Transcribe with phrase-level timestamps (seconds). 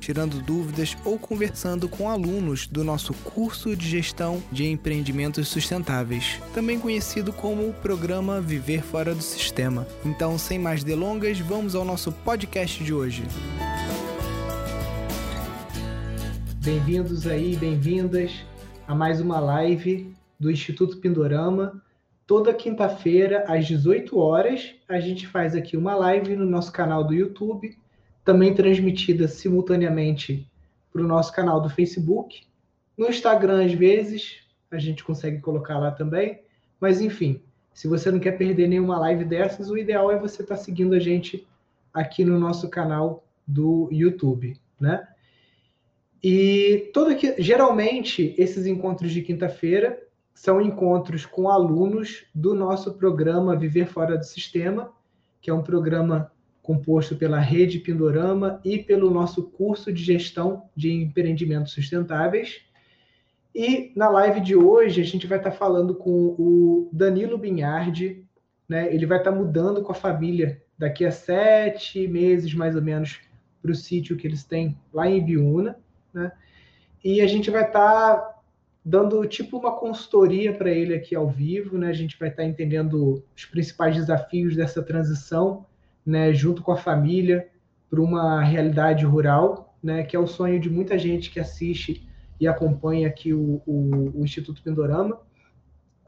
[0.00, 6.80] tirando dúvidas ou conversando com alunos do nosso curso de gestão de empreendimentos sustentáveis, também
[6.80, 9.86] conhecido como o programa Viver Fora do Sistema.
[10.04, 13.22] Então, sem mais delongas, vamos ao nosso podcast de hoje.
[16.64, 18.32] Bem-vindos aí, bem-vindas
[18.88, 21.80] a mais uma live do Instituto Pindorama.
[22.26, 27.12] Toda quinta-feira, às 18 horas, a gente faz aqui uma live no nosso canal do
[27.12, 27.76] YouTube
[28.24, 30.48] também transmitida simultaneamente
[30.92, 32.42] para o nosso canal do Facebook.
[32.96, 36.42] No Instagram, às vezes, a gente consegue colocar lá também.
[36.80, 40.56] Mas, enfim, se você não quer perder nenhuma live dessas, o ideal é você estar
[40.56, 41.46] tá seguindo a gente
[41.92, 45.06] aqui no nosso canal do YouTube, né?
[46.22, 49.98] E todo aqui, geralmente esses encontros de quinta-feira
[50.34, 54.92] são encontros com alunos do nosso programa Viver Fora do Sistema,
[55.40, 56.30] que é um programa
[56.70, 62.60] composto pela Rede Pindorama e pelo nosso curso de gestão de empreendimentos sustentáveis.
[63.52, 68.24] E na live de hoje a gente vai estar falando com o Danilo Binhardi,
[68.68, 68.94] né?
[68.94, 73.18] Ele vai estar mudando com a família daqui a sete meses mais ou menos
[73.60, 75.76] para o sítio que eles têm lá em Ibiúna,
[76.14, 76.30] né?
[77.02, 78.40] E a gente vai estar
[78.84, 81.88] dando tipo uma consultoria para ele aqui ao vivo, né?
[81.88, 85.66] A gente vai estar entendendo os principais desafios dessa transição
[86.10, 87.48] né, junto com a família,
[87.88, 92.06] para uma realidade rural, né, que é o sonho de muita gente que assiste
[92.38, 95.20] e acompanha aqui o, o, o, Instituto Pindorama.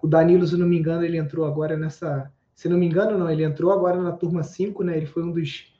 [0.03, 2.31] O Danilo, se não me engano, ele entrou agora nessa.
[2.55, 4.97] Se não me engano, não, ele entrou agora na turma 5, né?
[4.97, 5.73] Ele foi um dos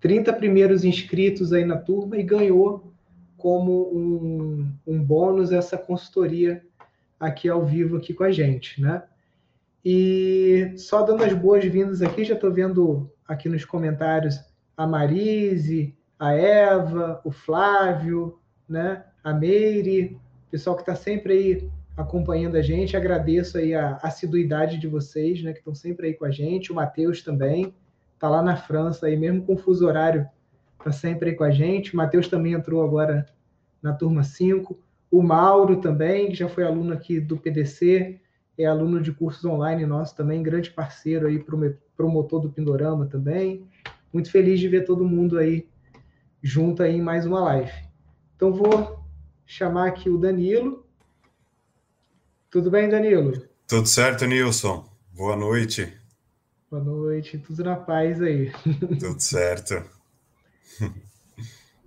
[0.00, 2.92] 30 primeiros inscritos aí na turma e ganhou
[3.36, 6.62] como um, um bônus essa consultoria
[7.18, 9.02] aqui ao vivo aqui com a gente, né?
[9.88, 14.40] E só dando as boas-vindas aqui, já estou vendo aqui nos comentários
[14.76, 19.04] a Marise, a Eva, o Flávio, né?
[19.22, 20.18] a Meire,
[20.50, 22.96] pessoal que está sempre aí acompanhando a gente.
[22.96, 25.52] Agradeço aí a assiduidade de vocês, né?
[25.52, 26.72] que estão sempre aí com a gente.
[26.72, 27.72] O Matheus também
[28.12, 30.28] está lá na França, aí mesmo com o fuso horário,
[30.80, 31.94] está sempre aí com a gente.
[31.94, 33.24] O Matheus também entrou agora
[33.80, 34.76] na turma 5.
[35.12, 38.20] O Mauro também, que já foi aluno aqui do PDC,
[38.58, 41.44] é aluno de cursos online nosso também, grande parceiro aí,
[41.96, 43.66] promotor do Pindorama também.
[44.12, 45.68] Muito feliz de ver todo mundo aí
[46.42, 47.72] junto aí em mais uma live.
[48.34, 49.04] Então vou
[49.44, 50.86] chamar aqui o Danilo.
[52.50, 53.32] Tudo bem, Danilo?
[53.66, 54.88] Tudo certo, Nilson.
[55.12, 55.92] Boa noite.
[56.70, 58.52] Boa noite, tudo na paz aí.
[58.98, 59.82] Tudo certo.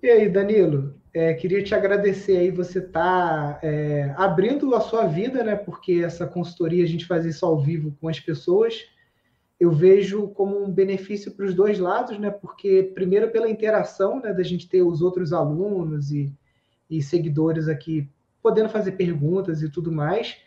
[0.01, 5.43] E aí, Danilo, é, queria te agradecer aí, você tá é, abrindo a sua vida,
[5.43, 5.53] né?
[5.53, 8.85] Porque essa consultoria a gente faz isso ao vivo com as pessoas.
[9.59, 12.29] Eu vejo como um benefício para os dois lados, né?
[12.29, 14.31] Porque primeiro pela interação, né?
[14.31, 16.33] Da gente ter os outros alunos e,
[16.89, 18.09] e seguidores aqui
[18.41, 20.37] podendo fazer perguntas e tudo mais,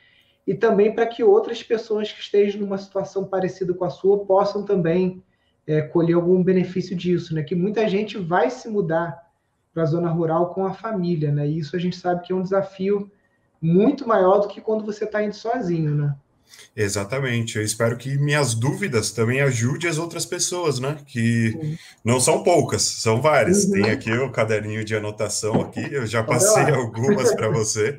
[0.47, 4.65] e também para que outras pessoas que estejam numa situação parecida com a sua possam
[4.65, 5.23] também
[5.67, 7.43] é, colher algum benefício disso, né?
[7.43, 9.32] Que muita gente vai se mudar
[9.73, 11.49] para a zona rural com a família, né?
[11.49, 13.11] E isso a gente sabe que é um desafio
[13.61, 16.15] muito maior do que quando você está indo sozinho, né?
[16.77, 17.57] Exatamente.
[17.57, 20.99] Eu espero que minhas dúvidas também ajudem as outras pessoas, né?
[21.07, 23.65] Que não são poucas, são várias.
[23.65, 23.73] Uhum.
[23.73, 25.81] Tem aqui o caderninho de anotação aqui.
[25.93, 27.99] Eu já passei algumas para você.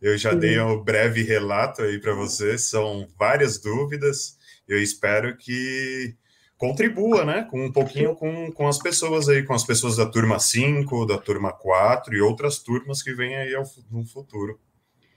[0.00, 2.58] Eu já dei um breve relato aí para você.
[2.58, 4.36] São várias dúvidas.
[4.66, 6.16] Eu espero que
[6.62, 10.38] contribua, né, com um pouquinho com, com as pessoas aí, com as pessoas da turma
[10.38, 14.60] 5, da turma 4 e outras turmas que vêm aí ao, no futuro.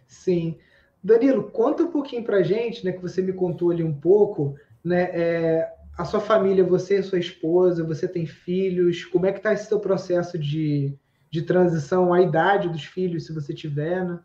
[0.08, 0.58] Sim.
[1.04, 5.03] Danilo, conta um pouquinho para gente, né, que você me contou ali um pouco, né,
[5.14, 9.53] é, a sua família, você e sua esposa, você tem filhos, como é que está
[9.53, 10.98] esse seu processo de,
[11.30, 14.20] de transição, a idade dos filhos, se você tiver, né?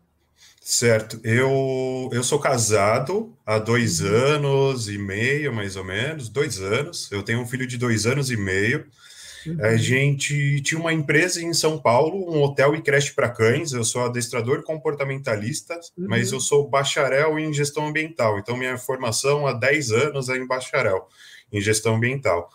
[0.63, 7.11] Certo, eu, eu sou casado há dois anos e meio, mais ou menos, dois anos.
[7.11, 8.85] Eu tenho um filho de dois anos e meio.
[9.45, 9.57] Uhum.
[9.59, 13.73] A gente tinha uma empresa em São Paulo, um hotel e creche para cães.
[13.73, 16.05] Eu sou adestrador comportamentalista, uhum.
[16.07, 18.37] mas eu sou bacharel em gestão ambiental.
[18.37, 21.07] Então, minha formação há 10 anos é em bacharel
[21.51, 22.49] em gestão ambiental.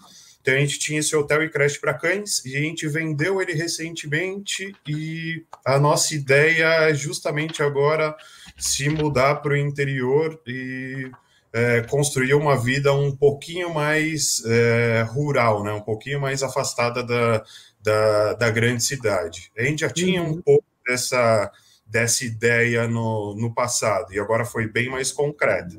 [0.47, 3.53] Então a gente tinha esse hotel e creche para cães e a gente vendeu ele
[3.53, 8.17] recentemente e a nossa ideia é justamente agora
[8.57, 11.11] se mudar para o interior e
[11.53, 15.73] é, construir uma vida um pouquinho mais é, rural, né?
[15.73, 17.43] um pouquinho mais afastada da,
[17.83, 19.51] da, da, grande cidade.
[19.59, 20.43] A gente já tinha um uhum.
[20.43, 21.51] pouco dessa,
[21.97, 25.75] dessa ideia no, no passado, e agora foi bem mais concreta.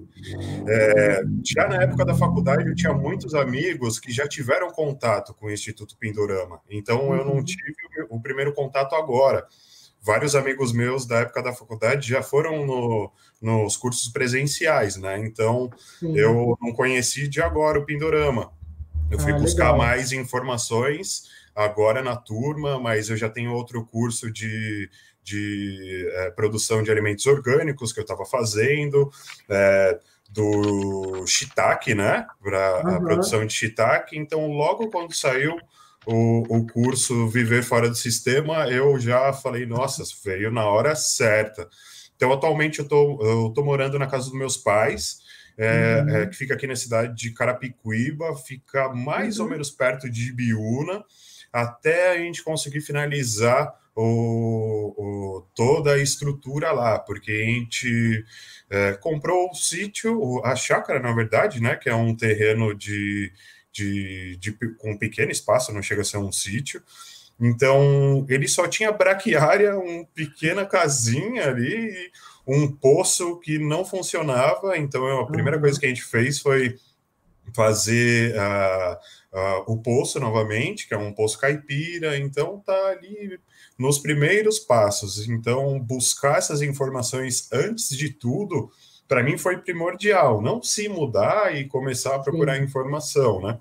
[0.67, 5.45] É, já na época da faculdade, eu tinha muitos amigos que já tiveram contato com
[5.45, 7.43] o Instituto Pindorama, então eu não uhum.
[7.43, 7.71] tive
[8.09, 9.45] o, o primeiro contato agora
[10.01, 13.11] vários amigos meus da época da faculdade já foram no,
[13.41, 15.19] nos cursos presenciais, né?
[15.19, 15.69] Então
[15.99, 16.17] Sim.
[16.17, 18.51] eu não conheci de agora o Pindorama.
[19.11, 19.77] Eu fui ah, buscar legal.
[19.77, 21.23] mais informações
[21.53, 24.89] agora na turma, mas eu já tenho outro curso de,
[25.27, 29.11] de é, produção de alimentos orgânicos que eu estava fazendo.
[29.49, 32.27] É, do shiitake, né?
[32.43, 32.95] Para uhum.
[32.95, 34.17] a produção de shiitake.
[34.17, 35.57] Então, logo quando saiu
[36.05, 41.67] o, o curso Viver Fora do Sistema, eu já falei, nossa, veio na hora certa.
[42.15, 45.19] Então, atualmente, eu tô, eu tô morando na casa dos meus pais,
[45.57, 46.09] é, uhum.
[46.09, 49.45] é, que fica aqui na cidade de Carapicuíba, fica mais uhum.
[49.45, 51.05] ou menos perto de Ibiúna,
[51.53, 53.73] até a gente conseguir finalizar
[54.03, 58.23] o, o, toda a estrutura lá, porque a gente
[58.69, 63.31] é, comprou o sítio, a chácara, na verdade, né, que é um terreno de
[63.77, 66.81] de, de, com um pequeno espaço, não chega a ser um sítio.
[67.39, 72.11] Então, ele só tinha braquiária, uma pequena casinha ali,
[72.47, 74.75] um poço que não funcionava.
[74.77, 75.61] Então, a primeira uhum.
[75.61, 76.79] coisa que a gente fez foi
[77.55, 78.93] fazer uh,
[79.37, 82.17] uh, o poço novamente, que é um poço caipira.
[82.17, 83.39] Então, tá ali
[83.77, 85.27] nos primeiros passos.
[85.27, 88.71] Então, buscar essas informações antes de tudo
[89.07, 92.63] para mim foi primordial, não se mudar e começar a procurar Sim.
[92.63, 93.57] informação, né?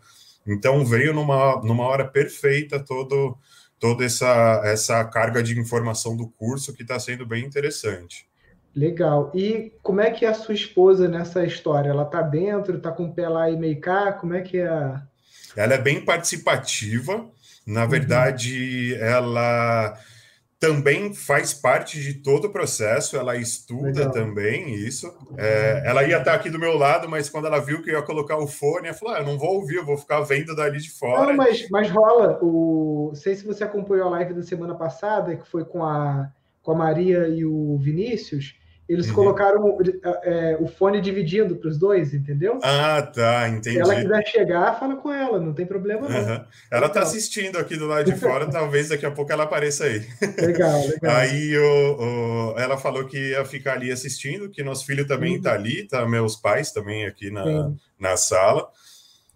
[0.47, 3.37] Então veio numa, numa hora perfeita todo
[3.79, 8.27] toda essa essa carga de informação do curso que está sendo bem interessante.
[8.75, 9.31] Legal.
[9.35, 11.91] E como é que é a sua esposa nessa história?
[11.91, 14.13] Ela está dentro, está com o pé lá e meio cá?
[14.13, 15.01] Como é que é?
[15.57, 17.27] Ela é bem participativa.
[17.67, 17.89] Na uhum.
[17.89, 19.05] verdade, uhum.
[19.05, 19.99] ela
[20.59, 24.11] também faz parte de todo o processo, ela estuda Legal.
[24.11, 25.13] também isso.
[25.37, 28.03] É, ela ia estar aqui do meu lado, mas quando ela viu que eu ia
[28.03, 30.79] colocar o fone, ela falou: ah, eu não vou ouvir, eu vou ficar vendo dali
[30.79, 31.27] de fora.
[31.27, 32.39] Não, mas, mas rola.
[32.43, 33.13] O...
[33.15, 36.31] Sei se você acompanhou a live da semana passada, que foi com a,
[36.63, 38.55] com a Maria e o Vinícius.
[38.89, 39.15] Eles uhum.
[39.15, 42.61] colocaram é, é, o fone dividindo para os dois, entendeu?
[42.63, 43.77] Ah, tá, entendi.
[43.77, 46.17] Se ela quiser chegar, fala com ela, não tem problema não.
[46.17, 46.45] Uhum.
[46.71, 50.07] Ela está assistindo aqui do lado de fora, talvez daqui a pouco ela apareça aí.
[50.39, 51.17] Legal, legal.
[51.17, 55.51] Aí o, o, ela falou que ia ficar ali assistindo, que nosso filho também está
[55.51, 55.57] uhum.
[55.57, 58.69] ali, tá meus pais também aqui na, na sala.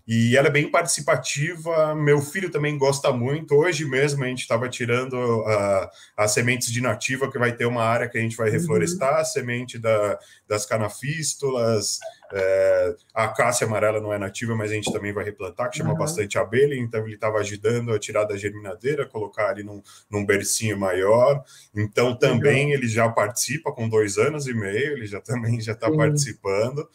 [0.06, 1.94] E ela é bem participativa.
[1.94, 3.54] Meu filho também gosta muito.
[3.54, 7.84] Hoje mesmo a gente estava tirando uh, as sementes de nativa, que vai ter uma
[7.84, 8.54] área que a gente vai uhum.
[8.54, 9.20] reflorestar, uhum.
[9.20, 10.18] a semente da,
[10.48, 11.98] das canafístulas.
[12.32, 15.92] É, a cássia amarela não é nativa, mas a gente também vai replantar, que chama
[15.92, 15.98] uhum.
[15.98, 16.74] bastante abelha.
[16.74, 21.42] Então ele estava ajudando a tirar da germinadeira, colocar ali num, num bercinho maior.
[21.74, 22.72] Então também uhum.
[22.72, 26.88] ele já participa com dois anos e meio, ele já também já está participando.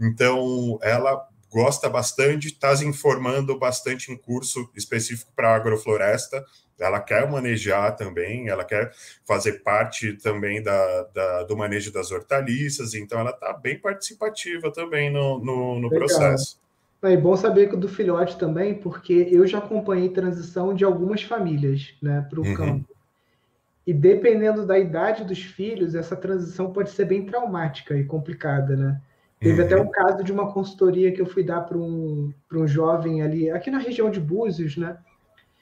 [0.00, 6.44] Então ela gosta bastante, está se informando bastante em curso específico para agrofloresta.
[6.78, 8.92] Ela quer manejar também, ela quer
[9.24, 15.10] fazer parte também da, da do manejo das hortaliças, então ela está bem participativa também
[15.10, 16.60] no, no, no processo.
[17.02, 21.94] É bom saber que do filhote também, porque eu já acompanhei transição de algumas famílias
[22.02, 22.54] né, para o uhum.
[22.54, 22.96] campo.
[23.86, 29.00] E dependendo da idade dos filhos, essa transição pode ser bem traumática e complicada, né?
[29.40, 29.66] Teve uhum.
[29.66, 33.48] até um caso de uma consultoria que eu fui dar para um, um jovem ali,
[33.50, 34.96] aqui na região de Búzios, né?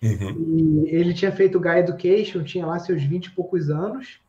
[0.03, 0.85] Uhum.
[0.87, 4.21] E ele tinha feito Gaia Education, tinha lá seus 20 e poucos anos.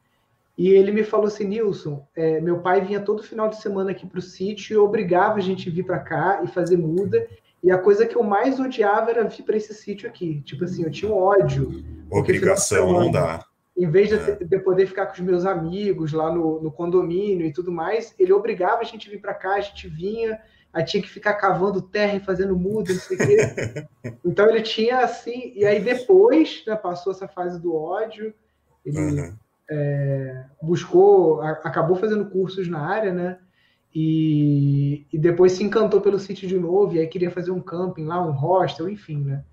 [0.58, 4.06] E ele me falou assim: Nilson, é, meu pai vinha todo final de semana aqui
[4.06, 7.27] para o sítio e obrigava a gente a vir para cá e fazer muda.
[7.63, 10.42] E a coisa que eu mais odiava era vir para esse sítio aqui.
[10.42, 11.84] Tipo assim, eu tinha um ódio.
[12.10, 13.47] Obrigação não dá
[13.77, 14.36] em vez de, é.
[14.43, 18.34] de, poder ficar com os meus amigos lá no, no, condomínio e tudo mais, ele
[18.34, 20.39] obrigava a gente a vir para cá, a gente vinha,
[20.74, 23.88] aí tinha que ficar cavando terra e fazendo muda, não sei o quê.
[24.25, 28.34] Então ele tinha assim, e aí depois né, passou essa fase do ódio,
[28.84, 29.36] ele uhum.
[29.69, 33.38] é, buscou, a, acabou fazendo cursos na área, né?
[33.93, 38.05] E, e depois se encantou pelo sítio de novo, e aí queria fazer um camping
[38.05, 39.43] lá, um hostel, enfim, né?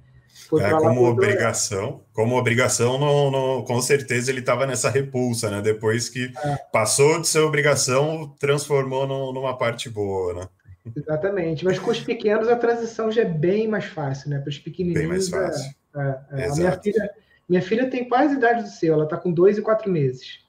[0.60, 5.60] É, como obrigação, como obrigação, no, no, com certeza ele estava nessa repulsa, né?
[5.60, 6.56] Depois que é.
[6.72, 10.48] passou de ser obrigação, transformou no, numa parte boa, né?
[10.94, 14.38] Exatamente, mas com os pequenos a transição já é bem mais fácil, né?
[14.38, 15.00] Para os pequenininhos.
[15.00, 15.74] Bem mais é, fácil.
[15.96, 17.10] É, é, a minha filha,
[17.48, 20.40] minha filha tem quase a idade do seu, ela está com dois e quatro meses.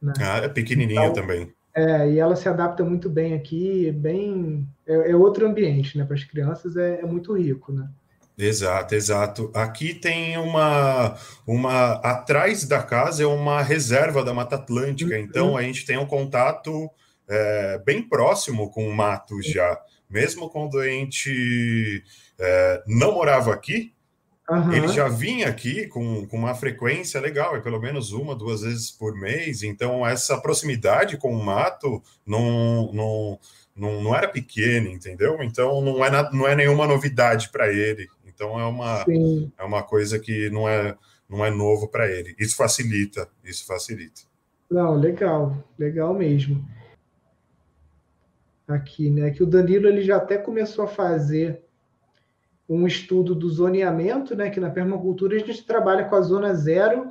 [0.00, 0.12] Né?
[0.20, 1.52] Ah, é pequenininha então, também.
[1.74, 6.04] É, e ela se adapta muito bem aqui, bem é, é outro ambiente, né?
[6.04, 7.88] Para as crianças é, é, muito rico, né?
[8.36, 9.50] Exato, exato.
[9.54, 15.20] Aqui tem uma, uma atrás da casa é uma reserva da Mata Atlântica, uhum.
[15.20, 16.90] então a gente tem um contato
[17.28, 19.78] é, bem próximo com o mato já.
[20.08, 22.02] Mesmo quando a gente
[22.38, 23.92] é, não morava aqui,
[24.50, 24.72] Uhum.
[24.72, 28.90] Ele já vinha aqui com, com uma frequência legal, é pelo menos uma, duas vezes
[28.90, 29.62] por mês.
[29.62, 33.38] Então, essa proximidade com o mato não, não,
[33.74, 35.42] não, não era pequena, entendeu?
[35.42, 38.08] Então, não é, na, não é nenhuma novidade para ele.
[38.42, 39.04] Então, é uma,
[39.56, 40.96] é uma coisa que não é,
[41.30, 42.34] não é novo para ele.
[42.40, 44.22] Isso facilita, isso facilita.
[44.68, 46.66] Não, legal, legal mesmo.
[48.66, 49.30] Aqui, né?
[49.30, 51.62] Que o Danilo ele já até começou a fazer
[52.68, 57.10] um estudo do zoneamento, né, que na permacultura a gente trabalha com a zona zero,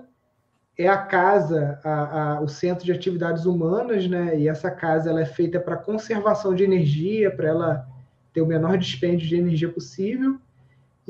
[0.78, 5.22] é a casa, a, a, o centro de atividades humanas, né, e essa casa ela
[5.22, 7.88] é feita para conservação de energia, para ela
[8.34, 10.40] ter o menor dispêndio de energia possível,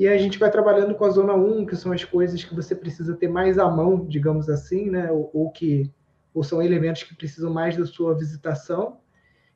[0.02, 2.74] e a gente vai trabalhando com a zona 1, que são as coisas que você
[2.74, 5.92] precisa ter mais à mão, digamos assim, né, ou, ou que
[6.34, 8.96] ou são elementos que precisam mais da sua visitação,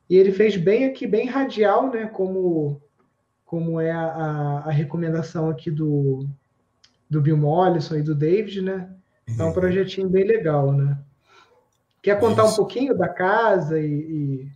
[0.09, 2.81] e ele fez bem aqui, bem radial, né, como
[3.43, 6.25] como é a, a, recomendação aqui do,
[7.09, 8.89] do Bill Mollison e do David, né?
[9.37, 9.53] É um uhum.
[9.53, 10.97] projetinho bem legal, né?
[12.01, 12.53] Quer contar Isso.
[12.53, 14.51] um pouquinho da casa e, e...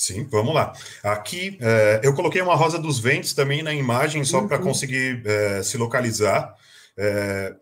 [0.00, 0.72] Sim, vamos lá.
[1.02, 4.48] Aqui é, eu coloquei uma rosa dos ventos também na imagem, só uhum.
[4.48, 6.54] para conseguir é, se localizar.
[6.96, 7.54] É,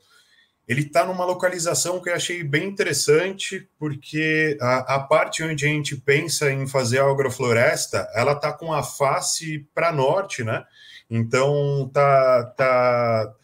[0.68, 5.68] ele está numa localização que eu achei bem interessante, porque a, a, parte onde a
[5.68, 10.64] gente pensa em fazer a agrofloresta, ela está com a face para norte, né?
[11.11, 13.35] Então, tá, tá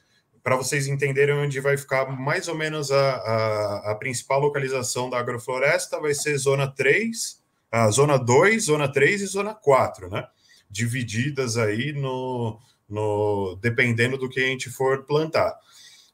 [0.40, 5.18] para vocês entenderem onde vai ficar mais ou menos a, a, a, principal localização da
[5.18, 7.42] agrofloresta, vai ser zona 3,
[7.74, 10.24] a zona 2, zona 3 e zona 4, né?
[10.70, 12.56] Divididas aí no,
[12.88, 15.58] no dependendo do que a gente for plantar.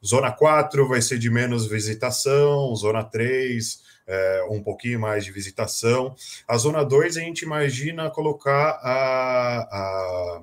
[0.04, 6.14] Zona 4 vai ser de menos visitação, zona 3 é, um pouquinho mais de visitação.
[6.48, 10.42] A zona 2 a gente imagina colocar a, a,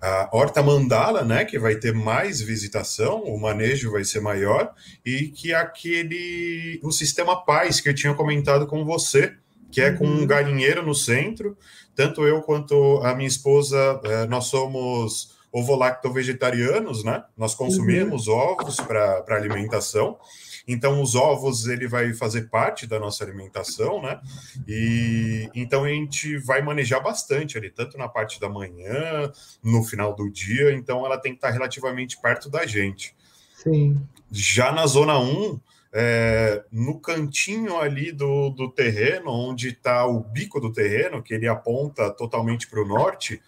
[0.00, 5.28] a horta mandala, né, que vai ter mais visitação, o manejo vai ser maior, e
[5.28, 9.36] que aquele o sistema paz que eu tinha comentado com você,
[9.70, 10.26] que é com um uhum.
[10.26, 11.56] galinheiro no centro.
[11.94, 17.24] Tanto eu quanto a minha esposa, é, nós somos ovo-lacto-vegetarianos, né?
[17.36, 18.34] Nós consumimos uhum.
[18.36, 20.18] ovos para alimentação.
[20.68, 24.20] Então, os ovos ele vai fazer parte da nossa alimentação, né?
[24.66, 29.30] E então a gente vai manejar bastante ali, tanto na parte da manhã,
[29.62, 30.72] no final do dia.
[30.72, 33.14] Então, ela tem que estar relativamente perto da gente.
[33.62, 34.00] Sim.
[34.30, 35.60] Já na zona 1,
[35.98, 41.48] é, no cantinho ali do, do terreno, onde está o bico do terreno, que ele
[41.48, 43.40] aponta totalmente para o norte,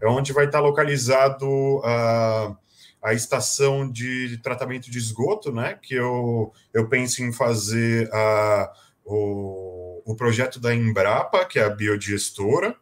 [0.00, 2.56] é onde vai estar localizado a,
[3.02, 5.80] a estação de tratamento de esgoto, né?
[5.82, 8.72] Que eu, eu penso em fazer a,
[9.04, 12.76] o, o projeto da Embrapa, que é a biodigestora,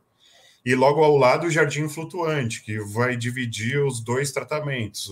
[0.63, 5.09] e logo ao lado o jardim flutuante, que vai dividir os dois tratamentos,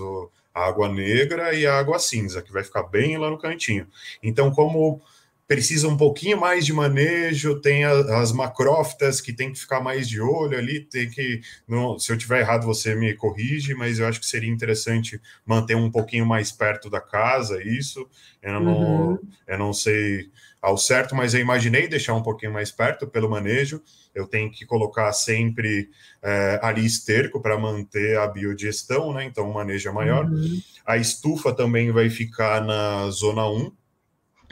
[0.57, 3.87] a água negra e a água cinza, que vai ficar bem lá no cantinho.
[4.23, 5.03] Então, como
[5.47, 10.09] precisa um pouquinho mais de manejo, tem a, as macrófitas que tem que ficar mais
[10.09, 14.07] de olho ali, tem que, não, se eu tiver errado você me corrige, mas eu
[14.07, 18.09] acho que seria interessante manter um pouquinho mais perto da casa isso,
[18.43, 19.19] eu não, uhum.
[19.47, 23.83] eu não sei ao certo, mas eu imaginei deixar um pouquinho mais perto pelo manejo,
[24.15, 25.91] eu tenho que colocar sempre
[26.23, 30.61] é, ali esterco para manter a biodigestão, né, então o manejo é maior, uhum.
[30.85, 33.71] a estufa também vai ficar na zona 1,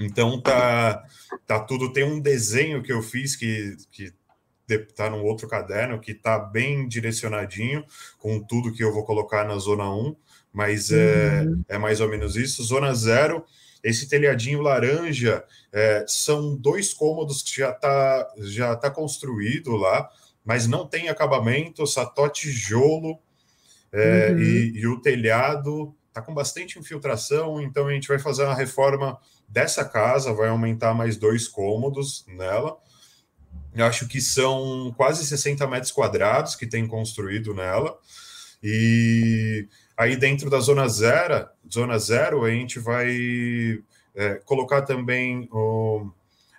[0.01, 1.05] então tá,
[1.47, 1.93] tá tudo.
[1.93, 4.13] Tem um desenho que eu fiz que, que
[4.97, 7.85] tá no outro caderno que tá bem direcionadinho
[8.19, 10.17] com tudo que eu vou colocar na zona 1,
[10.53, 11.65] mas é, uhum.
[11.69, 12.63] é, é mais ou menos isso.
[12.63, 13.45] Zona 0,
[13.85, 20.09] esse telhadinho laranja é, são dois cômodos que já tá, já tá construído lá,
[20.43, 23.19] mas não tem acabamento, só tijolo
[23.93, 24.39] é, uhum.
[24.39, 29.19] e, e o telhado tá com bastante infiltração, então a gente vai fazer uma reforma
[29.49, 32.79] dessa casa, vai aumentar mais dois cômodos nela.
[33.75, 37.99] Eu acho que são quase 60 metros quadrados que tem construído nela.
[38.63, 43.83] E aí dentro da zona zero, zona zero, a gente vai
[44.15, 46.11] é, colocar também o,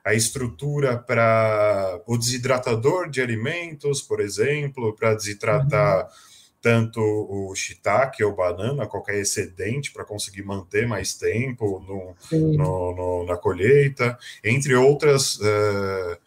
[0.03, 8.23] a estrutura para o desidratador de alimentos, por exemplo, para desidratar uhum tanto o shiitake
[8.23, 12.15] ou banana, qualquer excedente para conseguir manter mais tempo no,
[12.57, 16.17] no, no, na colheita, entre outras uh,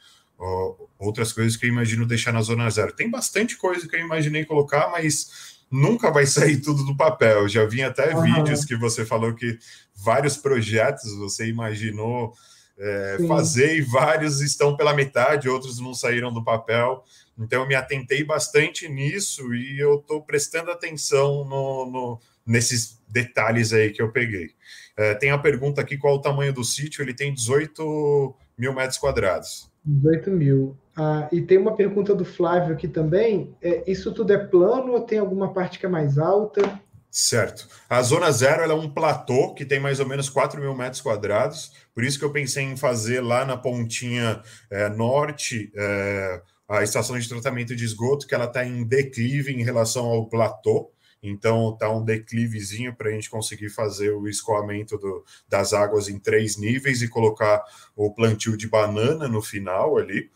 [0.96, 2.92] outras coisas que eu imagino deixar na zona zero.
[2.92, 7.40] Tem bastante coisa que eu imaginei colocar, mas nunca vai sair tudo do papel.
[7.40, 8.22] Eu já vi até uhum.
[8.22, 9.58] vídeos que você falou que
[9.94, 12.32] vários projetos você imaginou
[12.78, 17.04] é, fazer e vários estão pela metade, outros não saíram do papel.
[17.36, 23.72] Então, eu me atentei bastante nisso e eu estou prestando atenção no, no, nesses detalhes
[23.72, 24.50] aí que eu peguei.
[24.96, 27.02] É, tem a pergunta aqui: qual o tamanho do sítio?
[27.02, 29.67] Ele tem 18 mil metros quadrados.
[29.88, 30.76] 18 mil.
[30.96, 35.00] Ah, e tem uma pergunta do Flávio aqui também: é, isso tudo é plano ou
[35.00, 36.80] tem alguma parte que é mais alta?
[37.10, 37.66] Certo.
[37.88, 41.72] A zona zero é um platô que tem mais ou menos 4 mil metros quadrados,
[41.94, 47.18] por isso que eu pensei em fazer lá na pontinha é, norte é, a estação
[47.18, 50.90] de tratamento de esgoto, que ela está em declive em relação ao platô.
[51.22, 56.18] Então tá um declivezinho para a gente conseguir fazer o escoamento do, das águas em
[56.18, 57.64] três níveis e colocar
[57.96, 60.30] o plantio de banana no final ali.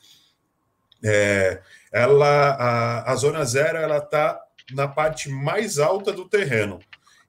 [1.04, 1.60] É,
[1.92, 4.40] ela a, a zona zero ela está
[4.72, 6.80] na parte mais alta do terreno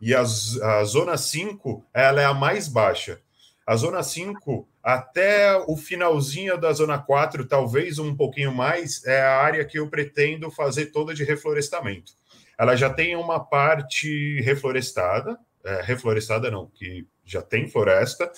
[0.05, 3.21] e a, a zona 5 ela é a mais baixa.
[3.65, 9.37] A zona 5 até o finalzinho da zona 4, talvez um pouquinho mais, é a
[9.37, 12.11] área que eu pretendo fazer toda de reflorestamento.
[12.57, 18.31] Ela já tem uma parte reflorestada, é, reflorestada não, que já tem floresta,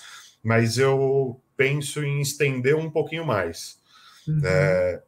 [0.44, 3.80] mas eu penso em estender um pouquinho mais.
[4.28, 4.42] Uhum.
[4.44, 5.02] É,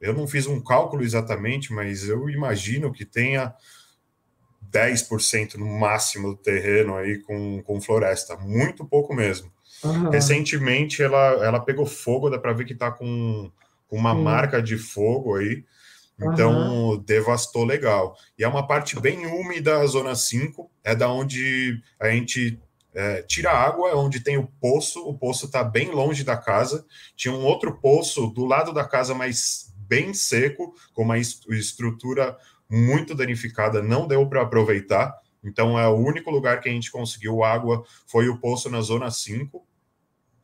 [0.00, 3.54] eu não fiz um cálculo exatamente, mas eu imagino que tenha
[4.70, 9.50] 10% no máximo do terreno aí com, com floresta, muito pouco mesmo.
[9.82, 10.10] Uhum.
[10.10, 13.50] Recentemente ela, ela pegou fogo, dá para ver que está com,
[13.88, 15.64] com uma marca de fogo aí,
[16.18, 16.98] então uhum.
[16.98, 18.16] devastou legal.
[18.38, 22.58] E é uma parte bem úmida a zona 5, é da onde a gente
[22.94, 26.86] é, tira água, é onde tem o poço, o poço está bem longe da casa.
[27.14, 32.36] Tinha um outro poço do lado da casa, mas bem seco, com uma estrutura
[32.68, 35.14] muito danificada, não deu para aproveitar.
[35.44, 39.10] Então é o único lugar que a gente conseguiu água foi o poço na zona
[39.10, 39.64] 5.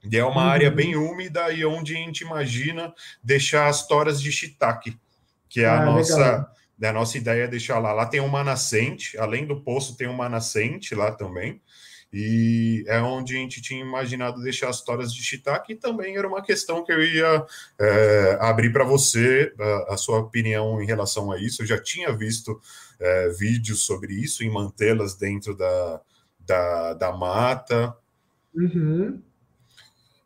[0.04, 0.50] E é uma uhum.
[0.50, 2.92] área bem úmida e onde a gente imagina
[3.22, 4.98] deixar as toras de shiitake,
[5.52, 7.92] que é a ah, nossa né, a nossa ideia é deixar lá.
[7.92, 11.60] Lá tem uma nascente, além do poço tem uma nascente lá também.
[12.10, 16.26] E é onde a gente tinha imaginado deixar as histórias de shiitake, e também era
[16.26, 17.46] uma questão que eu ia
[17.78, 21.62] é, abrir para você a, a, sua opinião em relação a isso.
[21.62, 22.60] Eu já tinha visto
[22.98, 26.00] é, vídeos sobre isso, em mantê-las dentro da,
[26.40, 27.96] da, da mata.
[28.54, 29.22] Uhum.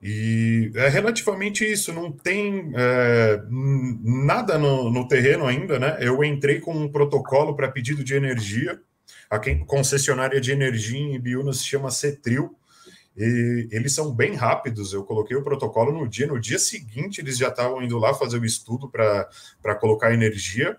[0.01, 5.97] E é relativamente isso, não tem é, nada no, no terreno ainda, né?
[6.01, 8.81] Eu entrei com um protocolo para pedido de energia
[9.29, 12.55] a concessionária de energia em Ibiúna se chama Cetril.
[13.17, 14.93] E eles são bem rápidos.
[14.93, 18.39] Eu coloquei o protocolo no dia, no dia seguinte eles já estavam indo lá fazer
[18.39, 20.77] o estudo para colocar energia.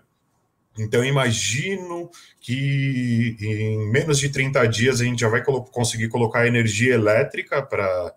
[0.78, 2.08] Então, imagino
[2.40, 8.14] que em menos de 30 dias a gente já vai conseguir colocar energia elétrica para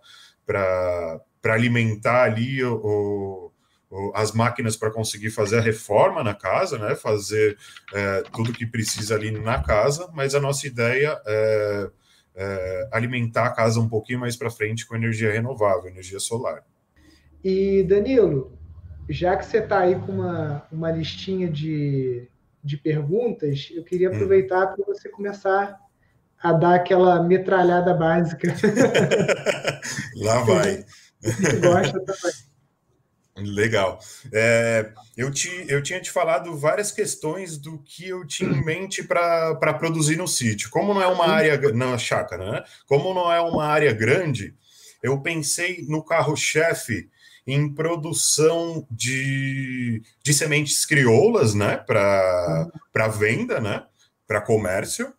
[1.44, 3.52] alimentar ali o,
[4.14, 6.96] as máquinas para conseguir fazer a reforma na casa, né?
[6.96, 7.58] Fazer
[7.94, 11.90] é, tudo que precisa ali na casa, mas a nossa ideia é,
[12.36, 16.64] é alimentar a casa um pouquinho mais para frente com energia renovável, energia solar.
[17.44, 18.58] E Danilo,
[19.10, 22.30] já que você está aí com uma, uma listinha de,
[22.64, 24.14] de perguntas, eu queria hum.
[24.14, 24.76] aproveitar hum.
[24.76, 25.78] para você começar
[26.42, 28.54] a dar aquela metralhada básica.
[30.16, 30.86] Lá vai.
[31.62, 32.52] Gosta também.
[33.38, 34.00] Legal.
[34.34, 39.04] É, eu, te, eu tinha te falado várias questões do que eu tinha em mente
[39.04, 40.70] para produzir no sítio.
[40.70, 42.64] Como não é uma área na chácara, né?
[42.86, 44.54] Como não é uma área grande,
[45.02, 47.10] eu pensei no carro-chefe
[47.48, 51.78] em produção de, de sementes crioulas, né?
[51.78, 53.84] Para venda, né?
[54.28, 55.14] Para comércio.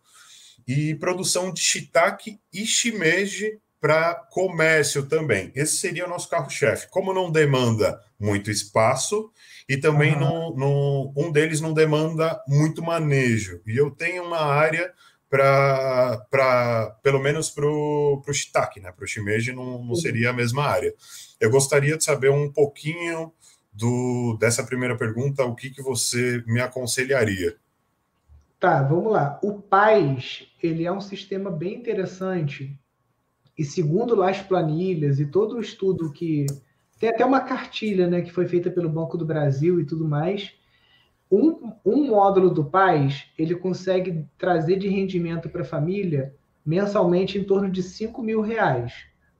[0.67, 5.51] E produção de shiitake e shimeji para comércio também.
[5.53, 6.87] Esse seria o nosso carro-chefe.
[6.89, 9.29] Como não demanda muito espaço
[9.67, 10.19] e também uhum.
[10.19, 13.61] não, não, um deles não demanda muito manejo.
[13.67, 14.93] E eu tenho uma área
[15.29, 18.91] para, pelo menos para o shiitake, né?
[18.91, 20.93] Para o shimeji não, não seria a mesma área.
[21.39, 23.33] Eu gostaria de saber um pouquinho
[23.73, 27.57] do, dessa primeira pergunta, o que, que você me aconselharia?
[28.63, 29.41] Tá, vamos lá.
[29.43, 32.79] O PAIS, ele é um sistema bem interessante
[33.57, 36.45] e segundo lá as planilhas e todo o estudo que.
[36.97, 40.53] Tem até uma cartilha né, que foi feita pelo Banco do Brasil e tudo mais.
[41.29, 46.33] Um, um módulo do PAIS ele consegue trazer de rendimento para a família
[46.65, 48.93] mensalmente em torno de 5 mil reais.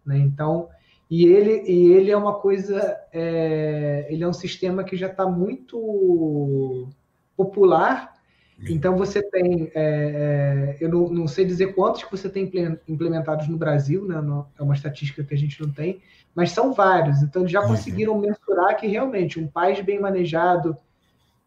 [0.06, 0.18] Né?
[0.18, 0.68] Então,
[1.10, 5.26] E ele, e ele é uma coisa, é, ele é um sistema que já está
[5.26, 6.90] muito
[7.38, 8.13] popular.
[8.60, 12.50] Então você tem, é, é, eu não, não, sei dizer quantos que você tem
[12.88, 14.22] implementados no Brasil, né?
[14.22, 16.02] Não, é uma estatística que a gente não tem,
[16.34, 17.22] mas são vários.
[17.22, 17.70] Então eles já uhum.
[17.70, 20.78] conseguiram mensurar que realmente um país bem manejado,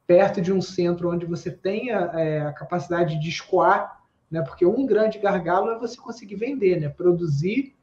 [0.07, 4.43] perto de um centro onde você tenha é, a capacidade de escoar, né?
[4.43, 6.89] Porque um grande gargalo é você conseguir vender, né?
[6.89, 7.77] Produzir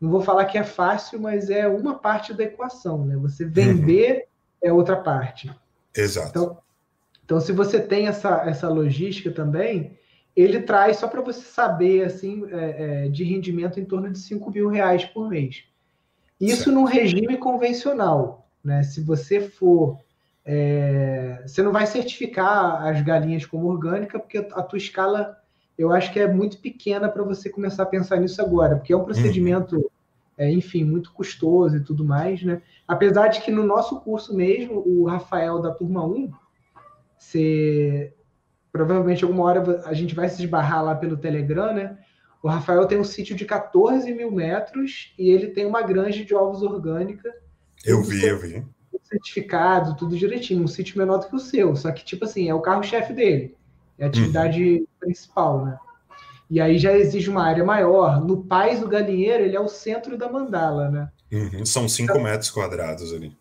[0.00, 3.16] não vou falar que é fácil, mas é uma parte da equação, né?
[3.16, 4.12] Você vender
[4.62, 4.68] uhum.
[4.68, 5.50] é outra parte.
[5.94, 6.28] Exato.
[6.28, 6.58] Então,
[7.28, 9.98] então, se você tem essa, essa logística também,
[10.34, 14.50] ele traz, só para você saber, assim, é, é, de rendimento em torno de 5
[14.50, 15.64] mil reais por mês.
[16.40, 16.72] Isso certo.
[16.72, 18.82] num regime convencional, né?
[18.82, 19.98] Se você for...
[20.42, 25.36] É, você não vai certificar as galinhas como orgânica, porque a tua escala
[25.76, 28.96] eu acho que é muito pequena para você começar a pensar nisso agora, porque é
[28.96, 29.84] um procedimento, uhum.
[30.38, 32.62] é, enfim, muito custoso e tudo mais, né?
[32.86, 36.32] Apesar de que no nosso curso mesmo, o Rafael da turma 1,
[37.18, 38.12] você,
[38.72, 41.98] provavelmente alguma hora a gente vai se esbarrar lá pelo Telegram, né?
[42.42, 46.34] O Rafael tem um sítio de 14 mil metros e ele tem uma granja de
[46.34, 47.34] ovos orgânica.
[47.84, 48.64] Eu vi, eu vi.
[49.02, 52.54] Certificado, tudo direitinho, um sítio menor do que o seu, só que, tipo assim, é
[52.54, 53.56] o carro-chefe dele.
[53.98, 54.86] É a atividade uhum.
[55.00, 55.78] principal, né?
[56.50, 58.24] E aí já exige uma área maior.
[58.24, 61.08] No Pais do Galinheiro, ele é o centro da mandala, né?
[61.32, 61.64] Uhum.
[61.66, 63.36] São 5 então, metros quadrados ali.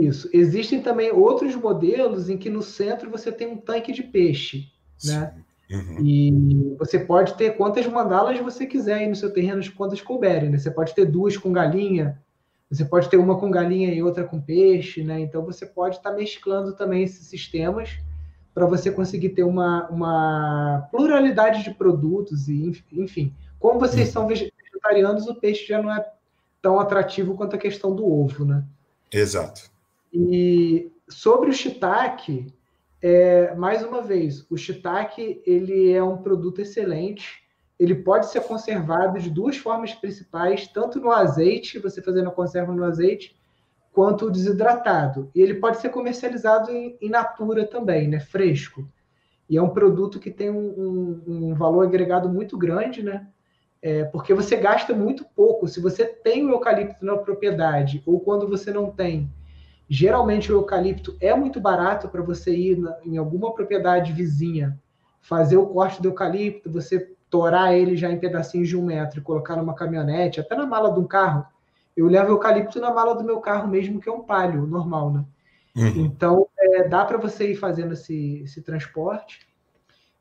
[0.00, 0.28] Isso.
[0.32, 4.70] Existem também outros modelos em que no centro você tem um tanque de peixe,
[5.04, 5.34] né?
[5.70, 6.04] Uhum.
[6.04, 10.58] E você pode ter quantas mandalas você quiser aí no seu terreno, quantas couberem, né?
[10.58, 12.18] Você pode ter duas com galinha,
[12.70, 15.20] você pode ter uma com galinha e outra com peixe, né?
[15.20, 17.98] Então você pode estar tá mesclando também esses sistemas
[18.54, 23.34] para você conseguir ter uma, uma pluralidade de produtos e enfim.
[23.58, 26.04] Como vocês são vegetarianos, o peixe já não é
[26.62, 28.64] tão atrativo quanto a questão do ovo, né?
[29.12, 29.70] Exato.
[30.12, 32.52] E sobre o shiitake,
[33.00, 37.42] é, mais uma vez, o shiitake ele é um produto excelente.
[37.78, 42.74] Ele pode ser conservado de duas formas principais, tanto no azeite, você fazendo a conserva
[42.74, 43.36] no azeite,
[43.92, 45.30] quanto desidratado.
[45.34, 48.20] E ele pode ser comercializado em, in natura também, né?
[48.20, 48.88] fresco.
[49.48, 53.26] E é um produto que tem um, um, um valor agregado muito grande, né?
[53.80, 55.68] É, porque você gasta muito pouco.
[55.68, 59.30] Se você tem o eucalipto na propriedade ou quando você não tem,
[59.88, 64.78] geralmente o eucalipto é muito barato para você ir na, em alguma propriedade vizinha,
[65.20, 69.22] fazer o corte do eucalipto, você torar ele já em pedacinhos de um metro e
[69.22, 71.46] colocar numa caminhonete, até na mala de um carro,
[71.96, 75.24] eu levo eucalipto na mala do meu carro mesmo, que é um palio normal, né?
[75.76, 76.06] Uhum.
[76.06, 79.47] Então, é, dá para você ir fazendo esse, esse transporte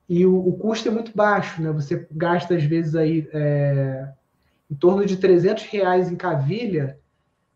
[0.09, 1.71] e o, o, custo é muito baixo, né?
[1.71, 4.07] Você gasta, às vezes, aí é,
[4.71, 6.97] em torno de 300 reais em cavilha,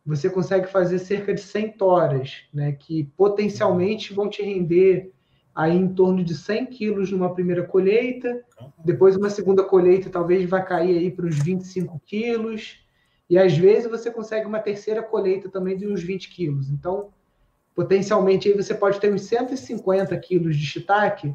[0.05, 2.73] você consegue fazer cerca de 100 toras, né?
[2.73, 5.11] Que potencialmente vão te render
[5.55, 8.43] aí em torno de 100 quilos numa primeira colheita,
[8.83, 12.79] depois uma segunda colheita talvez vai cair aí para uns 25 quilos,
[13.29, 16.69] e às vezes você consegue uma terceira colheita também de uns 20 quilos.
[16.69, 17.09] Então,
[17.75, 21.33] potencialmente, aí você pode ter uns 150 quilos de shiitake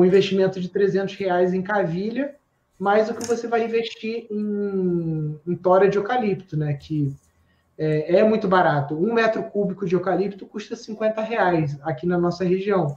[0.00, 2.34] com investimento de 300 reais em cavilha,
[2.78, 6.72] mais o que você vai investir em, em tora de eucalipto, né?
[6.72, 7.14] Que
[7.76, 8.94] é, é, muito barato.
[8.94, 12.96] Um metro cúbico de eucalipto custa 50 reais aqui na nossa região.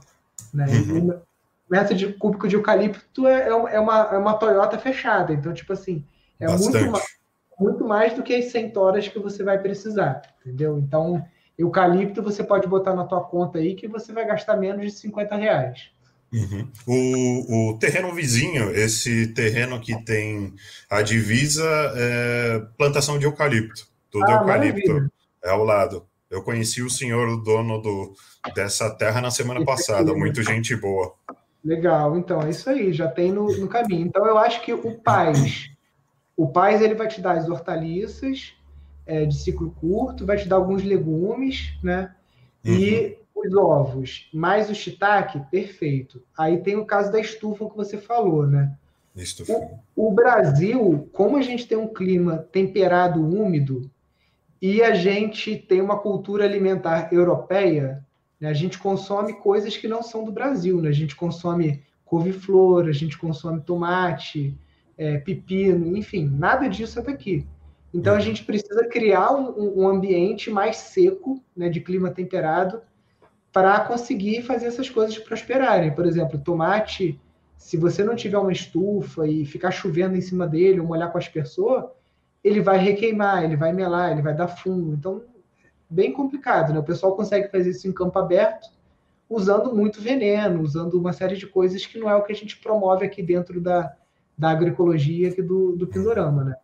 [0.52, 0.64] Né?
[0.64, 1.10] Uhum.
[1.10, 1.20] Um
[1.68, 5.34] metro de cúbico de eucalipto é, é, uma, é uma Toyota fechada.
[5.34, 6.06] Então, tipo assim,
[6.40, 6.72] é Bastante.
[6.72, 7.14] muito mais
[7.60, 10.76] muito mais do que as 100 horas que você vai precisar, entendeu?
[10.78, 11.24] Então,
[11.56, 15.36] eucalipto você pode botar na tua conta aí que você vai gastar menos de 50
[15.36, 15.93] reais.
[16.34, 16.68] Uhum.
[16.84, 20.52] O, o, terreno vizinho, esse terreno que tem
[20.90, 23.86] a divisa, é plantação de eucalipto.
[24.10, 24.88] Tudo ah, eucalipto.
[24.88, 25.12] Maravilha.
[25.44, 26.04] É ao lado.
[26.28, 28.14] Eu conheci o senhor, o dono do,
[28.52, 30.12] dessa terra, na semana passada.
[30.12, 31.14] Muito gente boa.
[31.64, 34.06] Legal, então é isso aí, já tem no, no caminho.
[34.06, 35.70] Então eu acho que o pais
[36.36, 38.54] o Paz ele vai te dar as hortaliças
[39.06, 42.12] é, de ciclo curto, vai te dar alguns legumes, né?
[42.64, 42.74] Uhum.
[42.74, 46.22] E os ovos, mais o shiitake, perfeito.
[46.38, 48.76] Aí tem o caso da estufa que você falou, né?
[49.96, 53.90] O, o, Brasil, como a gente tem um clima temperado, úmido,
[54.60, 58.04] e a gente tem uma cultura alimentar europeia,
[58.40, 58.48] né?
[58.48, 60.88] a gente consome coisas que não são do Brasil, né?
[60.88, 64.56] A gente consome couve-flor, a gente consome tomate,
[64.96, 67.46] é, pepino, enfim, nada disso é daqui.
[67.92, 72.82] Então a gente precisa criar um, um ambiente mais seco, né, de clima temperado,
[73.54, 75.94] para conseguir fazer essas coisas prosperarem.
[75.94, 77.20] Por exemplo, tomate,
[77.56, 81.18] se você não tiver uma estufa e ficar chovendo em cima dele ou molhar com
[81.18, 81.84] as pessoas,
[82.42, 84.92] ele vai requeimar, ele vai melar, ele vai dar fumo.
[84.92, 85.22] Então,
[85.88, 86.80] bem complicado, né?
[86.80, 88.66] O pessoal consegue fazer isso em campo aberto,
[89.30, 92.58] usando muito veneno, usando uma série de coisas que não é o que a gente
[92.58, 93.94] promove aqui dentro da,
[94.36, 96.56] da agroecologia aqui do, do Pindorama, né?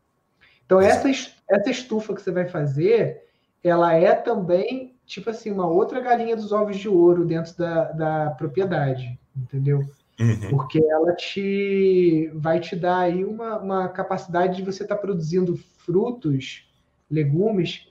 [0.67, 3.23] Então, essa, essa estufa que você vai fazer,
[3.63, 8.31] ela é também, tipo assim, uma outra galinha dos ovos de ouro dentro da, da
[8.31, 9.85] propriedade, entendeu?
[10.21, 10.51] Uhum.
[10.51, 15.57] Porque ela te vai te dar aí uma, uma capacidade de você estar tá produzindo
[15.85, 16.71] frutos,
[17.11, 17.89] legumes,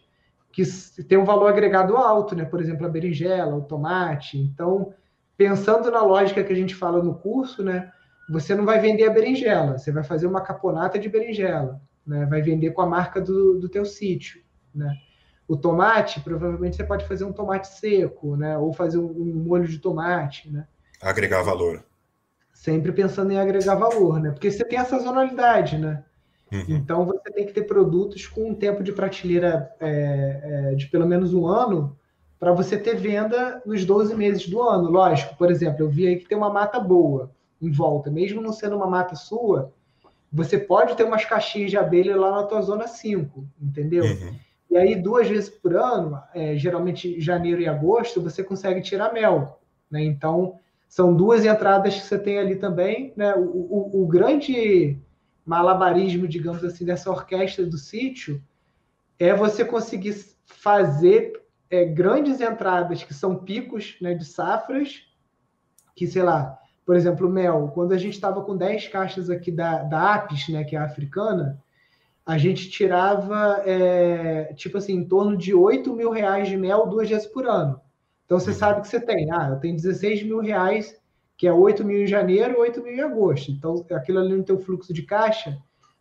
[0.52, 0.64] que
[1.04, 2.46] tem um valor agregado alto, né?
[2.46, 4.38] Por exemplo, a berinjela, o tomate.
[4.38, 4.94] Então,
[5.36, 7.92] pensando na lógica que a gente fala no curso, né?
[8.30, 12.26] Você não vai vender a berinjela, você vai fazer uma caponata de berinjela, né?
[12.28, 14.42] Vai vender com a marca do, do teu sítio,
[14.74, 14.96] né?
[15.50, 18.56] O tomate, provavelmente você pode fazer um tomate seco, né?
[18.56, 20.68] Ou fazer um, um molho de tomate, né?
[21.02, 21.84] Agregar valor.
[22.54, 24.30] Sempre pensando em agregar valor, né?
[24.30, 26.04] Porque você tem a sazonalidade, né?
[26.52, 26.66] Uhum.
[26.68, 31.08] Então você tem que ter produtos com um tempo de prateleira é, é, de pelo
[31.08, 31.98] menos um ano
[32.40, 34.88] para você ter venda nos 12 meses do ano.
[34.88, 38.54] Lógico, por exemplo, eu vi aí que tem uma mata boa em volta, mesmo não
[38.54, 39.74] sendo uma mata sua,
[40.32, 44.06] você pode ter umas caixinhas de abelha lá na tua zona 5, entendeu?
[44.06, 44.36] Uhum.
[44.70, 49.60] E aí, duas vezes por ano, é, geralmente janeiro e agosto, você consegue tirar mel.
[49.90, 50.04] Né?
[50.04, 53.14] Então, são duas entradas que você tem ali também.
[53.16, 53.34] Né?
[53.36, 55.00] O, o, o grande
[55.46, 58.42] malabarismo, digamos assim, dessa orquestra do sítio
[59.18, 65.04] é você conseguir fazer é, grandes entradas que são picos né, de safras,
[65.96, 67.72] que, sei lá, por exemplo, mel.
[67.74, 71.62] Quando a gente estava com 10 caixas aqui da, da Apis, né, que é africana,
[72.30, 77.10] a gente tirava, é, tipo assim, em torno de 8 mil reais de mel duas
[77.10, 77.82] vezes por ano.
[78.24, 79.32] Então, você sabe que você tem.
[79.32, 80.96] Ah, eu tenho 16 mil reais
[81.36, 83.50] que é 8 mil em janeiro e 8 mil em agosto.
[83.50, 85.58] Então, aquilo ali no teu fluxo de caixa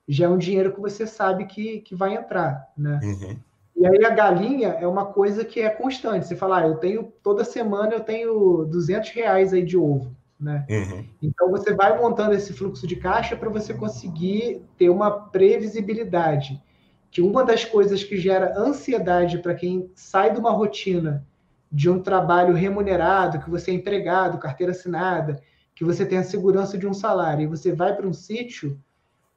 [0.06, 3.00] já é um dinheiro que você sabe que, que vai entrar, né?
[3.02, 3.36] Uhum.
[3.74, 6.26] E aí a galinha é uma coisa que é constante.
[6.26, 10.64] Você fala, ah, eu tenho, toda semana eu tenho 200 reais aí de ovo, né?
[10.68, 11.04] Uhum.
[11.22, 16.62] Então, você vai montando esse fluxo de caixa para você conseguir ter uma previsibilidade.
[17.10, 21.26] Que uma das coisas que gera ansiedade para quem sai de uma rotina
[21.70, 25.40] de um trabalho remunerado, que você é empregado, carteira assinada,
[25.74, 28.80] que você tem a segurança de um salário, e você vai para um sítio,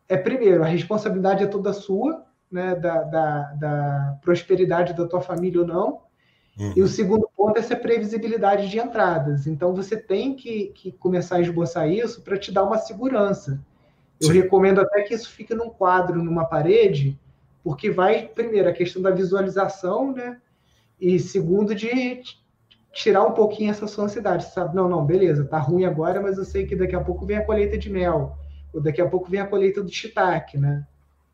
[0.08, 5.62] é primeiro, a responsabilidade é toda sua, né, da, da, da prosperidade da tua família
[5.62, 6.02] ou não,
[6.62, 6.74] uhum.
[6.76, 9.48] e o segundo ponto é essa previsibilidade de entradas.
[9.48, 13.60] Então, você tem que, que começar a esboçar isso para te dar uma segurança.
[14.20, 14.34] Eu Sim.
[14.34, 17.20] recomendo até que isso fique num quadro, numa parede,
[17.64, 20.40] porque vai, primeiro, a questão da visualização, né?
[21.00, 22.22] E segundo, de
[22.94, 24.76] tirar um pouquinho essa sua ansiedade, sabe?
[24.76, 27.46] Não, não, beleza, tá ruim agora, mas eu sei que daqui a pouco vem a
[27.46, 28.38] colheita de mel,
[28.74, 30.86] ou daqui a pouco vem a colheita do shiitake, né?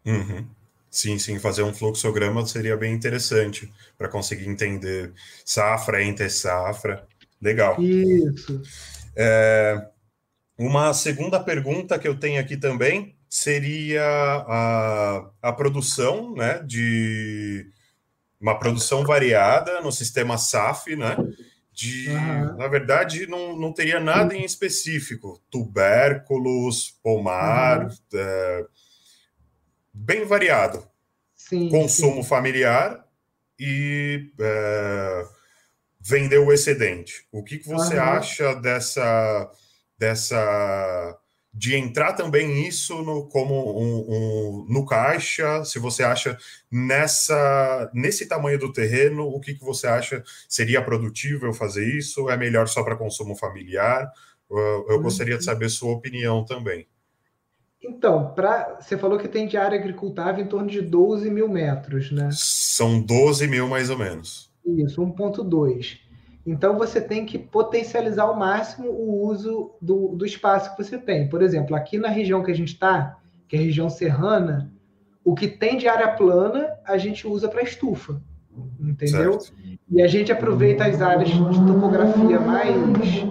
[0.06, 0.46] Uhum.
[0.98, 5.14] Sim, sim, fazer um fluxograma seria bem interessante para conseguir entender
[5.46, 7.06] safra, entre safra.
[7.40, 7.80] Legal.
[7.80, 8.60] Isso.
[9.16, 9.90] É,
[10.58, 17.70] uma segunda pergunta que eu tenho aqui também seria a, a produção né, de
[18.42, 21.16] uma produção variada no sistema SAF, né?
[21.72, 22.58] De, uhum.
[22.58, 25.40] na verdade, não, não teria nada em específico.
[25.52, 27.96] Tubérculos, pomar, uhum.
[28.16, 28.66] é,
[30.08, 30.88] bem variado.
[31.36, 32.30] Sim, Consumo sim.
[32.30, 33.06] familiar
[33.60, 35.26] e é,
[36.00, 37.28] vender o excedente.
[37.30, 38.02] O que, que você uhum.
[38.02, 39.52] acha dessa,
[40.00, 41.20] dessa
[41.54, 46.38] de entrar também isso no, como um, um, no caixa, se você acha
[46.72, 52.30] nessa nesse tamanho do terreno, o que, que você acha seria produtivo fazer isso?
[52.30, 54.10] É melhor só para consumo familiar?
[54.50, 55.46] Eu, eu gostaria de uhum.
[55.46, 56.88] saber sua opinião também.
[57.88, 62.12] Então, pra, você falou que tem de área agricultável em torno de 12 mil metros,
[62.12, 62.30] né?
[62.34, 64.52] São 12 mil mais ou menos.
[64.66, 66.00] Isso, 1,2.
[66.46, 71.30] Então, você tem que potencializar ao máximo o uso do, do espaço que você tem.
[71.30, 74.72] Por exemplo, aqui na região que a gente está, que é a região serrana,
[75.24, 78.22] o que tem de área plana, a gente usa para estufa,
[78.80, 79.40] entendeu?
[79.40, 79.54] Certo.
[79.90, 82.76] E a gente aproveita as áreas de topografia mais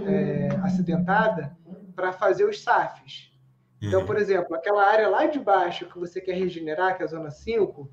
[0.07, 1.57] é, acidentada
[1.95, 3.36] para fazer os SAFs.
[3.81, 4.07] Então, uhum.
[4.07, 7.31] por exemplo, aquela área lá de baixo que você quer regenerar, que é a zona
[7.31, 7.91] 5,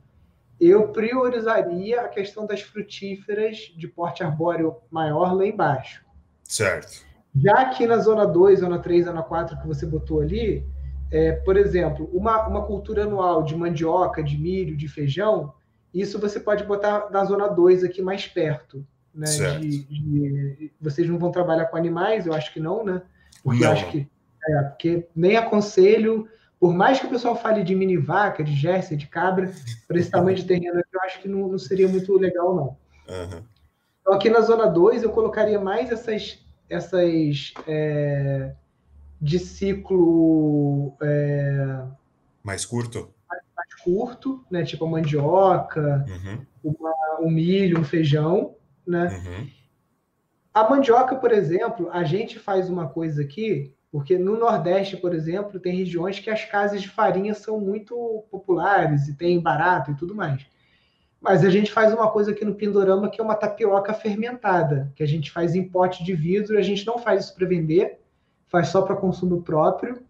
[0.60, 6.06] eu priorizaria a questão das frutíferas de porte arbóreo maior lá embaixo.
[6.44, 7.06] Certo.
[7.36, 10.66] Já aqui na zona 2, zona 3, zona 4 que você botou ali,
[11.12, 15.54] é, por exemplo, uma, uma cultura anual de mandioca, de milho, de feijão,
[15.94, 18.86] isso você pode botar na zona 2 aqui mais perto.
[19.14, 19.28] Né?
[19.28, 19.62] Certo.
[19.62, 23.02] De, de, vocês não vão trabalhar com animais, eu acho que não, né?
[23.44, 23.68] Porque não.
[23.68, 24.08] eu acho que
[24.48, 26.28] é, porque nem aconselho,
[26.60, 29.52] por mais que o pessoal fale de mini vaca, de Jéssica, de cabra,
[29.88, 32.78] para esse tamanho de terreno aqui, eu acho que não, não seria muito legal, não.
[33.14, 33.44] Uhum.
[34.02, 38.54] Então, aqui na zona 2, eu colocaria mais essas, essas é,
[39.20, 40.96] de ciclo.
[41.02, 41.84] É,
[42.44, 43.14] mais curto?
[43.30, 44.64] Mais, mais, curto, né?
[44.64, 46.46] Tipo a mandioca, uhum.
[46.64, 49.08] uma, um milho, um feijão, né?
[49.08, 49.50] Uhum.
[50.54, 55.60] A mandioca, por exemplo, a gente faz uma coisa aqui, porque no Nordeste, por exemplo,
[55.60, 60.16] tem regiões que as casas de farinha são muito populares e tem barato e tudo
[60.16, 60.44] mais.
[61.22, 65.04] Mas a gente faz uma coisa aqui no Pindorama que é uma tapioca fermentada, que
[65.04, 68.00] a gente faz em pote de vidro, a gente não faz isso para vender,
[68.48, 70.02] faz só para consumo próprio.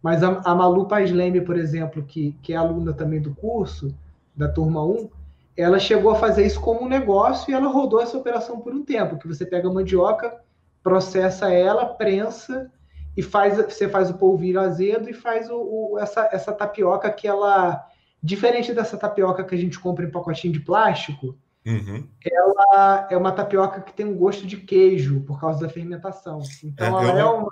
[0.00, 3.92] Mas a, a Malu Paz Leme, por exemplo, que, que é aluna também do curso,
[4.32, 5.10] da turma 1,
[5.56, 8.84] ela chegou a fazer isso como um negócio e ela rodou essa operação por um
[8.84, 10.40] tempo, que você pega a mandioca,
[10.84, 12.70] processa ela, prensa
[13.16, 17.26] e faz, você faz o polvilho azedo e faz o, o, essa, essa tapioca que
[17.26, 17.84] ela,
[18.22, 22.08] diferente dessa tapioca que a gente compra em pacotinho de plástico, uhum.
[22.24, 26.40] ela é uma tapioca que tem um gosto de queijo por causa da fermentação.
[26.62, 27.50] Então é, ela é uma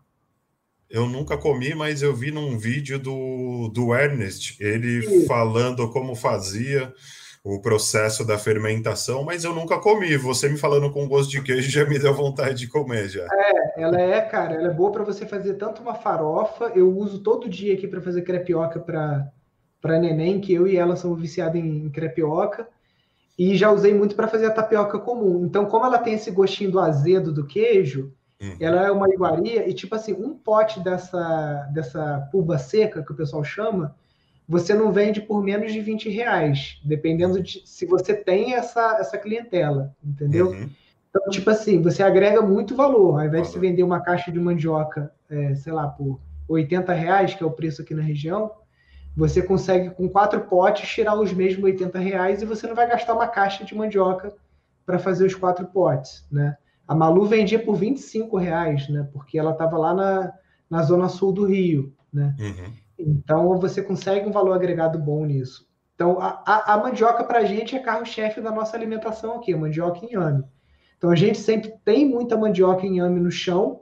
[0.93, 6.93] eu nunca comi, mas eu vi num vídeo do, do Ernest, ele falando como fazia
[7.45, 10.17] o processo da fermentação, mas eu nunca comi.
[10.17, 13.27] Você me falando com gosto de queijo já me deu vontade de comer já.
[13.33, 17.19] É, ela é, cara, ela é boa para você fazer tanto uma farofa, eu uso
[17.19, 19.29] todo dia aqui para fazer crepioca para
[19.81, 22.69] para neném, que eu e ela somos viciados em, em crepioca,
[23.37, 25.45] e já usei muito para fazer a tapioca comum.
[25.45, 28.57] Então, como ela tem esse gostinho do azedo do queijo, uhum.
[28.61, 33.17] ela é uma iguaria e tipo assim, um pote dessa dessa pulba seca que o
[33.17, 33.97] pessoal chama,
[34.53, 39.17] você não vende por menos de 20 reais, dependendo de se você tem essa, essa
[39.17, 40.51] clientela, entendeu?
[40.51, 40.69] Uhum.
[41.09, 43.19] Então, tipo assim, você agrega muito valor.
[43.19, 47.33] Ao invés de você vender uma caixa de mandioca, é, sei lá, por 80 reais,
[47.33, 48.53] que é o preço aqui na região,
[49.17, 53.15] você consegue com quatro potes tirar os mesmos 80 reais e você não vai gastar
[53.15, 54.35] uma caixa de mandioca
[54.85, 56.59] para fazer os quatro potes, né?
[56.87, 59.09] A Malu vendia por 25 reais, né?
[59.15, 60.33] Porque ela estava lá na,
[60.69, 62.37] na zona sul do Rio, né?
[62.39, 62.82] Uhum.
[62.99, 65.67] Então, você consegue um valor agregado bom nisso.
[65.95, 69.57] Então, a, a, a mandioca para a gente é carro-chefe da nossa alimentação aqui, a
[69.57, 70.45] mandioca em inhame.
[70.97, 73.81] Então, a gente sempre tem muita mandioca em inhame no chão,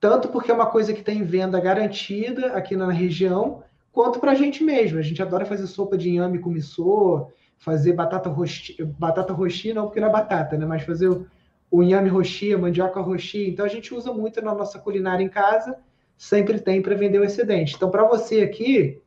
[0.00, 4.34] tanto porque é uma coisa que tem venda garantida aqui na região, quanto para a
[4.34, 4.98] gente mesmo.
[4.98, 9.86] A gente adora fazer sopa de inhame com missô, fazer batata roxi, batata roxi não
[9.86, 10.64] porque não é batata, né?
[10.64, 11.26] Mas fazer o,
[11.70, 12.10] o inhame
[12.58, 13.48] mandioca roxi.
[13.48, 15.76] Então, a gente usa muito na nossa culinária em casa
[16.18, 17.76] sempre tem para vender o excedente.
[17.76, 19.00] Então, para você aqui,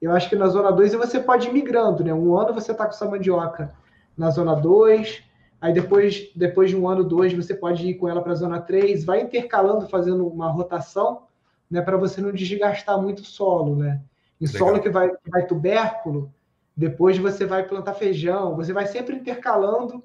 [0.00, 2.12] eu acho que na zona 2 você pode ir migrando, né?
[2.12, 3.72] Um ano você está com sua mandioca
[4.16, 5.22] na zona 2,
[5.58, 8.60] aí depois, depois de um ano, dois, você pode ir com ela para a zona
[8.60, 11.22] 3, vai intercalando, fazendo uma rotação,
[11.70, 11.80] né?
[11.80, 14.02] Para você não desgastar muito o solo, né?
[14.38, 14.58] Em Legal.
[14.58, 16.30] solo que vai, que vai tubérculo,
[16.76, 20.04] depois você vai plantar feijão, você vai sempre intercalando,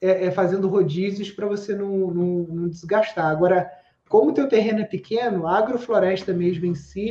[0.00, 3.26] é, é fazendo rodízios para você não, não, não desgastar.
[3.26, 3.70] Agora,
[4.12, 7.08] como o teu terreno é pequeno, a agrofloresta mesmo em si,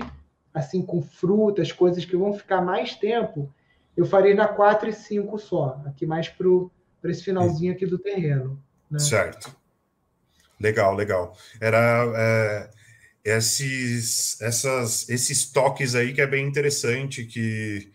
[0.54, 3.52] assim, com frutas, coisas que vão ficar mais tempo,
[3.98, 8.64] eu farei na 4 e 5 só, aqui mais para esse finalzinho aqui do terreno.
[8.88, 9.00] Né?
[9.00, 9.52] Certo.
[10.60, 11.36] Legal, legal.
[11.60, 12.70] Era é,
[13.26, 17.92] esses, essas, esses toques aí que é bem interessante, que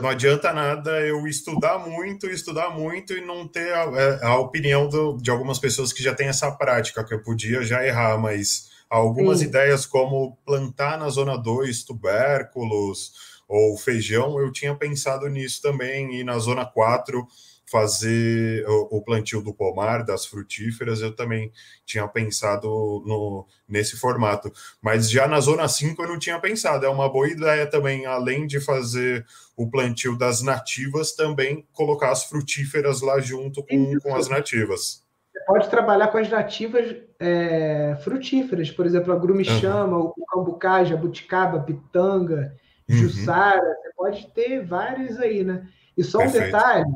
[0.00, 4.88] não adianta nada eu estudar muito, estudar muito e não ter a, é, a opinião
[4.88, 8.70] do, de algumas pessoas que já têm essa prática, que eu podia já errar, mas
[8.88, 9.46] algumas Sim.
[9.46, 13.12] ideias como plantar na zona 2 tubérculos
[13.48, 17.26] ou feijão, eu tinha pensado nisso também, e na zona 4
[17.70, 21.52] fazer o, plantio do pomar, das frutíferas, eu também
[21.84, 22.68] tinha pensado
[23.06, 24.50] no, nesse formato.
[24.80, 26.86] Mas já na zona 5 eu não tinha pensado.
[26.86, 29.26] É uma boa ideia também, além de fazer
[29.56, 35.04] o plantio das nativas, também colocar as frutíferas lá junto com, com as nativas.
[35.32, 40.12] Você pode trabalhar com as nativas é, frutíferas, por exemplo, a grumichama, uhum.
[40.16, 42.54] o cambucá, jabuticaba, pitanga,
[42.88, 42.96] uhum.
[42.96, 45.68] jussara, você pode ter vários aí, né?
[45.96, 46.46] E só um Perfeito.
[46.46, 46.86] detalhe,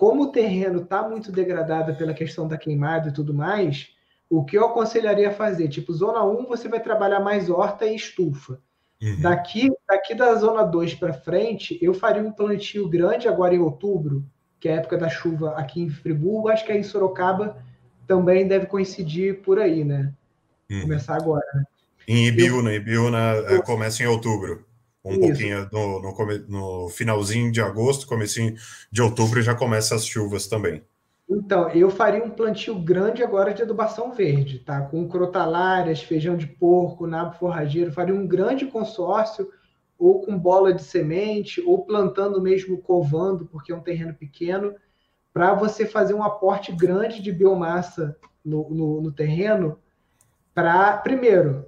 [0.00, 3.90] como o terreno está muito degradado pela questão da queimada e tudo mais,
[4.30, 5.68] o que eu aconselharia a fazer?
[5.68, 8.58] Tipo, zona 1 você vai trabalhar mais horta e estufa.
[9.02, 9.20] Uhum.
[9.20, 14.24] Daqui, daqui da zona 2 para frente, eu faria um plantio grande agora em outubro,
[14.58, 17.62] que é a época da chuva aqui em Friburgo, acho que aí em Sorocaba
[18.06, 20.14] também deve coincidir por aí, né?
[20.70, 20.80] Uhum.
[20.80, 21.64] Começar agora, né?
[22.08, 22.72] Em Ibiúna.
[22.72, 23.62] Ibiúna eu...
[23.62, 24.64] começa em outubro
[25.04, 25.20] um Isso.
[25.20, 28.54] pouquinho no, no, no, finalzinho de agosto, comecinho
[28.90, 30.82] de outubro já começa as chuvas também.
[31.28, 34.80] Então, eu faria um plantio grande agora de adubação verde, tá?
[34.82, 39.48] Com crotalárias, feijão de porco, nabo forrageiro, faria um grande consórcio,
[39.96, 44.74] ou com bola de semente, ou plantando mesmo covando, porque é um terreno pequeno,
[45.32, 49.78] para você fazer um aporte grande de biomassa no, no, no terreno,
[50.52, 51.64] para, primeiro,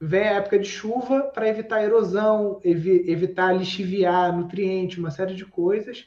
[0.00, 5.44] vem a época de chuva para evitar erosão, evi evitar lixiviar nutriente, uma série de
[5.44, 6.06] coisas.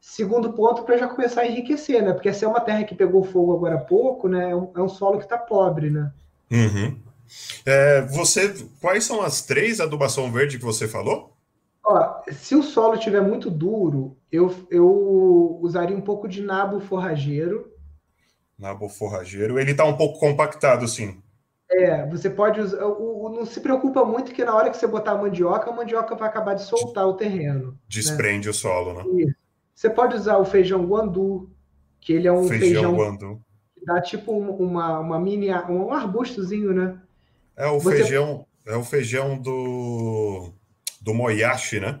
[0.00, 2.12] Segundo ponto, para já começar a enriquecer, né?
[2.12, 4.50] Porque essa é uma terra que pegou fogo agora há pouco, né?
[4.50, 6.12] É um, é um solo que está pobre, né?
[6.50, 6.98] Uhum.
[7.64, 11.36] É, você, quais são as três adubação verde que você falou?
[11.84, 17.72] Ó, se o solo estiver muito duro, eu, eu usaria um pouco de nabo forrageiro.
[18.58, 19.58] Nabo forrageiro.
[19.58, 21.22] Ele está um pouco compactado, sim.
[21.70, 22.84] É, você pode usar.
[22.84, 25.74] O, o, não se preocupa muito que na hora que você botar a mandioca, a
[25.74, 27.72] mandioca vai acabar de soltar o terreno.
[27.72, 27.74] Né?
[27.88, 28.50] Desprende né?
[28.50, 29.22] o solo, né?
[29.22, 29.34] Isso.
[29.74, 31.50] Você pode usar o feijão guandu,
[32.00, 33.40] que ele é um feijão, feijão guandu.
[33.74, 36.98] que dá tipo uma, uma mini, um arbustozinho, né?
[37.56, 37.98] É o Você...
[37.98, 40.52] feijão, é o feijão do
[41.00, 42.00] do moyashi, né?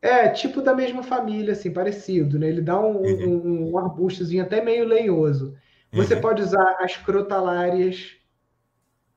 [0.00, 2.48] É, tipo da mesma família, assim, parecido, né?
[2.48, 3.42] Ele dá um, uhum.
[3.44, 5.54] um, um arbustozinho até meio lenhoso.
[5.92, 6.20] Você uhum.
[6.20, 8.16] pode usar as crotalárias.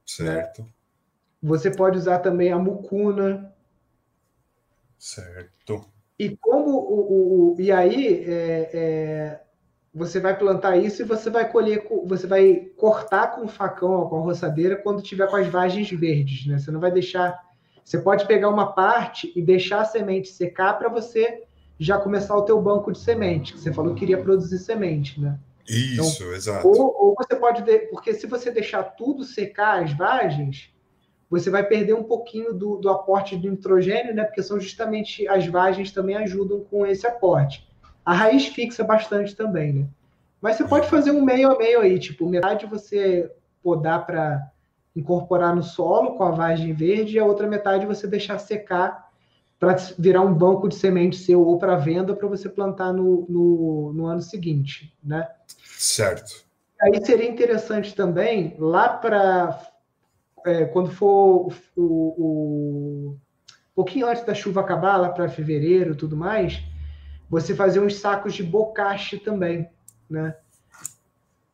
[0.08, 0.66] Certo.
[1.44, 3.54] Você pode usar também a mucuna.
[4.98, 5.86] Certo.
[6.18, 9.42] E como o, o, o e aí é, é,
[9.94, 14.10] você vai plantar isso e você vai colher, você vai cortar com o facão ou
[14.10, 16.58] com a roçadeira quando tiver com as vagens verdes, né?
[16.58, 17.46] Você não vai deixar.
[17.84, 21.44] Você pode pegar uma parte e deixar a semente secar para você
[21.80, 25.38] já começar o teu banco de semente, que você falou que queria produzir semente, né?
[25.68, 26.68] Isso, então, exato.
[26.68, 30.74] Ou, ou, você pode, porque se você deixar tudo secar as vagens,
[31.30, 34.24] você vai perder um pouquinho do, do aporte do nitrogênio, né?
[34.24, 37.68] Porque são justamente as vagens também ajudam com esse aporte.
[38.06, 39.88] A raiz fixa bastante também, né?
[40.42, 43.30] Mas você pode fazer um meio a meio aí, tipo, metade você
[43.62, 44.50] podar para
[44.96, 49.08] incorporar no solo com a vagem verde e a outra metade você deixar secar
[49.60, 53.94] para virar um banco de semente seu ou para venda para você plantar no, no,
[53.94, 55.28] no, ano seguinte, né?
[55.78, 56.44] Certo.
[56.82, 59.62] Aí seria interessante também, lá para
[60.46, 66.18] é, quando for o, o, um pouquinho antes da chuva acabar, lá para fevereiro tudo
[66.18, 66.62] mais,
[67.30, 69.70] você fazer uns sacos de bocache também,
[70.10, 70.36] né?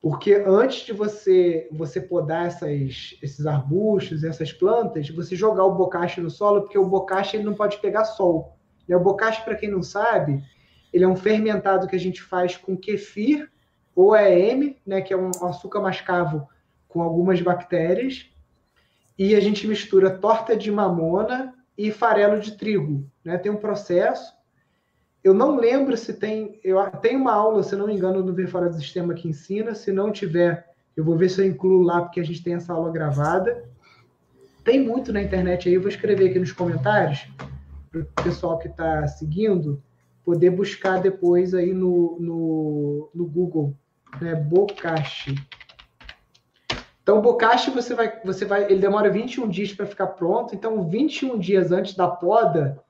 [0.01, 6.21] Porque antes de você você podar essas, esses arbustos, essas plantas, você jogar o bocache
[6.21, 8.57] no solo, porque o bocache ele não pode pegar sol.
[8.87, 10.43] E o bocache, para quem não sabe,
[10.91, 13.49] ele é um fermentado que a gente faz com kefir
[13.95, 16.47] ou EM, né, que é um açúcar mascavo
[16.87, 18.29] com algumas bactérias,
[19.17, 23.05] e a gente mistura torta de mamona e farelo de trigo.
[23.23, 23.37] Né?
[23.37, 24.33] Tem um processo.
[25.23, 26.59] Eu não lembro se tem.
[26.63, 29.75] Eu tem uma aula, se não me engano, no Ver Fora do Sistema que ensina.
[29.75, 30.67] Se não tiver,
[30.97, 33.63] eu vou ver se eu incluo lá, porque a gente tem essa aula gravada.
[34.63, 37.27] Tem muito na internet aí, eu vou escrever aqui nos comentários
[37.91, 39.81] para o pessoal que está seguindo
[40.23, 43.75] poder buscar depois aí no, no, no Google,
[44.21, 44.35] né?
[44.35, 45.35] Bocashi.
[47.03, 50.55] Então, o você vai, você vai, ele demora 21 dias para ficar pronto.
[50.55, 52.81] Então, 21 dias antes da poda,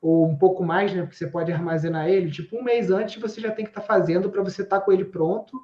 [0.00, 1.02] ou um pouco mais, né?
[1.02, 3.86] Porque você pode armazenar ele, tipo um mês antes você já tem que estar tá
[3.86, 5.60] fazendo para você estar tá com ele pronto.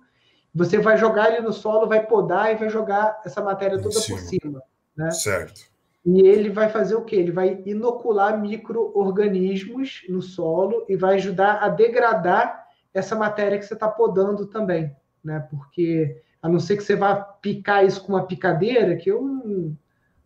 [0.53, 4.19] Você vai jogar ele no solo, vai podar e vai jogar essa matéria toda por
[4.19, 4.63] cima,
[4.97, 5.11] né?
[5.13, 5.73] Certo.
[6.05, 7.17] E ele vai fazer o quê?
[7.17, 12.64] Ele vai inocular micro-organismos no solo e vai ajudar a degradar
[12.95, 15.47] essa matéria que você está podando também, né?
[15.51, 19.77] Porque a não ser que você vá picar isso com uma picadeira, que eu não,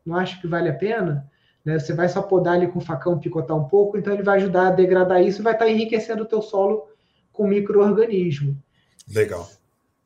[0.04, 1.28] não acho que vale a pena,
[1.64, 1.78] né?
[1.78, 4.68] Você vai só podar ali com o facão, picotar um pouco, então ele vai ajudar
[4.68, 6.88] a degradar isso e vai estar enriquecendo o teu solo
[7.32, 8.56] com micro-organismo.
[9.12, 9.48] Legal.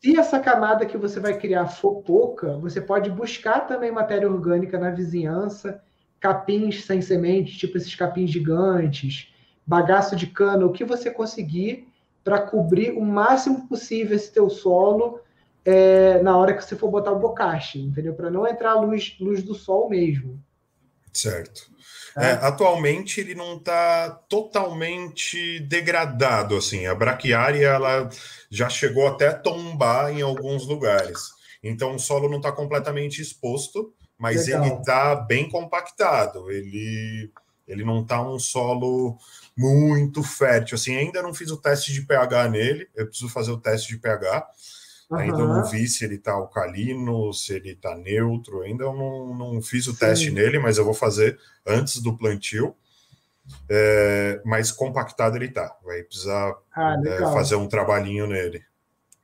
[0.01, 4.79] Se essa camada que você vai criar for pouca, você pode buscar também matéria orgânica
[4.79, 5.83] na vizinhança,
[6.19, 9.33] capins sem semente, tipo esses capins gigantes,
[9.67, 11.91] bagaço de cana, o que você conseguir
[12.25, 15.20] para cobrir o máximo possível esse teu solo
[15.64, 18.14] é, na hora que você for botar o bocache, entendeu?
[18.14, 20.43] Para não entrar a luz, luz do sol mesmo.
[21.12, 21.70] Certo.
[22.16, 22.31] É.
[22.31, 26.87] É, atualmente ele não está totalmente degradado assim.
[26.87, 28.09] A braquiária ela
[28.51, 31.31] já chegou até a tombar em alguns lugares.
[31.62, 34.64] Então o solo não está completamente exposto, mas Legal.
[34.64, 36.51] ele está bem compactado.
[36.51, 37.31] Ele
[37.66, 39.16] ele não está um solo
[39.57, 40.97] muito fértil assim.
[40.97, 42.89] Ainda não fiz o teste de pH nele.
[42.95, 44.49] Eu preciso fazer o teste de pH
[45.13, 45.19] Uhum.
[45.19, 48.63] Ainda não vi se ele está alcalino, se ele está neutro.
[48.63, 49.99] Ainda não, não fiz o Sim.
[49.99, 52.75] teste nele, mas eu vou fazer antes do plantio.
[53.69, 55.77] É, mas compactado ele está.
[55.85, 58.63] Vai precisar ah, é, fazer um trabalhinho nele.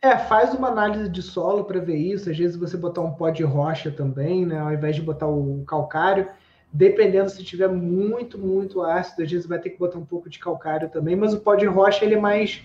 [0.02, 2.30] É, faz uma análise de solo para ver isso.
[2.30, 4.58] Às vezes você botar um pó de rocha também, né?
[4.58, 6.28] Ao invés de botar o calcário.
[6.72, 10.38] Dependendo se tiver muito, muito ácido, às vezes vai ter que botar um pouco de
[10.38, 12.62] calcário também, mas o pó de rocha ele é mais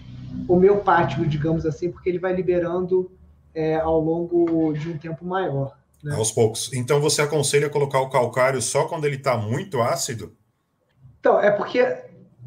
[0.47, 3.09] homeopático, digamos assim, porque ele vai liberando
[3.55, 5.77] é, ao longo de um tempo maior.
[6.03, 6.13] Né?
[6.15, 6.71] Aos poucos.
[6.73, 10.35] Então você aconselha colocar o calcário só quando ele está muito ácido?
[11.19, 11.81] Então, é porque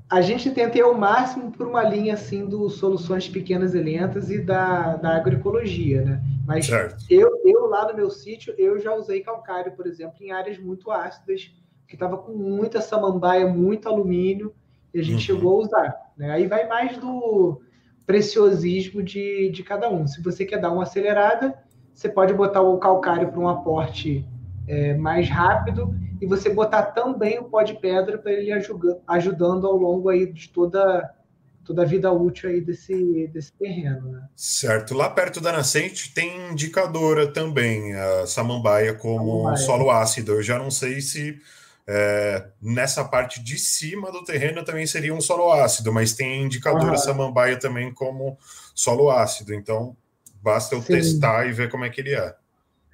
[0.08, 4.30] a gente tenta ir ao máximo por uma linha assim do soluções pequenas e lentas
[4.30, 6.22] e da, da agroecologia, né?
[6.46, 6.68] Mas
[7.10, 10.92] eu, eu lá no meu sítio, eu já usei calcário, por exemplo, em áreas muito
[10.92, 11.52] ácidas,
[11.88, 14.54] que estava com muita samambaia, muito alumínio,
[14.94, 15.38] e a gente uhum.
[15.38, 16.12] chegou a usar.
[16.16, 16.30] Né?
[16.30, 17.60] Aí vai mais do
[18.06, 20.06] preciosismo de, de cada um.
[20.06, 21.58] Se você quer dar uma acelerada,
[21.92, 24.24] você pode botar o calcário para um aporte
[24.68, 29.66] é, mais rápido e você botar também o pó de pedra para ele ajuda, ajudando
[29.66, 31.12] ao longo aí de toda
[31.66, 34.12] toda a vida útil aí desse, desse terreno.
[34.12, 34.22] Né?
[34.36, 34.94] Certo.
[34.94, 39.56] Lá perto da nascente tem indicadora também, a samambaia como samambaia.
[39.56, 40.32] solo ácido.
[40.34, 41.40] Eu já não sei se
[41.84, 46.96] é, nessa parte de cima do terreno também seria um solo ácido, mas tem indicadora
[46.96, 48.38] samambaia também como
[48.72, 49.52] solo ácido.
[49.52, 49.96] Então
[50.40, 50.94] basta eu Sim.
[50.94, 52.34] testar e ver como é que ele é.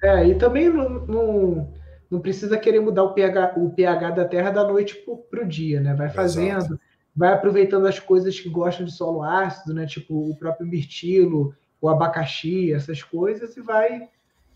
[0.01, 1.73] É, e também não, não,
[2.13, 5.81] não precisa querer mudar o pH, o pH da terra da noite para o dia,
[5.81, 5.95] né?
[5.95, 6.79] Vai fazendo, Exato.
[7.15, 9.87] vai aproveitando as coisas que gostam de solo ácido, né?
[9.87, 14.07] Tipo o próprio mirtilo, o abacaxi, essas coisas, e vai,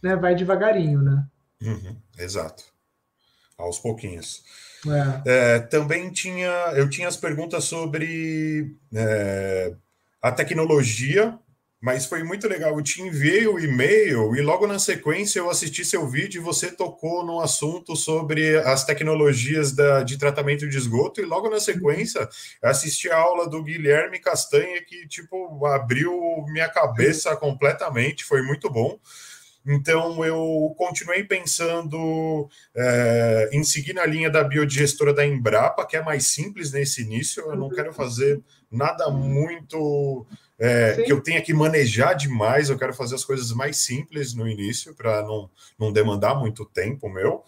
[0.03, 0.15] né?
[0.15, 1.25] vai devagarinho, né?
[1.63, 2.63] Uhum, exato.
[3.57, 4.43] Aos pouquinhos.
[5.25, 5.55] É.
[5.55, 9.73] É, também tinha, eu tinha as perguntas sobre é,
[10.21, 11.39] a tecnologia
[11.79, 12.75] mas foi muito legal.
[12.75, 16.71] Eu te enviei o e-mail e logo na sequência eu assisti seu vídeo e você
[16.71, 21.21] tocou no assunto sobre as tecnologias da, de tratamento de esgoto.
[21.21, 22.27] E logo na sequência
[22.63, 26.11] assisti a aula do Guilherme Castanha que tipo abriu
[26.47, 28.23] minha cabeça completamente.
[28.23, 28.99] Foi muito bom.
[29.63, 36.01] Então eu continuei pensando é, em seguir na linha da biodigestora da Embrapa, que é
[36.01, 37.43] mais simples nesse início.
[37.43, 40.25] Eu não quero fazer nada muito
[40.59, 44.47] é, que eu tenha que manejar demais, eu quero fazer as coisas mais simples no
[44.47, 45.49] início, para não,
[45.79, 47.43] não demandar muito tempo meu.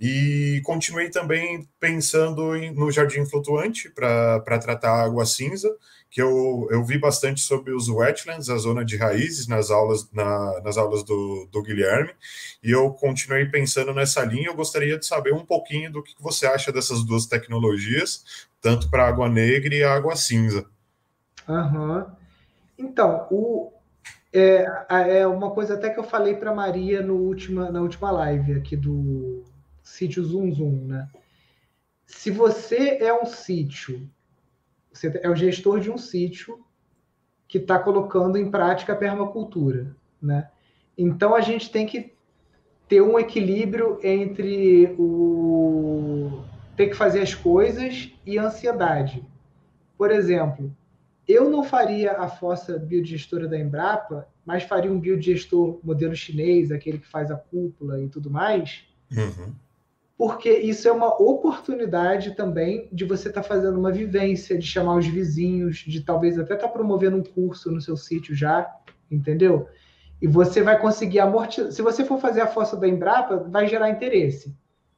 [0.00, 5.68] E continuei também pensando em, no jardim flutuante para tratar água cinza,
[6.08, 10.60] que eu, eu vi bastante sobre os wetlands, a zona de raízes, nas aulas, na,
[10.62, 12.12] nas aulas do, do Guilherme,
[12.62, 14.48] e eu continuei pensando nessa linha.
[14.48, 18.24] Eu gostaria de saber um pouquinho do que você acha dessas duas tecnologias,
[18.62, 20.64] tanto para água negra e água cinza.
[21.46, 21.98] Aham.
[21.98, 22.17] Uhum.
[22.78, 23.72] Então, o,
[24.32, 24.64] é,
[25.18, 28.76] é uma coisa até que eu falei para Maria no última, na última live aqui
[28.76, 29.42] do
[29.82, 31.08] sítio Zoom Zoom, né?
[32.06, 34.08] Se você é um sítio,
[34.92, 36.64] você é o gestor de um sítio
[37.46, 40.48] que está colocando em prática a permacultura, né?
[40.96, 42.12] Então a gente tem que
[42.88, 46.42] ter um equilíbrio entre o
[46.76, 49.26] ter que fazer as coisas e ansiedade.
[49.96, 50.74] Por exemplo,
[51.28, 56.98] eu não faria a fossa biodigestora da Embrapa, mas faria um biodigestor modelo chinês, aquele
[56.98, 59.52] que faz a cúpula e tudo mais, uhum.
[60.16, 64.96] porque isso é uma oportunidade também de você estar tá fazendo uma vivência, de chamar
[64.96, 68.66] os vizinhos, de talvez até estar tá promovendo um curso no seu sítio já,
[69.10, 69.68] entendeu?
[70.22, 71.70] E você vai conseguir amortizar.
[71.70, 74.56] Se você for fazer a fossa da Embrapa, vai gerar interesse,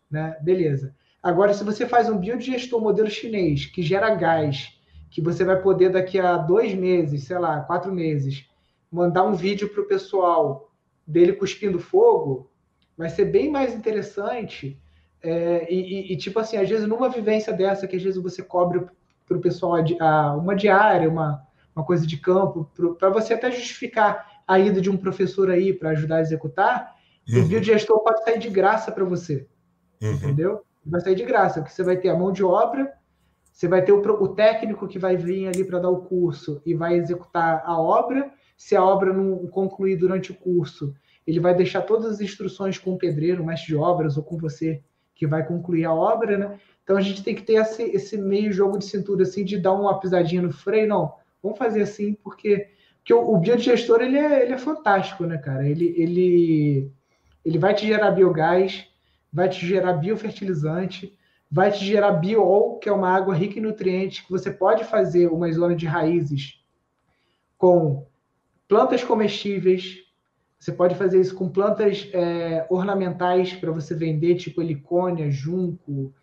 [0.09, 0.37] né?
[0.41, 0.95] Beleza.
[1.21, 4.80] Agora, se você faz um biodigestor modelo chinês que gera gás
[5.11, 8.49] que você vai poder daqui a dois meses, sei lá, quatro meses,
[8.91, 10.71] mandar um vídeo para o pessoal
[11.07, 12.49] dele cuspindo fogo,
[12.97, 14.81] vai ser bem mais interessante.
[15.23, 18.87] É, e, e, tipo assim, às vezes numa vivência dessa, que às vezes você cobre
[19.27, 21.43] para o pessoal a, a, uma diária, uma,
[21.75, 25.91] uma coisa de campo, para você até justificar a ida de um professor aí para
[25.91, 26.97] ajudar a executar,
[27.29, 27.43] uhum.
[27.43, 29.47] o biodigestor pode sair de graça para você.
[30.01, 30.13] Uhum.
[30.13, 30.63] Entendeu?
[30.87, 32.93] Vai sair de graça, porque você vai ter a mão de obra
[33.53, 36.75] você vai ter o, o técnico que vai vir ali para dar o curso e
[36.75, 38.33] vai executar a obra.
[38.57, 40.95] Se a obra não concluir durante o curso,
[41.27, 44.83] ele vai deixar todas as instruções com o pedreiro, mestre de obras, ou com você
[45.15, 46.59] que vai concluir a obra, né?
[46.83, 49.75] Então a gente tem que ter esse, esse meio jogo de cintura, assim, de dar
[49.75, 50.89] uma pisadinha no freio.
[50.89, 55.37] Não, vamos fazer assim, porque, porque o, o biodigestor ele é, ele é fantástico, né,
[55.37, 55.69] cara?
[55.69, 56.91] Ele, ele,
[57.45, 58.87] ele vai te gerar biogás,
[59.33, 61.17] vai te gerar biofertilizante,
[61.51, 65.27] vai te gerar biol, que é uma água rica em nutrientes, que você pode fazer
[65.27, 66.63] uma zona de raízes
[67.59, 68.07] com
[68.69, 69.99] plantas comestíveis.
[70.59, 76.15] Você pode fazer isso com plantas é, ornamentais para você vender, tipo helicônia, junco,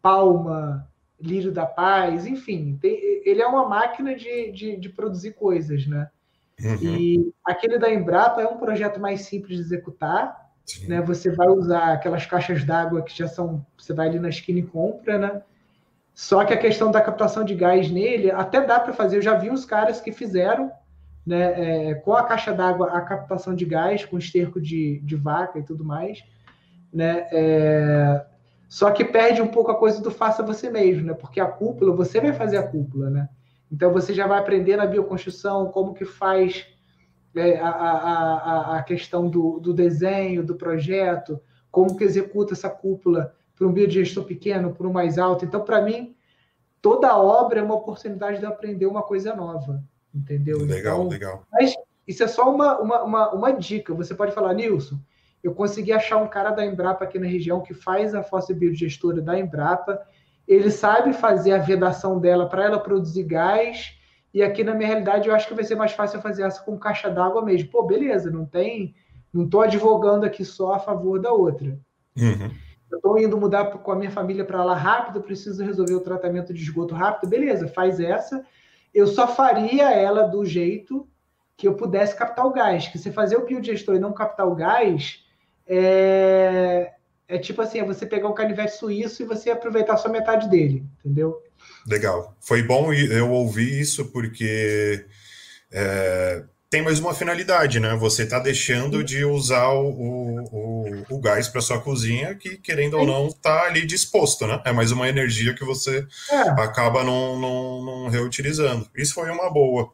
[0.00, 0.88] palma,
[1.20, 2.78] lírio da paz, enfim.
[2.80, 6.08] Tem, ele é uma máquina de, de, de produzir coisas, né?
[6.62, 6.76] Uhum.
[6.96, 10.45] E aquele da Embrapa é um projeto mais simples de executar,
[10.86, 11.00] né?
[11.02, 14.62] Você vai usar aquelas caixas d'água que já são, você vai ali na esquina e
[14.62, 15.42] compra, né?
[16.14, 19.18] Só que a questão da captação de gás nele até dá para fazer.
[19.18, 20.72] Eu já vi uns caras que fizeram,
[21.26, 25.58] né, é, com a caixa d'água a captação de gás com esterco de, de vaca
[25.58, 26.24] e tudo mais,
[26.92, 27.28] né?
[27.30, 28.24] É,
[28.68, 31.14] só que perde um pouco a coisa do faça você mesmo, né?
[31.14, 33.28] Porque a cúpula, você vai fazer a cúpula, né?
[33.70, 36.66] Então você já vai aprender na bioconstrução como que faz
[37.42, 43.66] a, a, a, questão do, do desenho, do projeto, como que executa essa cúpula para
[43.66, 45.44] um biodigestor pequeno, para um mais alto.
[45.44, 46.14] Então, para mim,
[46.80, 49.82] toda obra é uma oportunidade de aprender uma coisa nova,
[50.14, 50.58] entendeu?
[50.58, 51.46] Legal, então, legal.
[51.52, 51.74] Mas
[52.06, 53.92] isso é só uma, uma, uma, uma dica.
[53.94, 54.98] Você pode falar, Nilson,
[55.42, 59.20] eu consegui achar um cara da Embrapa aqui na região que faz a fossa biodigestora
[59.20, 60.00] da Embrapa.
[60.46, 63.95] Ele sabe fazer a vedação dela para ela produzir gás.
[64.36, 66.78] E aqui na minha realidade eu acho que vai ser mais fácil fazer essa com
[66.78, 67.70] caixa d'água mesmo.
[67.70, 68.94] Pô, beleza, não tem,
[69.32, 71.78] não estou advogando aqui só a favor da outra.
[72.14, 72.50] Uhum.
[72.92, 76.52] Eu estou indo mudar com a minha família para lá rápido, preciso resolver o tratamento
[76.52, 77.30] de esgoto rápido.
[77.30, 78.44] Beleza, faz essa.
[78.92, 81.08] Eu só faria ela do jeito
[81.56, 82.88] que eu pudesse captar o gás.
[82.88, 85.24] Que se fazer o biodigestor e não captar o gás,
[85.66, 86.92] é,
[87.26, 90.84] é tipo assim, é você pegar um canivete suíço e você aproveitar só metade dele,
[90.98, 91.42] entendeu?
[91.86, 92.36] Legal.
[92.40, 95.04] Foi bom eu ouvir isso porque
[95.72, 97.94] é, tem mais uma finalidade, né?
[97.96, 103.06] Você está deixando de usar o, o, o gás para sua cozinha, que querendo ou
[103.06, 104.60] não está ali disposto, né?
[104.64, 106.40] É mais uma energia que você é.
[106.60, 108.88] acaba não, não, não, reutilizando.
[108.96, 109.92] Isso foi uma boa.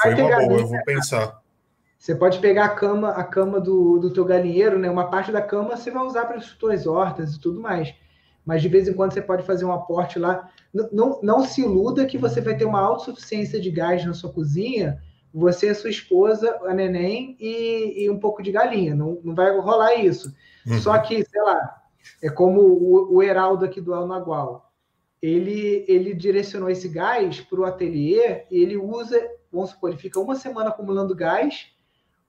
[0.00, 1.40] Foi uma boa, eu vou pensar.
[1.98, 4.88] Você pode pegar a cama, a cama do, do teu galinheiro, né?
[4.90, 7.94] Uma parte da cama você vai usar para as suas hortas e tudo mais.
[8.44, 10.50] Mas de vez em quando você pode fazer um aporte lá.
[10.72, 14.32] Não, não, não se iluda que você vai ter uma autossuficiência de gás na sua
[14.32, 15.00] cozinha,
[15.32, 18.94] você, a sua esposa, a neném e, e um pouco de galinha.
[18.94, 20.34] Não, não vai rolar isso.
[20.66, 20.80] Uhum.
[20.80, 21.82] Só que, sei lá,
[22.22, 24.72] é como o, o Heraldo aqui do El Nagual.
[25.20, 29.20] Ele, ele direcionou esse gás para o ateliê e ele usa,
[29.52, 31.72] vamos supor, ele fica uma semana acumulando gás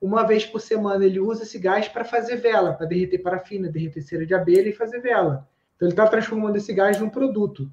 [0.04, 4.02] uma vez por semana ele usa esse gás para fazer vela, para derreter parafina, derreter
[4.02, 5.48] cera de abelha e fazer vela.
[5.76, 7.70] Então ele está transformando esse gás num produto.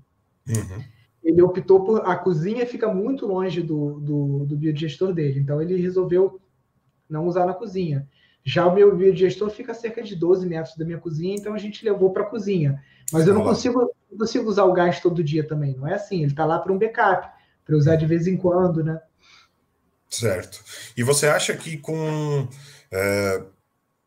[0.47, 0.83] Uhum.
[1.23, 2.05] Ele optou por.
[2.05, 6.41] A cozinha fica muito longe do, do, do biodigestor dele, então ele resolveu
[7.09, 8.07] não usar na cozinha.
[8.43, 11.59] Já o meu biodigestor fica a cerca de 12 metros da minha cozinha, então a
[11.59, 12.81] gente levou para a cozinha.
[13.11, 16.23] Mas eu não consigo, não consigo usar o gás todo dia também, não é assim.
[16.23, 17.29] Ele está lá para um backup,
[17.63, 18.99] para usar de vez em quando, né?
[20.09, 20.63] Certo.
[20.97, 22.47] E você acha que com.
[22.91, 23.43] É,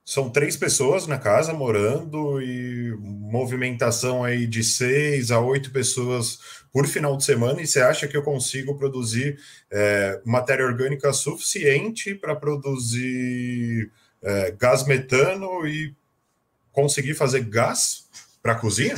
[0.05, 6.39] são três pessoas na casa morando e movimentação aí de seis a oito pessoas
[6.71, 9.39] por final de semana, e você acha que eu consigo produzir
[9.71, 13.91] é, matéria orgânica suficiente para produzir
[14.21, 15.95] é, gás metano e
[16.73, 18.09] conseguir fazer gás
[18.43, 18.97] para cozinha?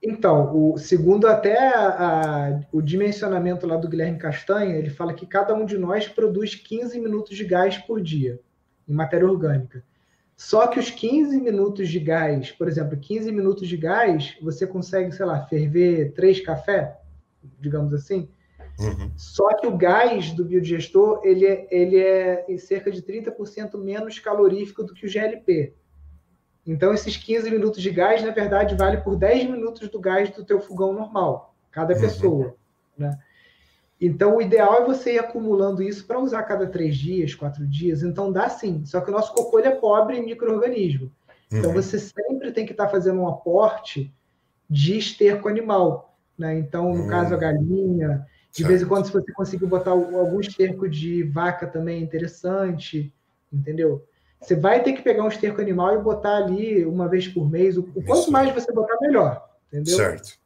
[0.00, 5.26] Então, o, segundo até a, a, o dimensionamento lá do Guilherme Castanha, ele fala que
[5.26, 8.38] cada um de nós produz 15 minutos de gás por dia
[8.88, 9.82] em matéria orgânica.
[10.38, 15.10] Só que os 15 minutos de gás, por exemplo, 15 minutos de gás, você consegue,
[15.10, 16.96] sei lá, ferver três café,
[17.58, 18.28] digamos assim.
[18.78, 19.10] Uhum.
[19.16, 24.20] Só que o gás do biodigestor, ele é, ele é em cerca de 30% menos
[24.20, 25.74] calorífico do que o GLP.
[26.64, 30.44] Então, esses 15 minutos de gás, na verdade, vale por 10 minutos do gás do
[30.44, 32.00] teu fogão normal, cada uhum.
[32.00, 32.54] pessoa.
[32.96, 33.18] Né?
[34.00, 38.02] Então, o ideal é você ir acumulando isso para usar cada três dias, quatro dias.
[38.02, 38.84] Então, dá sim.
[38.84, 41.10] Só que o nosso cocô é pobre em micro-organismo.
[41.50, 41.74] Então, uhum.
[41.74, 44.14] você sempre tem que estar tá fazendo um aporte
[44.70, 46.16] de esterco animal.
[46.38, 46.58] Né?
[46.58, 47.08] Então, no uhum.
[47.08, 48.26] caso, a galinha.
[48.52, 48.68] De certo.
[48.68, 53.12] vez em quando, se você conseguir botar algum esterco de vaca também é interessante.
[53.52, 54.06] Entendeu?
[54.40, 57.76] Você vai ter que pegar um esterco animal e botar ali uma vez por mês.
[57.76, 59.48] O quanto mais você botar, melhor.
[59.72, 59.96] Entendeu?
[59.96, 60.38] Certo.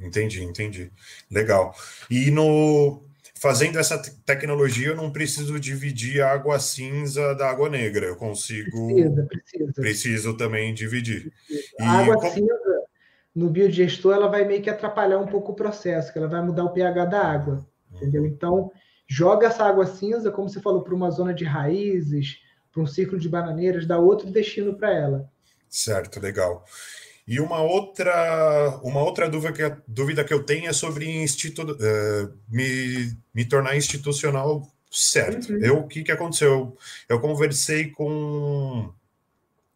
[0.00, 0.90] Entendi, entendi.
[1.30, 1.74] Legal.
[2.10, 3.02] E no
[3.34, 8.06] fazendo essa tecnologia, eu não preciso dividir a água cinza da água negra.
[8.06, 8.86] Eu consigo.
[8.88, 9.72] Precisa, precisa.
[9.72, 11.32] Preciso também dividir.
[11.80, 12.32] A água como...
[12.32, 12.80] cinza
[13.34, 16.64] no biodigestor ela vai meio que atrapalhar um pouco o processo, que ela vai mudar
[16.64, 18.26] o pH da água, entendeu?
[18.26, 18.70] Então
[19.06, 22.40] joga essa água cinza, como você falou, para uma zona de raízes,
[22.72, 25.30] para um ciclo de bananeiras, dá outro destino para ela.
[25.68, 26.64] Certo, legal.
[27.26, 32.38] E uma outra, uma outra dúvida, que, dúvida que eu tenho é sobre institu, uh,
[32.48, 35.52] me, me tornar institucional certo.
[35.52, 35.58] Uhum.
[35.60, 36.76] Eu, o que, que aconteceu?
[37.08, 38.92] Eu conversei com,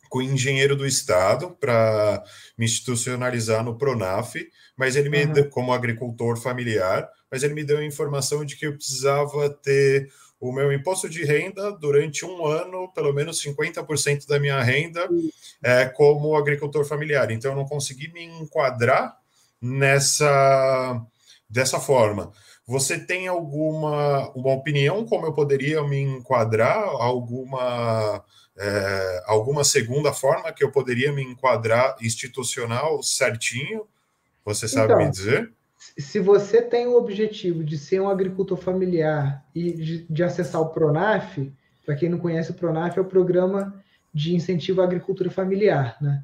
[0.08, 2.24] com o engenheiro do Estado para
[2.58, 4.34] me institucionalizar no Pronaf,
[4.76, 5.32] mas ele me uhum.
[5.32, 10.10] deu, como agricultor familiar, mas ele me deu a informação de que eu precisava ter
[10.48, 15.08] o meu imposto de renda durante um ano, pelo menos 50% da minha renda
[15.62, 17.30] é como agricultor familiar.
[17.30, 19.16] Então, eu não consegui me enquadrar
[19.60, 21.00] nessa
[21.48, 22.30] dessa forma.
[22.66, 26.78] Você tem alguma uma opinião como eu poderia me enquadrar?
[26.78, 28.22] Alguma
[28.56, 33.86] é, alguma segunda forma que eu poderia me enquadrar institucional certinho?
[34.44, 35.50] Você sabe então, me dizer?
[35.96, 40.70] Se você tem o objetivo de ser um agricultor familiar e de, de acessar o
[40.70, 41.38] Pronaf,
[41.86, 43.74] para quem não conhece o Pronaf, é o programa
[44.12, 46.22] de incentivo à agricultura familiar, né?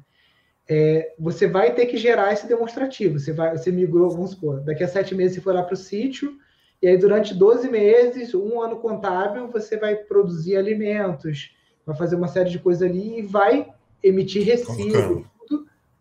[0.69, 3.19] É, você vai ter que gerar esse demonstrativo.
[3.19, 5.77] Você, vai, você migrou, vamos supor, daqui a sete meses você for lá para o
[5.77, 6.37] sítio,
[6.81, 11.53] e aí durante 12 meses, um ano contábil, você vai produzir alimentos,
[11.85, 13.67] vai fazer uma série de coisas ali e vai
[14.01, 15.31] emitir recibo, tudo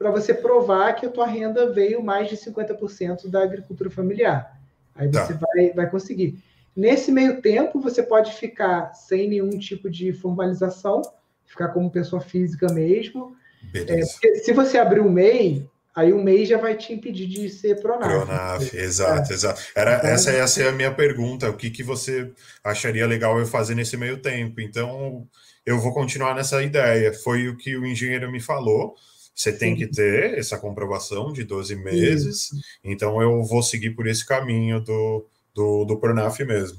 [0.01, 4.59] para você provar que a tua renda veio mais de 50% da agricultura familiar.
[4.95, 5.27] Aí tá.
[5.27, 5.47] você tá.
[5.53, 6.43] vai, vai conseguir.
[6.75, 11.03] Nesse meio tempo, você pode ficar sem nenhum tipo de formalização,
[11.45, 13.37] ficar como pessoa física mesmo.
[13.75, 14.01] É,
[14.37, 18.11] se você abrir um MEI, aí o MEI já vai te impedir de ser Pronaf.
[18.11, 19.35] Pronaf, exato, é.
[19.35, 19.61] exato.
[19.77, 21.51] Era, então, essa ia ser a minha pergunta.
[21.51, 22.33] O que, que você
[22.65, 24.63] acharia legal eu fazer nesse meio tempo?
[24.63, 25.29] Então,
[25.67, 27.13] eu vou continuar nessa ideia.
[27.13, 28.95] Foi o que o engenheiro me falou.
[29.35, 32.51] Você tem que ter essa comprovação de 12 meses.
[32.85, 36.79] Então, eu vou seguir por esse caminho do, do, do Pronaf mesmo.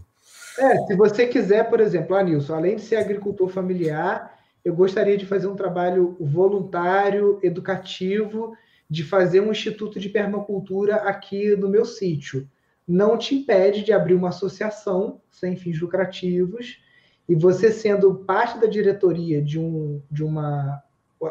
[0.57, 5.17] É, se você quiser, por exemplo, ah, Nilson, além de ser agricultor familiar, eu gostaria
[5.17, 8.55] de fazer um trabalho voluntário, educativo,
[8.89, 12.47] de fazer um instituto de permacultura aqui no meu sítio.
[12.87, 16.79] Não te impede de abrir uma associação sem fins lucrativos
[17.27, 20.83] e você sendo parte da diretoria de, um, de uma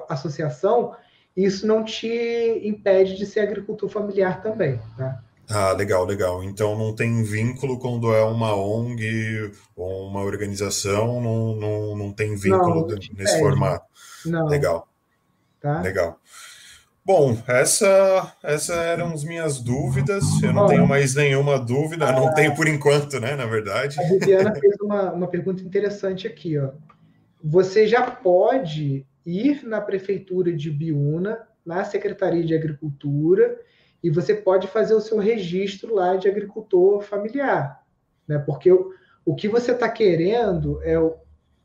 [0.08, 0.96] associação,
[1.44, 5.22] isso não te impede de ser agricultor familiar também, tá?
[5.48, 6.44] Ah, legal, legal.
[6.44, 12.36] Então não tem vínculo quando é uma ONG ou uma organização, não, não, não tem
[12.36, 13.84] vínculo não, nesse formato.
[14.24, 14.46] Não.
[14.46, 14.86] Legal.
[15.60, 15.80] Tá?
[15.80, 16.20] Legal.
[17.04, 20.22] Bom, essa, essa eram as minhas dúvidas.
[20.40, 22.32] Eu não tenho mais nenhuma dúvida, não ah.
[22.32, 23.34] tenho por enquanto, né?
[23.34, 23.98] Na verdade.
[23.98, 26.70] A Viviana fez uma, uma pergunta interessante aqui, ó.
[27.42, 33.58] Você já pode ir na prefeitura de Biúna, na Secretaria de Agricultura,
[34.02, 37.84] e você pode fazer o seu registro lá de agricultor familiar,
[38.26, 38.38] né?
[38.38, 38.92] Porque o,
[39.24, 41.16] o que você está querendo é o,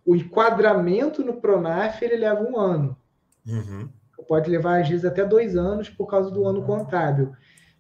[0.06, 2.98] o enquadramento no Pronaf, ele leva um ano.
[3.48, 3.90] Uhum
[4.28, 7.32] pode levar às vezes até dois anos por causa do ano contábil.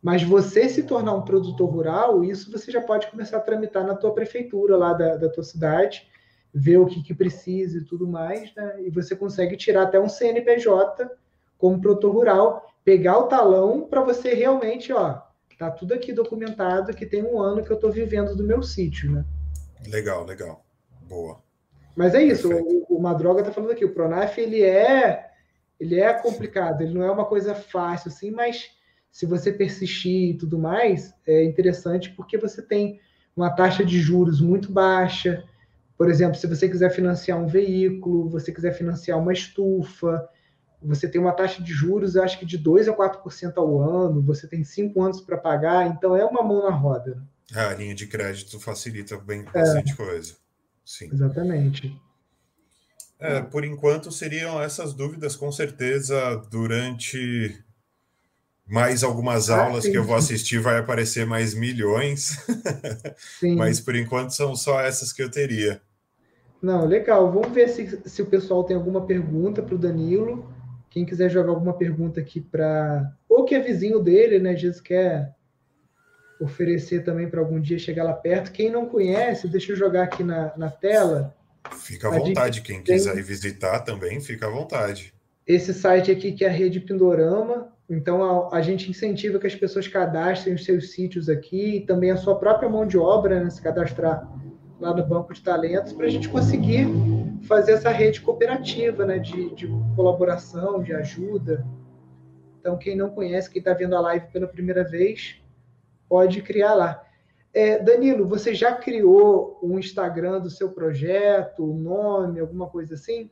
[0.01, 3.95] Mas você se tornar um produtor rural, isso você já pode começar a tramitar na
[3.95, 6.07] tua prefeitura lá da, da tua cidade,
[6.57, 8.83] ver o que, que precisa e tudo mais, né?
[8.83, 11.11] E você consegue tirar até um CNPJ
[11.57, 15.21] como produtor rural, pegar o talão para você realmente, ó,
[15.57, 19.11] tá tudo aqui documentado que tem um ano que eu estou vivendo do meu sítio,
[19.11, 19.25] né?
[19.85, 20.65] Legal, legal.
[21.01, 21.39] Boa.
[21.95, 25.31] Mas é isso, o, o Madroga tá falando aqui, o Pronaf ele é
[25.77, 28.71] ele é complicado, ele não é uma coisa fácil assim, mas
[29.11, 32.99] se você persistir e tudo mais, é interessante porque você tem
[33.35, 35.43] uma taxa de juros muito baixa.
[35.97, 40.27] Por exemplo, se você quiser financiar um veículo, você quiser financiar uma estufa,
[40.81, 44.47] você tem uma taxa de juros, acho que de 2 a 4% ao ano, você
[44.47, 47.23] tem cinco anos para pagar, então é uma mão na roda.
[47.53, 50.35] a linha de crédito facilita bem bastante é, coisa.
[50.83, 51.09] Sim.
[51.11, 51.95] Exatamente.
[53.17, 57.63] É, por enquanto seriam essas dúvidas, com certeza, durante
[58.67, 62.37] mais algumas ah, aulas que eu vou assistir, vai aparecer mais milhões.
[63.57, 65.81] Mas por enquanto são só essas que eu teria.
[66.61, 67.31] Não, legal.
[67.31, 70.51] Vamos ver se, se o pessoal tem alguma pergunta para o Danilo.
[70.89, 73.13] Quem quiser jogar alguma pergunta aqui para.
[73.29, 74.55] Ou que é vizinho dele, né?
[74.55, 75.35] Jesus quer
[76.41, 78.51] oferecer também para algum dia chegar lá perto.
[78.51, 81.35] Quem não conhece, deixa eu jogar aqui na, na tela
[81.71, 82.61] Fica à vontade.
[82.61, 85.13] Quem quiser ir visitar também, fica à vontade.
[85.47, 87.73] Esse site aqui que é a Rede Pindorama.
[87.89, 92.11] Então a, a gente incentiva que as pessoas cadastrem os seus sítios aqui e também
[92.11, 94.27] a sua própria mão de obra, né, se cadastrar
[94.79, 96.87] lá no Banco de Talentos, para a gente conseguir
[97.43, 101.65] fazer essa rede cooperativa né, de, de colaboração, de ajuda.
[102.59, 105.41] Então, quem não conhece, quem está vendo a live pela primeira vez,
[106.09, 107.03] pode criar lá.
[107.53, 113.29] É, Danilo, você já criou um Instagram do seu projeto, um nome, alguma coisa assim?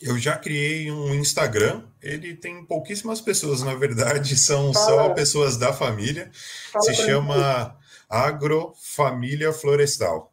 [0.00, 1.82] Eu já criei um Instagram.
[2.02, 4.86] Ele tem pouquíssimas pessoas, na verdade, são Fala.
[4.86, 6.30] só pessoas da família.
[6.70, 7.78] Fala Se chama.
[8.08, 10.32] Agrofamília Florestal.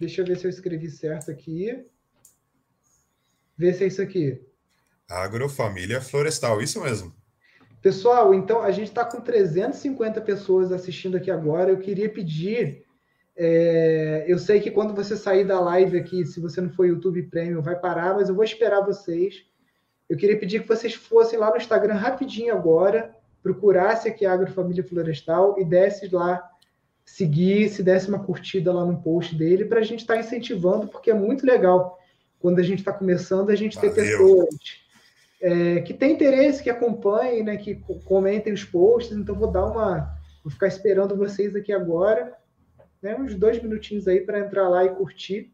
[0.00, 1.84] Deixa eu ver se eu escrevi certo aqui.
[3.56, 4.40] Vê se é isso aqui.
[5.08, 7.12] Agrofamília Florestal, isso mesmo.
[7.82, 11.70] Pessoal, então a gente está com 350 pessoas assistindo aqui agora.
[11.70, 12.84] Eu queria pedir
[13.40, 17.22] É, eu sei que quando você sair da live aqui, se você não for YouTube
[17.24, 19.44] Premium, vai parar, mas eu vou esperar vocês.
[20.08, 24.82] Eu queria pedir que vocês fossem lá no Instagram rapidinho agora, procurasse aqui a Agrofamília
[24.82, 26.50] Florestal e desse lá,
[27.04, 30.88] seguir, se desse uma curtida lá no post dele, para a gente estar tá incentivando,
[30.88, 31.96] porque é muito legal
[32.40, 33.94] quando a gente está começando, a gente Valeu.
[33.94, 34.48] ter pessoas
[35.40, 39.16] é, que têm interesse, que acompanhem, né, que comentem os posts.
[39.16, 40.18] Então, vou dar uma.
[40.42, 42.32] Vou ficar esperando vocês aqui agora,
[43.02, 45.52] né, uns dois minutinhos aí para entrar lá e curtir.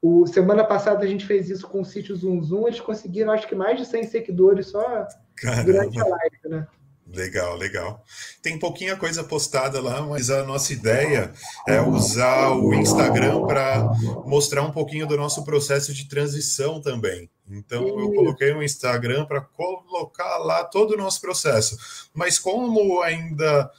[0.00, 3.46] O, semana passada a gente fez isso com o sítio Zoom Zoom, eles conseguiram acho
[3.46, 5.06] que mais de 100 seguidores só
[5.36, 5.64] Caramba.
[5.64, 6.66] durante a live, né?
[7.14, 8.04] Legal, legal.
[8.40, 11.32] Tem pouquinha coisa postada lá, mas a nossa ideia
[11.68, 13.84] é usar o Instagram para
[14.24, 17.28] mostrar um pouquinho do nosso processo de transição também.
[17.50, 22.08] Então, eu coloquei no Instagram para colocar lá todo o nosso processo.
[22.14, 23.70] Mas como ainda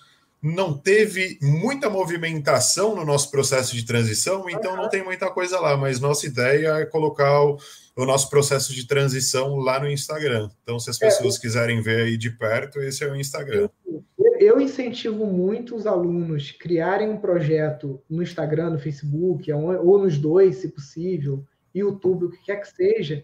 [0.43, 5.77] não teve muita movimentação no nosso processo de transição, então não tem muita coisa lá,
[5.77, 7.57] mas nossa ideia é colocar o,
[7.95, 10.49] o nosso processo de transição lá no Instagram.
[10.61, 13.69] Então, se as é, pessoas é, quiserem ver aí de perto, esse é o Instagram.
[13.87, 20.17] Eu, eu incentivo muito os alunos criarem um projeto no Instagram, no Facebook, ou nos
[20.17, 23.23] dois, se possível, YouTube, o que quer que seja,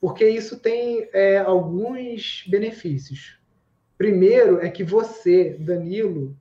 [0.00, 3.38] porque isso tem é, alguns benefícios.
[3.98, 6.34] Primeiro é que você, Danilo,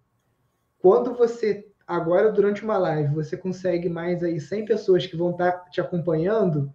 [0.84, 5.54] quando você agora durante uma live você consegue mais aí 100 pessoas que vão estar
[5.54, 6.72] tá te acompanhando,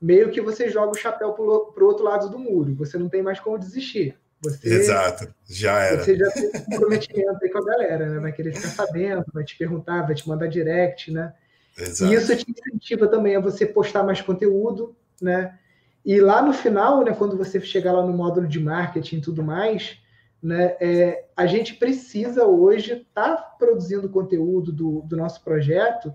[0.00, 2.76] meio que você joga o chapéu para o outro lado do muro.
[2.76, 4.16] Você não tem mais como desistir.
[4.40, 6.04] Você, Exato, já era.
[6.04, 8.20] Você já tem um comprometimento aí com a galera, né?
[8.20, 11.34] Vai querer ficar sabendo, vai te perguntar, vai te mandar direct, né?
[11.76, 12.12] Exato.
[12.12, 15.58] E isso te incentiva também a você postar mais conteúdo, né?
[16.04, 19.42] E lá no final, né, quando você chegar lá no módulo de marketing e tudo
[19.42, 19.98] mais,
[20.42, 20.76] né?
[20.80, 26.12] É, a gente precisa hoje estar tá produzindo conteúdo do, do nosso projeto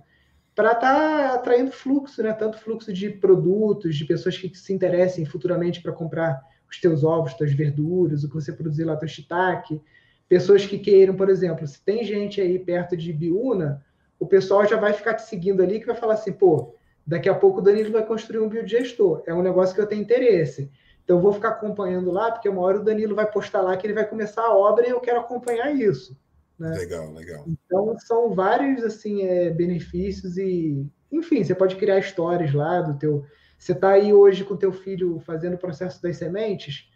[0.56, 2.32] para estar tá atraindo fluxo, né?
[2.34, 7.34] tanto fluxo de produtos, de pessoas que se interessem futuramente para comprar os teus ovos,
[7.34, 9.82] tuas verduras, o que você produzir lá, teu shiitake,
[10.28, 13.84] pessoas que queiram, por exemplo, se tem gente aí perto de Biúna,
[14.20, 17.36] o pessoal já vai ficar te seguindo ali que vai falar assim, pô, daqui a
[17.36, 20.72] pouco o Danilo vai construir um biodigestor, é um negócio que eu tenho interesse.
[21.04, 23.86] Então, eu vou ficar acompanhando lá, porque uma hora o Danilo vai postar lá que
[23.86, 26.18] ele vai começar a obra e eu quero acompanhar isso.
[26.58, 26.70] Né?
[26.78, 27.45] Legal, legal.
[27.47, 33.26] Então, são vários assim, é, benefícios e, enfim, você pode criar histórias lá do teu.
[33.58, 36.89] Você está aí hoje com o teu filho fazendo o processo das sementes,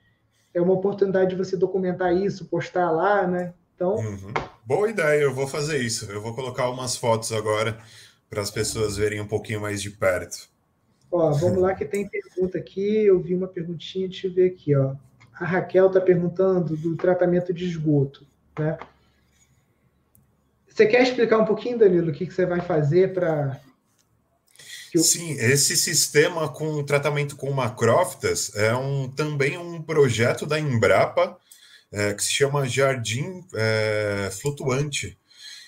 [0.54, 3.54] é uma oportunidade de você documentar isso, postar lá, né?
[3.76, 3.96] Então.
[3.96, 4.34] Uhum.
[4.66, 6.12] Boa ideia, eu vou fazer isso.
[6.12, 7.78] Eu vou colocar umas fotos agora
[8.30, 10.50] para as pessoas verem um pouquinho mais de perto.
[11.12, 13.06] Ó, vamos lá que tem pergunta aqui.
[13.06, 14.96] Eu vi uma perguntinha, deixa eu ver aqui, ó.
[15.40, 18.26] A Raquel está perguntando do tratamento de esgoto,
[18.58, 18.78] né?
[20.68, 23.60] Você quer explicar um pouquinho, Danilo, o que, que você vai fazer para.
[24.96, 31.38] Sim, esse sistema com tratamento com macrófitas é um, também um projeto da Embrapa
[31.92, 35.18] é, que se chama Jardim é, Flutuante.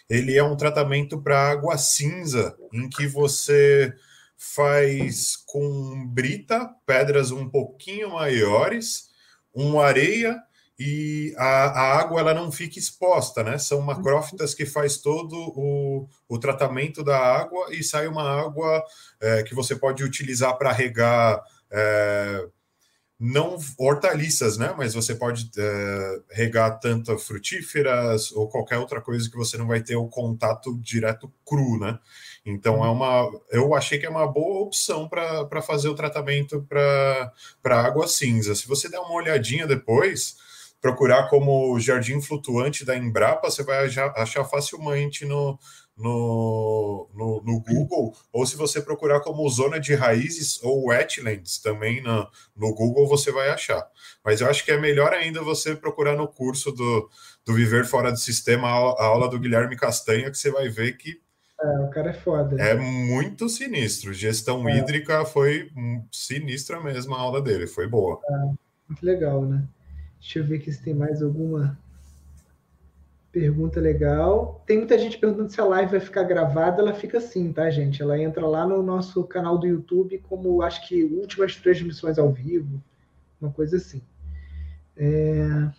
[0.09, 3.93] Ele é um tratamento para água cinza, em que você
[4.39, 9.09] faz com brita, pedras um pouquinho maiores,
[9.53, 10.41] uma areia
[10.79, 13.57] e a, a, água ela não fica exposta, né?
[13.57, 18.81] São macrófitas que faz todo o, o tratamento da água e sai uma água
[19.19, 22.47] é, que você pode utilizar para regar é,
[23.19, 24.73] não hortaliças, né?
[24.77, 29.83] Mas você pode é, regar tanto frutíferas ou qualquer outra coisa que você não vai
[29.83, 31.99] ter o contato direto cru, né?
[32.45, 37.31] Então é uma, eu achei que é uma boa opção para fazer o tratamento para
[37.81, 38.55] água cinza.
[38.55, 40.37] Se você der uma olhadinha depois,
[40.81, 43.85] procurar como Jardim Flutuante da Embrapa, você vai
[44.15, 45.59] achar facilmente no,
[45.99, 52.01] no, no, no, Google, ou se você procurar como zona de raízes ou wetlands também
[52.01, 52.25] no,
[52.55, 53.85] no Google, você vai achar.
[54.23, 57.09] Mas eu acho que é melhor ainda você procurar no curso do,
[57.45, 61.19] do Viver Fora do Sistema, a aula do Guilherme Castanha, que você vai ver que
[61.61, 62.61] é, o cara é foda.
[62.61, 64.13] É muito sinistro.
[64.13, 64.77] Gestão é.
[64.77, 65.69] hídrica foi
[66.11, 68.19] sinistra mesmo a aula dele, foi boa.
[68.29, 68.45] É,
[68.87, 69.67] muito legal, né?
[70.19, 71.77] Deixa eu ver aqui se tem mais alguma
[73.31, 74.63] pergunta legal.
[74.65, 76.81] Tem muita gente perguntando se a live vai ficar gravada.
[76.81, 78.01] Ela fica sim, tá, gente?
[78.01, 82.81] Ela entra lá no nosso canal do YouTube como, acho que, últimas transmissões ao vivo,
[83.39, 84.01] uma coisa assim.
[84.95, 85.69] É...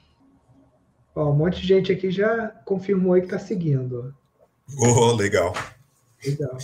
[1.14, 4.14] Ó, um monte de gente aqui já confirmou aí que tá seguindo.
[4.78, 5.54] Oh, legal.
[6.24, 6.56] Legal.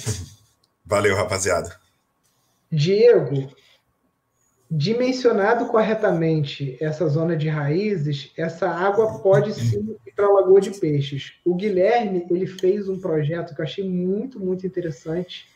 [0.85, 1.77] Valeu, rapaziada.
[2.71, 3.49] Diego,
[4.71, 10.71] dimensionado corretamente essa zona de raízes, essa água pode sim ir para a Lagoa de
[10.73, 11.35] Peixes.
[11.45, 15.49] O Guilherme ele fez um projeto que eu achei muito, muito interessante.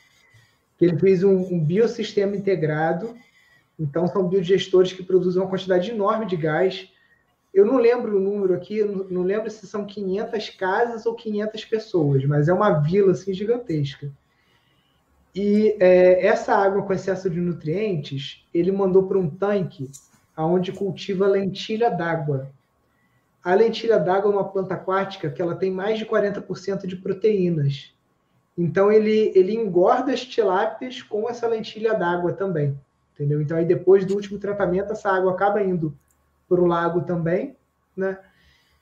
[0.81, 3.15] Ele fez um, um biossistema integrado.
[3.79, 6.89] Então, são biodigestores que produzem uma quantidade enorme de gás.
[7.53, 12.25] Eu não lembro o número aqui, não lembro se são 500 casas ou 500 pessoas,
[12.25, 14.11] mas é uma vila assim gigantesca.
[15.35, 19.91] E é, essa água com excesso de nutrientes, ele mandou para um tanque
[20.37, 22.49] onde cultiva lentilha d'água.
[23.43, 27.95] A lentilha d'água é uma planta aquática que ela tem mais de 40% de proteínas.
[28.57, 32.79] Então ele, ele engorda as tilápias com essa lentilha d'água também.
[33.15, 33.41] Entendeu?
[33.41, 35.95] Então aí depois do último tratamento, essa água acaba indo
[36.51, 37.57] para o lago também,
[37.97, 38.19] né?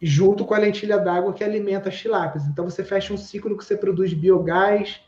[0.01, 2.47] junto com a lentilha d'água que alimenta as tilápias.
[2.47, 5.01] Então você fecha um ciclo que você produz biogás,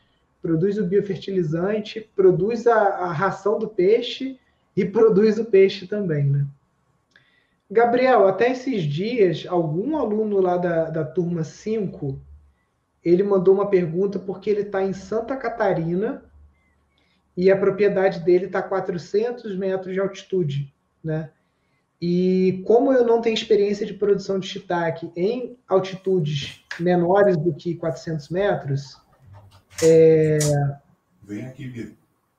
[0.42, 4.38] produz o biofertilizante, produz a, a ração do peixe
[4.76, 6.46] e produz o peixe também, né?
[7.70, 12.20] Gabriel, até esses dias, algum aluno lá da, da turma 5,
[13.02, 16.24] ele mandou uma pergunta porque ele está em Santa Catarina
[17.36, 21.30] e a propriedade dele está a 400 metros de altitude, né?
[22.01, 27.74] E como eu não tenho experiência de produção de shiitake em altitudes menores do que
[27.74, 28.96] 400 metros,
[29.82, 30.38] é,
[31.22, 31.94] Vem aqui, Vitor.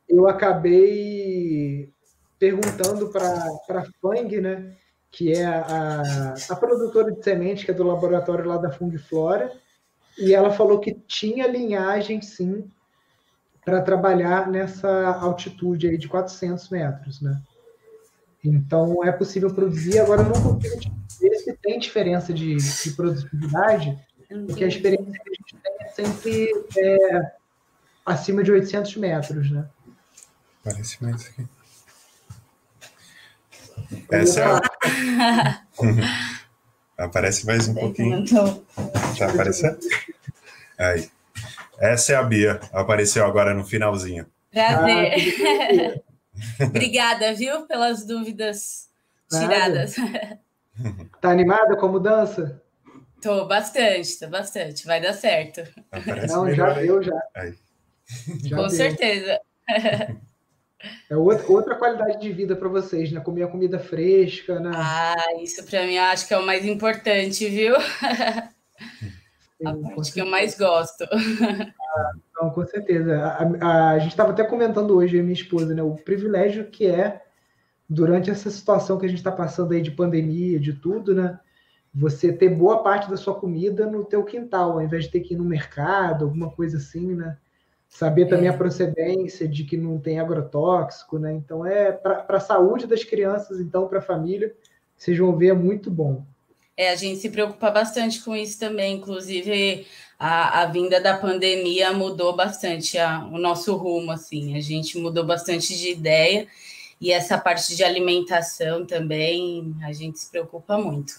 [0.09, 1.89] Eu acabei
[2.37, 4.75] perguntando para a Fang, né,
[5.09, 9.51] que é a, a produtora de semente, que é do laboratório lá da Fungflora,
[10.17, 12.69] e ela falou que tinha linhagem, sim,
[13.63, 17.41] para trabalhar nessa altitude aí de 400 metros, né?
[18.43, 19.99] Então, é possível produzir.
[19.99, 20.79] Agora, eu não consigo
[21.19, 23.97] ver se tem diferença de, de produtividade,
[24.47, 27.31] porque a experiência que a gente tem é sempre é,
[28.05, 29.65] acima de 800 metros, né?
[30.63, 31.47] Parece mais aqui.
[34.09, 35.61] Essa é.
[37.03, 38.23] Aparece mais um pouquinho.
[39.17, 39.79] Tá aparecendo?
[40.77, 41.09] Aí.
[41.79, 42.59] Essa é a Bia.
[42.71, 44.27] Apareceu agora no finalzinho.
[44.51, 45.95] Prazer.
[45.97, 46.01] Ah,
[46.59, 48.89] Obrigada, viu, pelas dúvidas
[49.29, 49.95] tiradas.
[51.19, 52.61] Tá animada com a mudança?
[53.21, 54.85] Tô bastante, tô bastante.
[54.85, 55.61] Vai dar certo.
[55.91, 57.21] Aparece Não, já deu, já.
[58.43, 58.69] Já com deu.
[58.69, 59.39] certeza.
[61.09, 63.21] É outra, outra qualidade de vida para vocês, né?
[63.21, 64.71] Comer a comida fresca, né?
[64.73, 67.75] Ah, isso para mim acho que é o mais importante, viu?
[69.65, 71.03] A parte que eu mais gosto.
[71.03, 73.17] Ah, não, com certeza.
[73.17, 75.83] A, a, a gente estava até comentando hoje, eu e minha esposa, né?
[75.83, 77.21] O privilégio que é,
[77.87, 81.39] durante essa situação que a gente está passando aí de pandemia, de tudo, né?
[81.93, 85.33] Você ter boa parte da sua comida no teu quintal, ao invés de ter que
[85.33, 87.37] ir no mercado, alguma coisa assim, né?
[87.89, 88.49] Saber também é.
[88.49, 91.33] a procedência de que não tem agrotóxico, né?
[91.33, 94.55] Então, é para a saúde das crianças, então, para a família,
[94.95, 96.25] vocês vão ver, é muito bom.
[96.77, 99.85] É, a gente se preocupa bastante com isso também, inclusive
[100.17, 105.25] a, a vinda da pandemia mudou bastante a, o nosso rumo, assim, a gente mudou
[105.25, 106.47] bastante de ideia
[106.99, 111.13] e essa parte de alimentação também a gente se preocupa muito.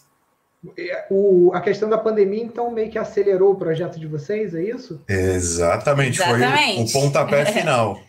[1.11, 5.01] O, a questão da pandemia, então, meio que acelerou o projeto de vocês, é isso?
[5.09, 6.93] Exatamente, Exatamente.
[6.93, 8.01] foi o, o pontapé final.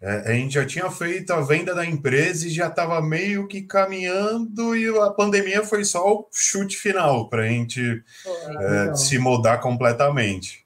[0.00, 3.62] É, a gente já tinha feito a venda da empresa e já estava meio que
[3.62, 7.80] caminhando, e a pandemia foi só o chute final para a gente
[8.60, 10.64] é, se mudar completamente.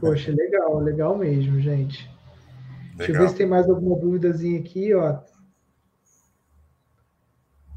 [0.00, 1.98] Poxa, legal, legal mesmo, gente.
[1.98, 2.98] Legal.
[2.98, 5.18] Deixa eu ver se tem mais alguma dúvidazinha aqui, ó.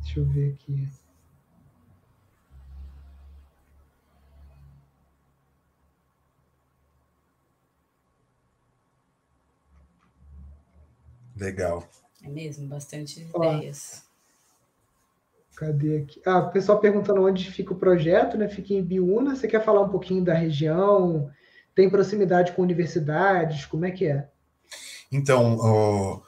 [0.03, 0.87] Deixa eu ver aqui.
[11.39, 11.87] Legal.
[12.23, 14.03] É mesmo, bastante Ó, ideias.
[15.55, 16.21] Cadê aqui?
[16.25, 18.47] Ah, o pessoal perguntando onde fica o projeto, né?
[18.47, 19.35] Fica em Biúna.
[19.35, 21.31] Você quer falar um pouquinho da região?
[21.73, 23.65] Tem proximidade com universidades?
[23.65, 24.27] Como é que é?
[25.11, 26.21] Então, oh,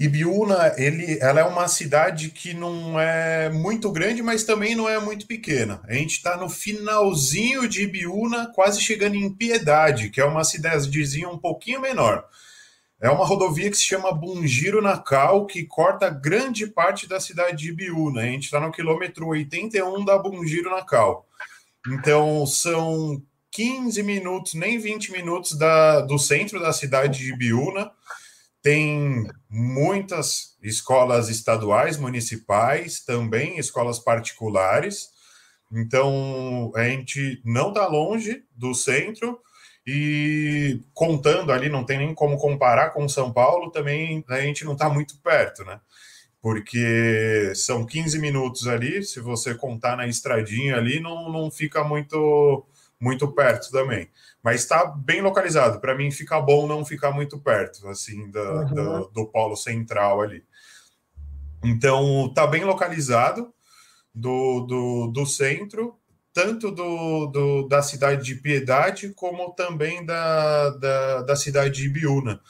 [0.00, 4.98] Ibiúna, ele, ela é uma cidade que não é muito grande, mas também não é
[4.98, 5.80] muito pequena.
[5.84, 11.28] A gente está no finalzinho de Ibiúna, quase chegando em Piedade, que é uma cidadezinha
[11.28, 12.24] um pouquinho menor.
[13.02, 17.70] É uma rodovia que se chama Bungiro Nacal, que corta grande parte da cidade de
[17.70, 18.20] Ibiúna.
[18.20, 21.26] A gente está no quilômetro 81 da Bungiro Nacal.
[21.88, 27.90] Então, são 15 minutos, nem 20 minutos da, do centro da cidade de Ibiúna.
[28.62, 35.08] Tem muitas escolas estaduais, municipais, também escolas particulares.
[35.72, 39.40] Então, a gente não está longe do centro
[39.86, 44.74] e contando ali, não tem nem como comparar com São Paulo, também a gente não
[44.74, 45.80] está muito perto, né?
[46.42, 52.66] porque são 15 minutos ali, se você contar na estradinha ali, não, não fica muito,
[53.00, 54.10] muito perto também.
[54.42, 55.80] Mas está bem localizado.
[55.80, 58.74] Para mim, fica bom não ficar muito perto, assim, da, uhum.
[58.74, 60.44] do, do polo central ali.
[61.62, 63.54] Então, está bem localizado
[64.12, 65.96] do, do, do centro,
[66.32, 72.40] tanto do, do, da cidade de Piedade, como também da, da, da cidade de Ibiúna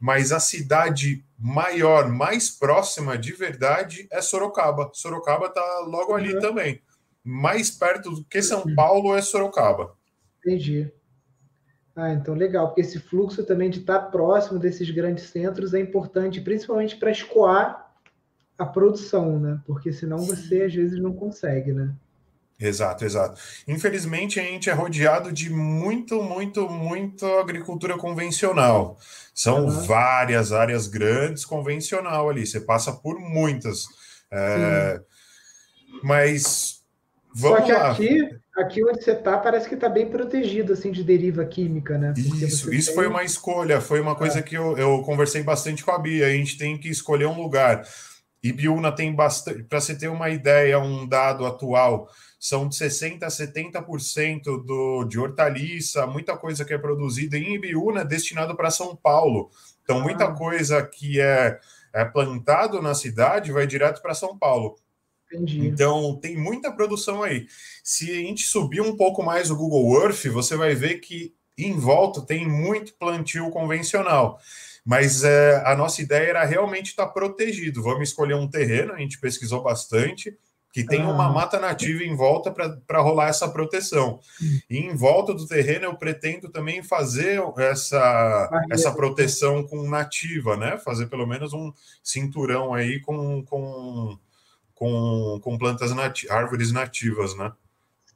[0.00, 4.90] mas a cidade maior, mais próxima de verdade é Sorocaba.
[4.94, 6.40] Sorocaba está logo ali uhum.
[6.40, 6.80] também.
[7.22, 9.94] Mais perto do que São Paulo é Sorocaba.
[10.38, 10.90] Entendi.
[11.94, 16.40] Ah, então legal, porque esse fluxo também de estar próximo desses grandes centros é importante,
[16.40, 17.92] principalmente para escoar
[18.56, 19.60] a produção, né?
[19.66, 21.94] Porque senão você às vezes não consegue, né?
[22.60, 23.40] Exato, exato.
[23.66, 28.98] Infelizmente, a gente é rodeado de muito, muito, muito agricultura convencional.
[29.34, 29.70] São uhum.
[29.86, 32.46] várias áreas grandes convencional ali.
[32.46, 33.86] Você passa por muitas.
[34.30, 35.00] É...
[36.02, 36.82] Mas
[37.34, 37.90] vamos Só que lá.
[37.92, 42.12] aqui, aqui onde você está, parece que está bem protegido assim de deriva química, né?
[42.14, 42.94] Porque isso, isso tem...
[42.94, 43.80] foi uma escolha.
[43.80, 44.42] Foi uma coisa é.
[44.42, 46.26] que eu, eu conversei bastante com a Bia.
[46.26, 47.82] A gente tem que escolher um lugar.
[48.42, 49.62] Ibiúna tem bastante.
[49.62, 52.06] Para você ter uma ideia, um dado atual
[52.40, 58.00] são de 60% a 70% do, de hortaliça, muita coisa que é produzida em Ibiúna
[58.00, 59.50] é destinado para São Paulo.
[59.82, 60.32] Então, muita ah.
[60.32, 61.60] coisa que é,
[61.92, 64.76] é plantado na cidade vai direto para São Paulo.
[65.30, 65.66] Entendi.
[65.66, 67.46] Então, tem muita produção aí.
[67.84, 71.78] Se a gente subir um pouco mais o Google Earth, você vai ver que em
[71.78, 74.40] volta tem muito plantio convencional.
[74.82, 77.82] Mas é, a nossa ideia era realmente estar tá protegido.
[77.82, 80.34] Vamos escolher um terreno, a gente pesquisou bastante
[80.72, 81.32] que tem uma ah.
[81.32, 84.20] mata nativa em volta para rolar essa proteção.
[84.68, 90.78] E em volta do terreno eu pretendo também fazer essa, essa proteção com nativa, né?
[90.78, 94.16] Fazer pelo menos um cinturão aí com, com,
[94.74, 97.52] com, com plantas nativas, árvores nativas, né?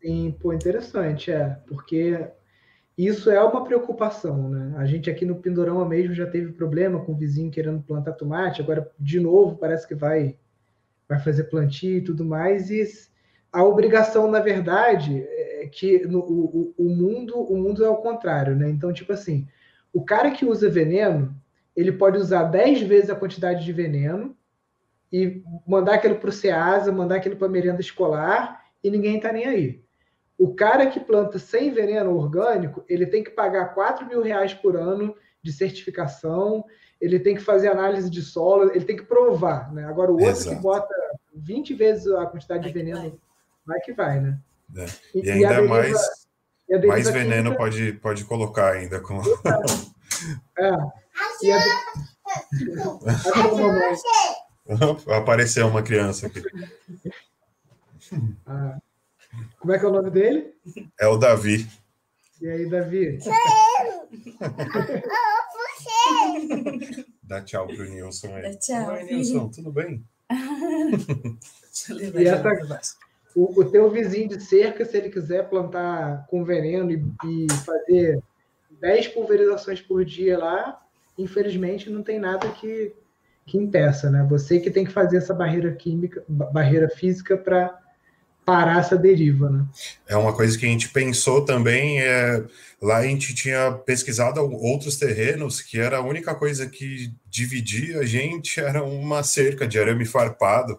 [0.00, 2.28] Sim, pô, interessante, é, porque
[2.96, 4.74] isso é uma preocupação, né?
[4.76, 8.62] A gente aqui no Pindorama mesmo já teve problema com o vizinho querendo plantar tomate,
[8.62, 10.36] agora de novo parece que vai
[11.08, 12.82] vai fazer plantio e tudo mais, e
[13.52, 18.56] a obrigação, na verdade, é que no, o, o mundo o mundo é o contrário,
[18.56, 18.68] né?
[18.68, 19.46] Então, tipo assim,
[19.92, 21.34] o cara que usa veneno,
[21.76, 24.36] ele pode usar 10 vezes a quantidade de veneno
[25.12, 29.32] e mandar aquilo para o SEASA, mandar aquilo para a merenda escolar e ninguém está
[29.32, 29.84] nem aí.
[30.36, 34.76] O cara que planta sem veneno orgânico, ele tem que pagar 4 mil reais por
[34.76, 36.64] ano de certificação,
[37.00, 39.84] ele tem que fazer análise de solo, ele tem que provar, né?
[39.84, 40.56] Agora o outro Exato.
[40.56, 40.94] que bota
[41.34, 43.18] 20 vezes a quantidade de veneno,
[43.66, 43.80] vai.
[43.80, 44.38] que vai, né?
[44.76, 44.86] É.
[45.14, 46.26] E, e, ainda deriva, mais,
[46.86, 47.56] mais veneno química...
[47.56, 49.20] pode, pode colocar ainda com.
[50.58, 50.70] é.
[51.42, 51.58] E a...
[55.16, 56.42] Apareceu uma criança aqui.
[58.46, 58.78] Ah.
[59.58, 60.54] Como é que é o nome dele?
[60.98, 61.68] É o Davi.
[62.44, 63.18] E aí, Davi?
[67.22, 68.42] Dá tchau pro Nilson aí.
[68.42, 68.92] Dá tchau.
[68.92, 70.04] Oi, Nilson, tudo bem?
[72.18, 72.98] e essa,
[73.34, 78.22] o, o, teu vizinho de cerca, se ele quiser plantar com veneno e, e fazer
[78.78, 80.82] 10 pulverizações por dia lá,
[81.16, 82.92] infelizmente não tem nada que,
[83.46, 84.22] que impeça, né?
[84.28, 87.83] Você que tem que fazer essa barreira química, barreira física para
[88.44, 89.64] parar essa deriva, né?
[90.06, 92.44] É uma coisa que a gente pensou também, é,
[92.80, 98.06] lá a gente tinha pesquisado outros terrenos que era a única coisa que dividia a
[98.06, 100.78] gente era uma cerca de arame farpado.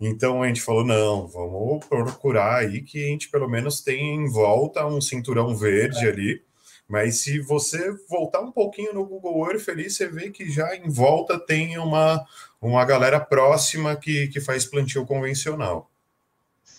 [0.00, 4.30] Então a gente falou, não, vamos procurar aí que a gente pelo menos tenha em
[4.30, 6.08] volta um cinturão verde é.
[6.08, 6.42] ali.
[6.88, 10.88] Mas se você voltar um pouquinho no Google Earth ali, você vê que já em
[10.88, 12.26] volta tem uma,
[12.60, 15.88] uma galera próxima que, que faz plantio convencional.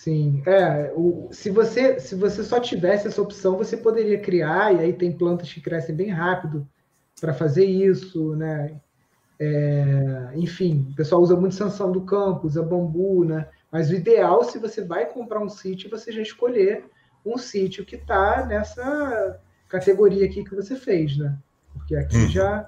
[0.03, 4.79] Sim, é, o, se você se você só tivesse essa opção, você poderia criar, e
[4.79, 6.67] aí tem plantas que crescem bem rápido
[7.19, 8.81] para fazer isso, né?
[9.39, 13.47] É, enfim, o pessoal usa muito sanção do campo, usa bambu, né?
[13.71, 16.83] Mas o ideal, se você vai comprar um sítio, você já escolher
[17.23, 21.37] um sítio que está nessa categoria aqui que você fez, né?
[21.73, 22.27] Porque aqui hum.
[22.27, 22.67] já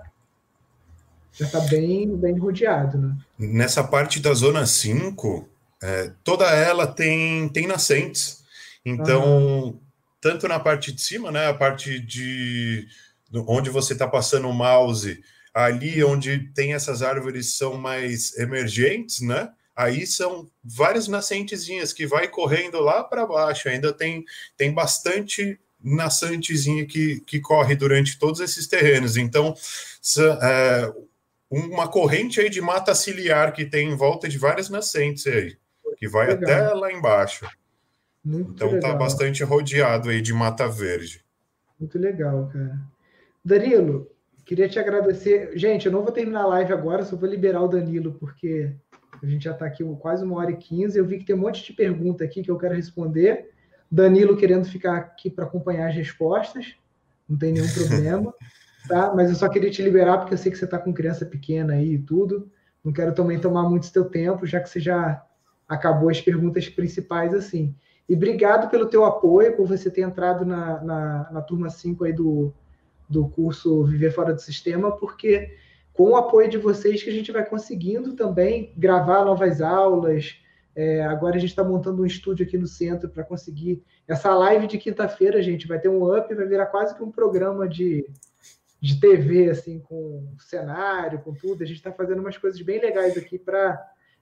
[1.31, 3.17] já está bem, bem rodeado, né?
[3.39, 5.49] Nessa parte da zona 5,
[5.83, 8.41] é, toda ela tem, tem nascentes.
[8.85, 9.79] Então, uhum.
[10.21, 12.87] tanto na parte de cima, né, a parte de
[13.47, 15.21] onde você está passando o mouse,
[15.53, 19.49] ali onde tem essas árvores são mais emergentes, né?
[19.75, 23.67] Aí são várias nascentezinhas que vai correndo lá para baixo.
[23.67, 24.23] Ainda tem,
[24.55, 29.17] tem bastante nascentezinha que, que corre durante todos esses terrenos.
[29.17, 29.53] Então,
[30.41, 30.93] é,
[31.49, 35.57] uma corrente aí de mata ciliar que tem em volta de várias nascentes aí,
[36.03, 36.43] que vai legal.
[36.43, 37.49] até lá embaixo.
[38.23, 38.91] Muito então tá legal.
[38.91, 41.23] tá bastante rodeado aí de mata verde.
[41.79, 42.77] Muito legal, cara.
[43.43, 44.11] Danilo,
[44.43, 45.57] queria te agradecer.
[45.57, 48.75] Gente, eu não vou terminar a live agora, só vou liberar o Danilo, porque
[49.21, 50.99] a gente já está aqui quase uma hora e quinze.
[50.99, 53.51] Eu vi que tem um monte de pergunta aqui que eu quero responder.
[53.89, 56.75] Danilo querendo ficar aqui para acompanhar as respostas,
[57.29, 58.33] não tem nenhum problema.
[58.89, 59.13] tá?
[59.15, 61.75] Mas eu só queria te liberar porque eu sei que você está com criança pequena
[61.75, 62.51] aí e tudo.
[62.83, 65.23] Não quero também tomar muito seu tempo, já que você já
[65.67, 67.75] acabou as perguntas principais assim.
[68.07, 72.13] E obrigado pelo teu apoio, por você ter entrado na, na, na turma 5 aí
[72.13, 72.53] do,
[73.09, 75.55] do curso Viver Fora do Sistema, porque
[75.93, 80.37] com o apoio de vocês que a gente vai conseguindo também gravar novas aulas.
[80.75, 83.83] É, agora a gente está montando um estúdio aqui no centro para conseguir.
[84.07, 87.69] Essa live de quinta-feira, gente, vai ter um up, vai virar quase que um programa
[87.69, 88.09] de,
[88.81, 91.63] de TV, assim, com cenário, com tudo.
[91.63, 93.79] A gente está fazendo umas coisas bem legais aqui para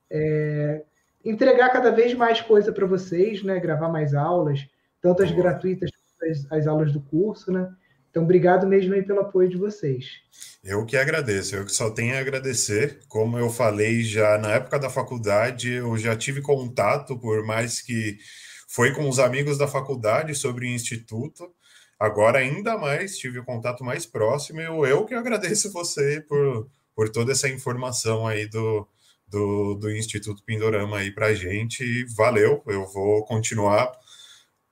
[0.10, 0.84] é,
[1.24, 3.60] entregar cada vez mais coisa para vocês, né?
[3.60, 4.66] Gravar mais aulas,
[5.02, 7.70] tanto as gratuitas quanto as, as aulas do curso, né?
[8.10, 10.06] Então, obrigado mesmo aí pelo apoio de vocês.
[10.62, 13.00] Eu que agradeço, eu que só tenho a agradecer.
[13.08, 18.18] Como eu falei já na época da faculdade, eu já tive contato, por mais que
[18.68, 21.50] foi com os amigos da faculdade sobre o instituto.
[21.98, 24.60] Agora, ainda mais, tive o contato mais próximo.
[24.60, 28.86] Eu, eu que agradeço você por, por toda essa informação aí do,
[29.32, 32.06] do, do Instituto Pindorama aí para gente.
[32.16, 33.92] Valeu, eu vou continuar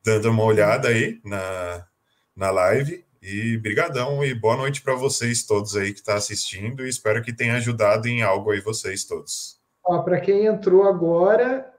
[0.03, 1.87] dando uma olhada aí na,
[2.35, 3.03] na live.
[3.21, 7.21] E brigadão e boa noite para vocês todos aí que estão tá assistindo e espero
[7.21, 9.59] que tenha ajudado em algo aí vocês todos.
[10.05, 11.69] Para quem entrou agora,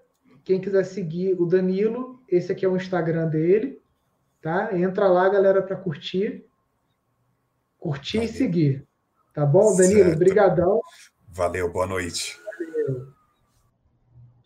[0.44, 3.80] quem quiser seguir o Danilo, esse aqui é o Instagram dele
[4.40, 4.76] tá?
[4.76, 6.44] Entra lá, galera, para curtir.
[7.78, 8.30] Curtir Valeu.
[8.30, 8.88] e seguir.
[9.34, 10.12] Tá bom, Danilo?
[10.12, 10.80] Obrigadão.
[11.28, 12.38] Valeu, boa noite.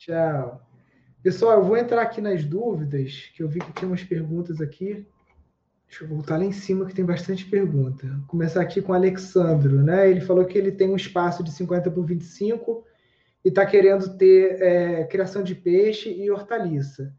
[0.04, 0.60] Tchau.
[1.22, 5.06] Pessoal, eu vou entrar aqui nas dúvidas, que eu vi que tinha umas perguntas aqui.
[5.88, 8.06] Deixa eu voltar lá em cima, que tem bastante pergunta.
[8.06, 10.10] Vou começar aqui com o Alexandro, né?
[10.10, 12.84] Ele falou que ele tem um espaço de 50 por 25
[13.42, 17.10] e está querendo ter é, criação de peixe e hortaliça.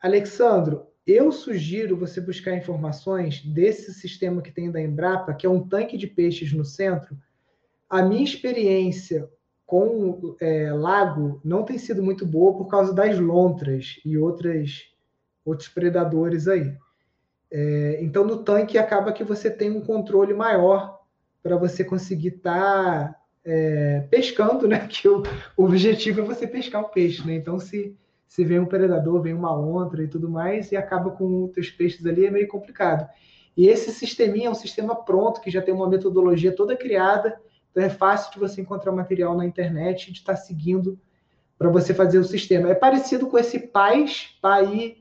[0.00, 5.64] Alexandro, eu sugiro você buscar informações desse sistema que tem da Embrapa, que é um
[5.64, 7.16] tanque de peixes no centro.
[7.88, 9.30] A minha experiência
[9.70, 14.82] com é, lago não tem sido muito boa por causa das lontras e outras,
[15.44, 16.74] outros predadores aí.
[17.48, 20.98] É, então, no tanque acaba que você tem um controle maior
[21.40, 24.86] para você conseguir estar tá, é, pescando, né?
[24.90, 25.22] Que o,
[25.56, 27.36] o objetivo é você pescar o peixe, né?
[27.36, 31.50] Então, se se vem um predador, vem uma ontra e tudo mais, e acaba com
[31.56, 33.08] os peixes ali, é meio complicado.
[33.56, 37.40] E esse sisteminha é um sistema pronto, que já tem uma metodologia toda criada,
[37.70, 40.98] então é fácil de você encontrar material na internet de estar tá seguindo
[41.56, 42.70] para você fazer o sistema.
[42.70, 44.96] É parecido com esse PAIS, PAI,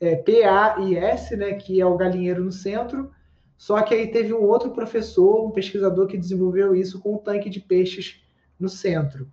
[0.00, 3.10] é, P-A-I-S, né, que é o galinheiro no centro,
[3.56, 7.18] só que aí teve um outro professor, um pesquisador que desenvolveu isso com o um
[7.18, 8.22] tanque de peixes
[8.58, 9.30] no centro.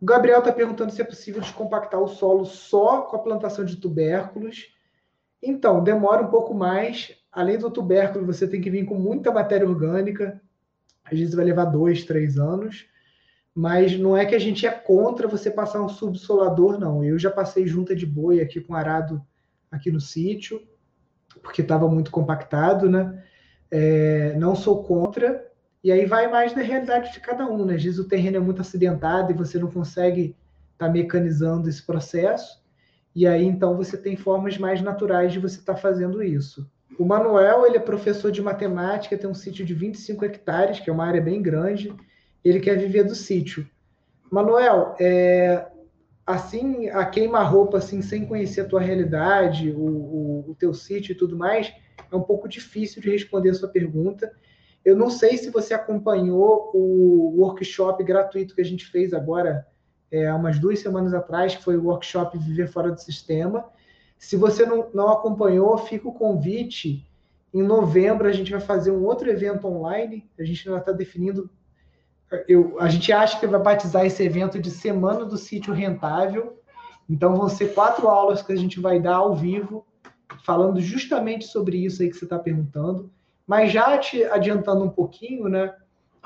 [0.00, 3.76] O Gabriel está perguntando se é possível descompactar o solo só com a plantação de
[3.76, 4.74] tubérculos.
[5.42, 7.14] Então, demora um pouco mais.
[7.32, 10.40] Além do tubérculo, você tem que vir com muita matéria orgânica.
[11.10, 12.86] Às vezes vai levar dois, três anos.
[13.54, 17.04] Mas não é que a gente é contra você passar um subsolador, não.
[17.04, 19.20] Eu já passei junta de boi aqui com arado
[19.70, 20.60] aqui no sítio,
[21.42, 23.22] porque estava muito compactado, né?
[23.70, 25.48] É, não sou contra,
[25.82, 27.74] e aí vai mais da realidade de cada um, né?
[27.74, 30.36] Às vezes o terreno é muito acidentado e você não consegue
[30.72, 32.60] estar tá mecanizando esse processo.
[33.14, 36.70] E aí então você tem formas mais naturais de você estar tá fazendo isso.
[37.00, 40.92] O Manuel, ele é professor de matemática, tem um sítio de 25 hectares, que é
[40.92, 41.96] uma área bem grande.
[42.44, 43.66] Ele quer viver do sítio.
[44.30, 45.66] Manuel, é,
[46.26, 51.14] assim, a queima-roupa, assim, sem conhecer a tua realidade, o, o, o teu sítio e
[51.14, 51.72] tudo mais,
[52.12, 54.30] é um pouco difícil de responder a sua pergunta.
[54.84, 59.66] Eu não sei se você acompanhou o workshop gratuito que a gente fez agora,
[60.10, 63.64] é, umas duas semanas atrás, que foi o workshop Viver Fora do Sistema.
[64.20, 67.08] Se você não, não acompanhou, fica o convite.
[67.54, 70.28] Em novembro, a gente vai fazer um outro evento online.
[70.38, 71.48] A gente ainda está definindo.
[72.46, 76.60] Eu, a gente acha que vai batizar esse evento de Semana do Sítio Rentável.
[77.08, 79.86] Então, vão ser quatro aulas que a gente vai dar ao vivo,
[80.44, 83.10] falando justamente sobre isso aí que você está perguntando.
[83.46, 85.74] Mas já te adiantando um pouquinho, né,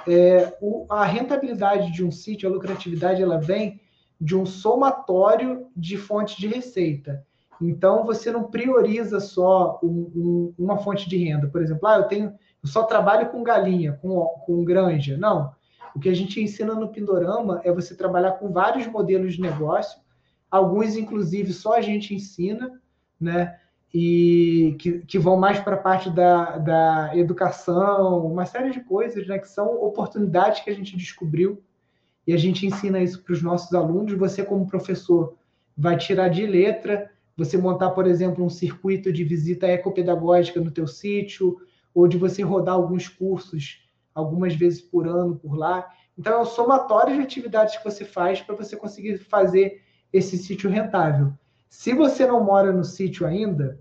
[0.06, 3.80] é, o, a rentabilidade de um sítio, a lucratividade, ela vem
[4.20, 7.24] de um somatório de fontes de receita.
[7.60, 11.48] Então, você não prioriza só um, um, uma fonte de renda.
[11.48, 15.16] Por exemplo, ah, eu tenho, eu só trabalho com galinha, com, com granja.
[15.16, 15.52] Não.
[15.94, 20.00] O que a gente ensina no Pindorama é você trabalhar com vários modelos de negócio,
[20.50, 22.80] alguns, inclusive, só a gente ensina,
[23.20, 23.58] né?
[23.92, 29.24] E que, que vão mais para a parte da, da educação, uma série de coisas,
[29.26, 29.38] né?
[29.38, 31.62] Que são oportunidades que a gente descobriu
[32.26, 34.14] e a gente ensina isso para os nossos alunos.
[34.14, 35.36] Você, como professor,
[35.76, 40.86] vai tirar de letra, você montar, por exemplo, um circuito de visita ecopedagógica no teu
[40.86, 41.56] sítio,
[41.92, 43.84] ou de você rodar alguns cursos
[44.14, 45.88] algumas vezes por ano por lá.
[46.16, 49.82] Então, é um somatório de atividades que você faz para você conseguir fazer
[50.12, 51.32] esse sítio rentável.
[51.68, 53.80] Se você não mora no sítio ainda,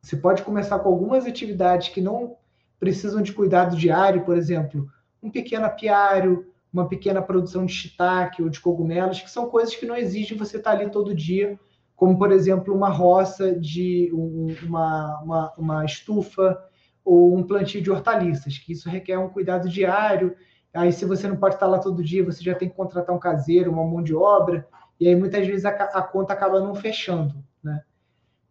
[0.00, 2.36] você pode começar com algumas atividades que não
[2.80, 4.88] precisam de cuidado diário, por exemplo,
[5.22, 9.84] um pequeno apiário, uma pequena produção de shiitake ou de cogumelos, que são coisas que
[9.84, 11.58] não exigem você estar ali todo dia,
[11.98, 16.56] como, por exemplo, uma roça de uma, uma, uma estufa
[17.04, 20.36] ou um plantio de hortaliças, que isso requer um cuidado diário.
[20.72, 23.18] Aí, se você não pode estar lá todo dia, você já tem que contratar um
[23.18, 24.64] caseiro, uma mão de obra,
[25.00, 27.82] e aí muitas vezes a, a conta acaba não fechando, né?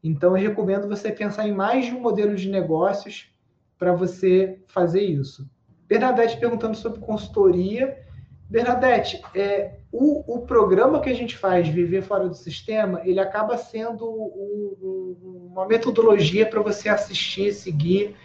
[0.03, 3.31] Então, eu recomendo você pensar em mais de um modelo de negócios
[3.79, 5.49] para você fazer isso.
[5.87, 8.05] Bernadette perguntando sobre consultoria.
[8.49, 13.57] Bernadette, é, o, o, programa que a gente faz, Viver Fora do Sistema, ele acaba
[13.57, 18.15] sendo um, um, uma metodologia para você assistir, seguir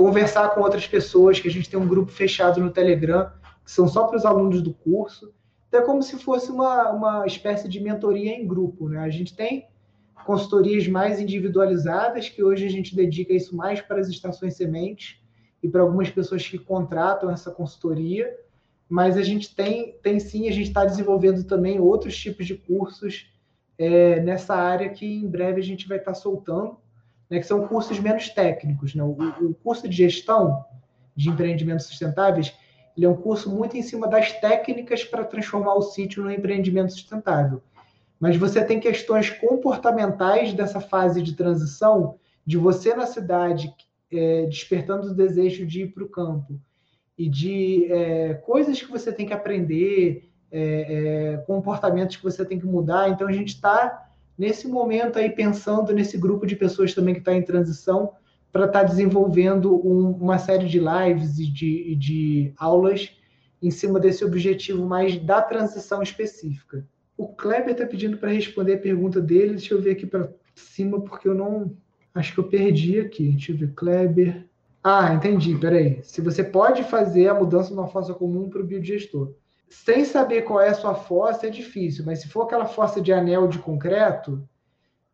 [0.00, 3.30] conversar com outras pessoas, que a gente tem um grupo fechado no Telegram,
[3.62, 5.32] que são só para os alunos do curso.
[5.68, 8.88] Então, é como se fosse uma, uma espécie de mentoria em grupo.
[8.88, 8.98] Né?
[8.98, 9.68] A gente tem
[10.24, 15.20] consultorias mais individualizadas, que hoje a gente dedica isso mais para as estações sementes
[15.62, 18.34] e para algumas pessoas que contratam essa consultoria,
[18.90, 23.32] mas a gente tem, tem sim, a gente está desenvolvendo também outros tipos de cursos
[23.78, 26.76] é, nessa área que em breve a gente vai estar tá soltando
[27.30, 28.92] né, que são cursos menos técnicos.
[28.96, 29.04] Né?
[29.04, 30.64] O, o, curso de gestão
[31.14, 32.52] de empreendimentos sustentáveis
[32.96, 36.92] ele é um curso muito em cima das técnicas para transformar o sítio no empreendimento
[36.92, 37.62] sustentável.
[38.18, 43.72] Mas você tem questões comportamentais dessa fase de transição, de você na cidade
[44.12, 46.60] é, despertando o desejo de ir para o campo
[47.20, 52.58] e de é, coisas que você tem que aprender, é, é comportamentos que você tem
[52.58, 53.10] que mudar.
[53.10, 57.34] Então a gente está nesse momento aí pensando nesse grupo de pessoas também que está
[57.34, 58.12] em transição
[58.50, 63.14] para estar tá desenvolvendo um, uma série de lives e de, de aulas
[63.62, 66.86] em cima desse objetivo mais da transição específica.
[67.18, 69.56] O Kleber está pedindo para responder a pergunta dele.
[69.56, 71.76] Deixa eu ver aqui para cima, porque eu não.
[72.14, 73.28] Acho que eu perdi aqui.
[73.32, 74.46] Deixa eu ver, Kleber.
[74.82, 75.56] Ah, entendi.
[75.56, 76.00] Peraí.
[76.02, 79.34] Se você pode fazer a mudança de uma fossa comum para o biodigestor
[79.70, 83.12] sem saber qual é a sua fossa é difícil, mas se for aquela fossa de
[83.12, 84.42] anel de concreto,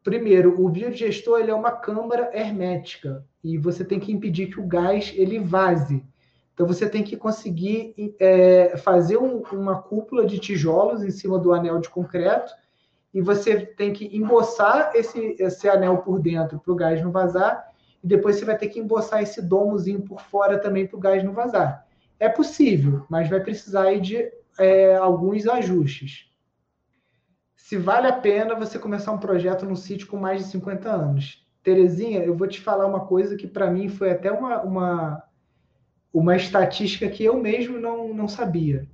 [0.03, 4.67] primeiro, o biodigestor ele é uma câmara hermética e você tem que impedir que o
[4.67, 6.03] gás ele vaze.
[6.55, 11.53] Então você tem que conseguir é, fazer um, uma cúpula de tijolos em cima do
[11.53, 12.51] anel de concreto
[13.13, 17.76] e você tem que emboçar esse, esse anel por dentro para o gás não vazar
[18.03, 21.23] e depois você vai ter que emboçar esse domozinho por fora também para o gás
[21.23, 21.87] não vazar.
[22.19, 26.31] É possível, mas vai precisar de é, alguns ajustes.
[27.57, 31.45] Se vale a pena você começar um projeto no sítio com mais de 50 anos.
[31.63, 35.23] Terezinha, eu vou te falar uma coisa que para mim foi até uma, uma,
[36.13, 38.87] uma estatística que eu mesmo não, não sabia.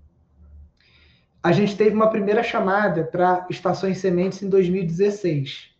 [1.42, 5.70] A gente teve uma primeira chamada para estações sementes em 2016,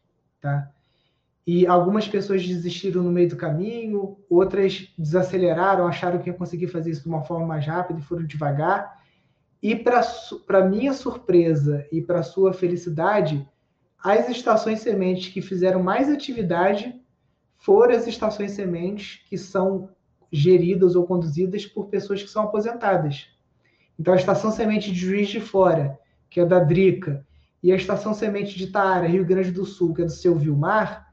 [0.41, 0.69] tá?
[1.47, 6.91] E algumas pessoas desistiram no meio do caminho, outras desaceleraram, acharam que ia conseguir fazer
[6.91, 9.03] isso de uma forma mais rápida e foram devagar.
[9.61, 13.49] E para minha surpresa e para sua felicidade,
[14.03, 17.01] as estações sementes que fizeram mais atividade
[17.59, 19.89] foram as estações sementes que são
[20.31, 23.29] geridas ou conduzidas por pessoas que são aposentadas.
[23.99, 25.99] Então, a estação semente de Juiz de Fora,
[26.31, 27.25] que é da Drica,
[27.63, 31.12] e a estação semente de Taara, Rio Grande do Sul, que é do seu Vilmar,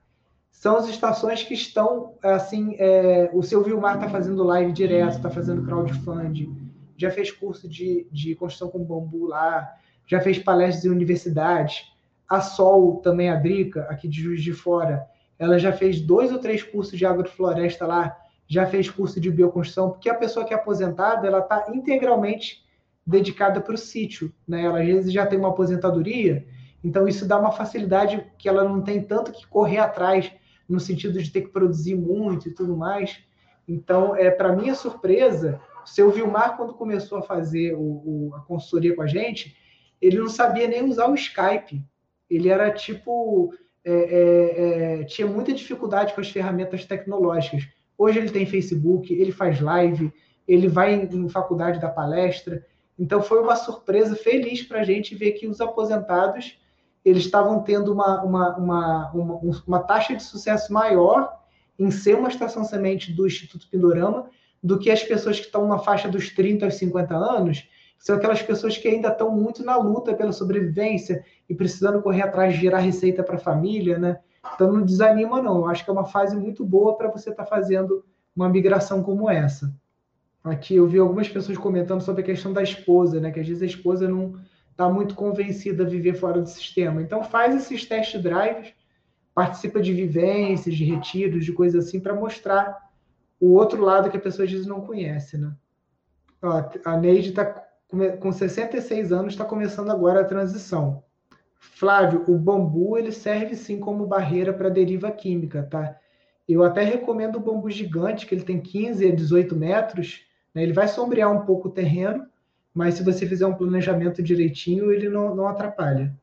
[0.51, 5.29] são as estações que estão, assim, é, o seu Vilmar está fazendo live direto, está
[5.29, 9.73] fazendo crowdfunding, já fez curso de, de construção com bambu lá,
[10.05, 11.83] já fez palestras em universidades.
[12.27, 15.07] A Sol, também a Drica, aqui de Juiz de Fora,
[15.37, 19.91] ela já fez dois ou três cursos de agrofloresta lá, já fez curso de bioconstrução,
[19.91, 22.65] porque a pessoa que é aposentada, ela está integralmente
[23.05, 24.65] dedicada para o sítio, né?
[24.65, 26.45] Ela às vezes já tem uma aposentadoria,
[26.83, 30.31] então isso dá uma facilidade que ela não tem tanto que correr atrás,
[30.69, 33.19] no sentido de ter que produzir muito e tudo mais.
[33.67, 38.95] Então, é para minha surpresa, seu Vilmar, quando começou a fazer o, o, a consultoria
[38.95, 39.55] com a gente,
[40.01, 41.83] ele não sabia nem usar o Skype.
[42.29, 43.53] Ele era tipo.
[43.83, 47.67] É, é, é, tinha muita dificuldade com as ferramentas tecnológicas.
[47.97, 50.13] Hoje ele tem Facebook, ele faz live,
[50.47, 52.65] ele vai em, em faculdade da palestra.
[52.97, 56.59] Então foi uma surpresa feliz para a gente ver que os aposentados
[57.09, 61.39] eles estavam tendo uma, uma, uma, uma, uma taxa de sucesso maior
[61.77, 64.27] em ser uma estação semente do Instituto Pindorama
[64.61, 68.41] do que as pessoas que estão na faixa dos 30 aos 50 anos, são aquelas
[68.41, 72.79] pessoas que ainda estão muito na luta pela sobrevivência e precisando correr atrás de gerar
[72.79, 74.19] receita para a família, né?
[74.55, 77.43] Então não desanima não, eu acho que é uma fase muito boa para você estar
[77.43, 78.05] tá fazendo
[78.35, 79.73] uma migração como essa.
[80.43, 83.31] Aqui eu vi algumas pessoas comentando sobre a questão da esposa, né?
[83.31, 84.35] Que às vezes a esposa não
[84.79, 87.01] está muito convencida a viver fora do sistema.
[87.01, 88.73] Então faz esses test drives,
[89.35, 92.89] participa de vivências, de retiros, de coisas assim, para mostrar
[93.41, 95.51] o outro lado que a pessoa às vezes não conhece, né?
[96.41, 97.67] Ó, a Neide está
[98.21, 101.03] com 66 anos, está começando agora a transição.
[101.57, 105.97] Flávio, o bambu ele serve sim como barreira para deriva química, tá?
[106.47, 110.21] Eu até recomendo o bambu gigante, que ele tem 15 a 18 metros,
[110.55, 110.63] né?
[110.63, 112.25] ele vai sombrear um pouco o terreno,
[112.73, 116.15] mas se você fizer um planejamento direitinho, ele não, não atrapalha.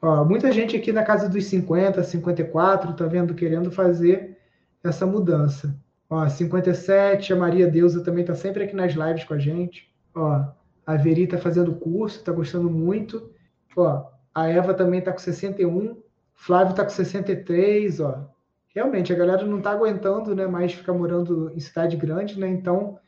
[0.00, 4.38] Ó, muita gente aqui na casa dos 50, 54, tá vendo, querendo fazer
[4.84, 5.76] essa mudança.
[6.08, 9.92] Ó, 57, a Maria Deusa também tá sempre aqui nas lives com a gente.
[10.14, 10.44] Ó,
[10.86, 13.30] a Veri tá fazendo curso, tá gostando muito.
[13.76, 15.96] Ó, a Eva também tá com 61,
[16.34, 18.30] Flávio tá com 63, ó.
[18.68, 22.46] Realmente, a galera não tá aguentando, né, mais ficar morando em cidade grande, né?
[22.46, 22.98] Então,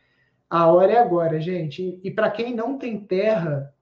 [0.49, 2.01] a hora é agora, gente.
[2.03, 3.73] E para quem não tem terra,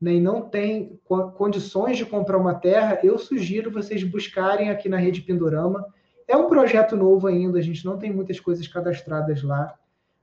[0.00, 1.00] né, e não tem
[1.36, 5.86] condições de comprar uma terra, eu sugiro vocês buscarem aqui na Rede Pindorama.
[6.28, 9.74] É um projeto novo ainda, a gente não tem muitas coisas cadastradas lá,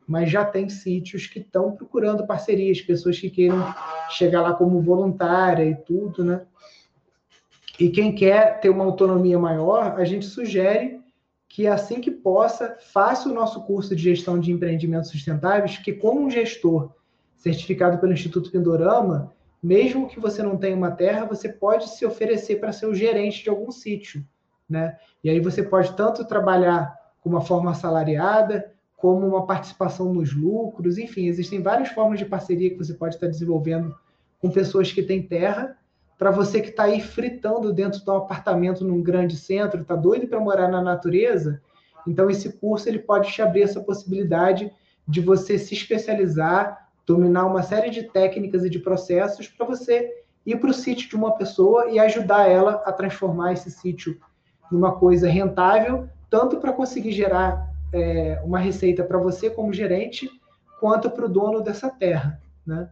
[0.07, 3.73] mas já tem sítios que estão procurando parcerias, pessoas que queiram
[4.09, 6.41] chegar lá como voluntária e tudo, né?
[7.79, 10.98] E quem quer ter uma autonomia maior, a gente sugere
[11.49, 16.21] que assim que possa, faça o nosso curso de gestão de empreendimentos sustentáveis, que como
[16.21, 16.91] um gestor
[17.35, 22.59] certificado pelo Instituto Pindorama, mesmo que você não tenha uma terra, você pode se oferecer
[22.59, 24.23] para ser o gerente de algum sítio,
[24.69, 24.97] né?
[25.23, 30.97] E aí você pode tanto trabalhar com uma forma assalariada, como uma participação nos lucros,
[30.97, 33.95] enfim, existem várias formas de parceria que você pode estar desenvolvendo
[34.39, 35.75] com pessoas que têm terra
[36.19, 40.27] para você que está aí fritando dentro de um apartamento num grande centro, está doido
[40.27, 41.61] para morar na natureza,
[42.05, 44.69] então esse curso ele pode te abrir essa possibilidade
[45.07, 50.57] de você se especializar, dominar uma série de técnicas e de processos para você ir
[50.57, 54.19] para o sítio de uma pessoa e ajudar ela a transformar esse sítio
[54.69, 60.29] numa coisa rentável, tanto para conseguir gerar é, uma receita para você como gerente,
[60.81, 62.89] quanto para o dono dessa terra, né?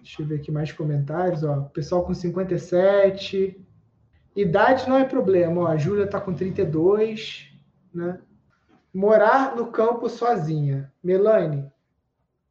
[0.00, 1.42] Deixa eu ver aqui mais comentários.
[1.42, 1.62] Ó.
[1.72, 3.60] Pessoal com 57.
[4.34, 5.62] Idade não é problema.
[5.62, 5.66] Ó.
[5.66, 7.52] A Júlia está com 32.
[7.94, 8.18] Né?
[8.92, 10.92] Morar no campo sozinha.
[11.02, 11.70] Melanie,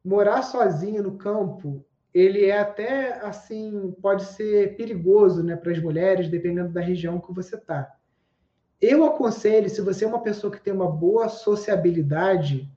[0.04, 6.28] morar sozinha no campo, ele é até assim, pode ser perigoso né, para as mulheres,
[6.28, 7.90] dependendo da região que você está.
[8.80, 12.68] Eu aconselho, se você é uma pessoa que tem uma boa sociabilidade,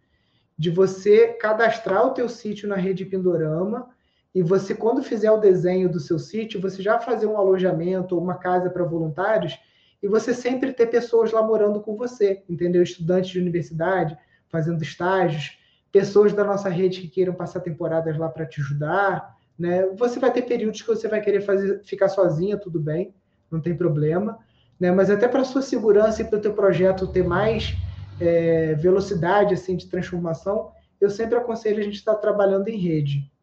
[0.57, 3.89] de você cadastrar o teu sítio na rede Pindorama
[4.35, 8.21] e você, quando fizer o desenho do seu sítio, você já fazer um alojamento ou
[8.21, 9.57] uma casa para voluntários
[10.03, 12.83] e você sempre ter pessoas lá morando com você, entendeu?
[12.83, 14.17] Estudantes de universidade,
[14.49, 15.57] fazendo estágios,
[15.89, 19.85] pessoas da nossa rede que queiram passar temporadas lá para te ajudar, né?
[19.95, 23.15] Você vai ter períodos que você vai querer fazer, ficar sozinha, tudo bem,
[23.49, 24.37] não tem problema,
[24.77, 24.91] né?
[24.91, 27.73] Mas até para sua segurança e para o teu projeto ter mais
[28.19, 33.33] é, velocidade assim de transformação, eu sempre aconselho a gente estar trabalhando em rede.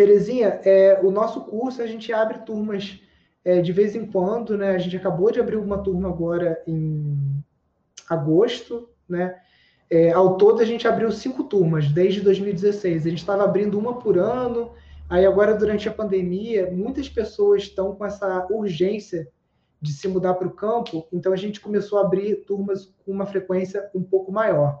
[0.00, 2.98] Terezinha, é, o nosso curso a gente abre turmas
[3.44, 4.70] é, de vez em quando, né?
[4.70, 7.44] A gente acabou de abrir uma turma agora em
[8.08, 9.38] agosto, né?
[9.90, 13.04] É, ao todo a gente abriu cinco turmas desde 2016.
[13.04, 14.72] A gente estava abrindo uma por ano.
[15.06, 19.28] Aí agora durante a pandemia, muitas pessoas estão com essa urgência
[19.82, 21.06] de se mudar para o campo.
[21.12, 24.80] Então a gente começou a abrir turmas com uma frequência um pouco maior.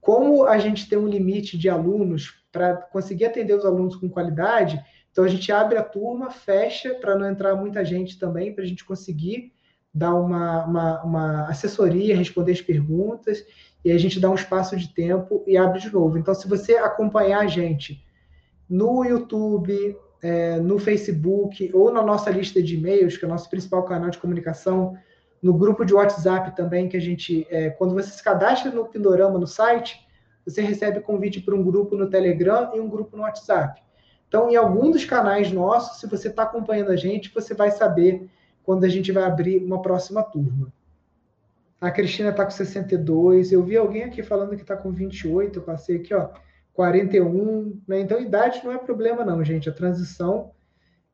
[0.00, 4.82] Como a gente tem um limite de alunos para conseguir atender os alunos com qualidade,
[5.12, 8.66] então a gente abre a turma, fecha para não entrar muita gente também, para a
[8.66, 9.52] gente conseguir
[9.92, 13.44] dar uma, uma, uma, assessoria, responder as perguntas,
[13.84, 16.16] e a gente dá um espaço de tempo e abre de novo.
[16.16, 18.04] Então, se você acompanhar a gente
[18.68, 23.50] no YouTube, é, no Facebook ou na nossa lista de e-mails, que é o nosso
[23.50, 24.96] principal canal de comunicação,
[25.42, 29.38] no grupo de WhatsApp também, que a gente, é, quando você se cadastra no Pindorama
[29.38, 29.98] no site,
[30.44, 33.82] você recebe convite para um grupo no Telegram e um grupo no WhatsApp.
[34.28, 38.28] Então, em algum dos canais nossos, se você está acompanhando a gente, você vai saber
[38.62, 40.72] quando a gente vai abrir uma próxima turma.
[41.80, 43.50] A Cristina está com 62.
[43.50, 45.58] Eu vi alguém aqui falando que está com 28.
[45.58, 46.28] Eu passei aqui, ó,
[46.74, 47.80] 41.
[47.88, 48.00] Né?
[48.00, 49.68] Então, idade não é problema, não, gente.
[49.68, 50.52] A transição,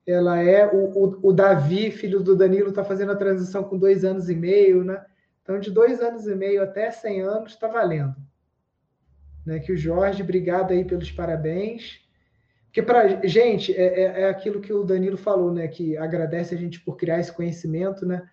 [0.06, 0.66] ela é.
[0.66, 4.34] O, o, o Davi, filho do Danilo, está fazendo a transição com dois anos e
[4.34, 5.02] meio, né?
[5.42, 8.16] Então, de dois anos e meio até 100 anos, está valendo.
[9.46, 9.60] Né?
[9.60, 12.00] Que o Jorge, obrigado aí pelos parabéns.
[12.66, 15.68] Porque, para gente, é, é, é aquilo que o Danilo falou, né?
[15.68, 18.28] Que agradece a gente por criar esse conhecimento, né?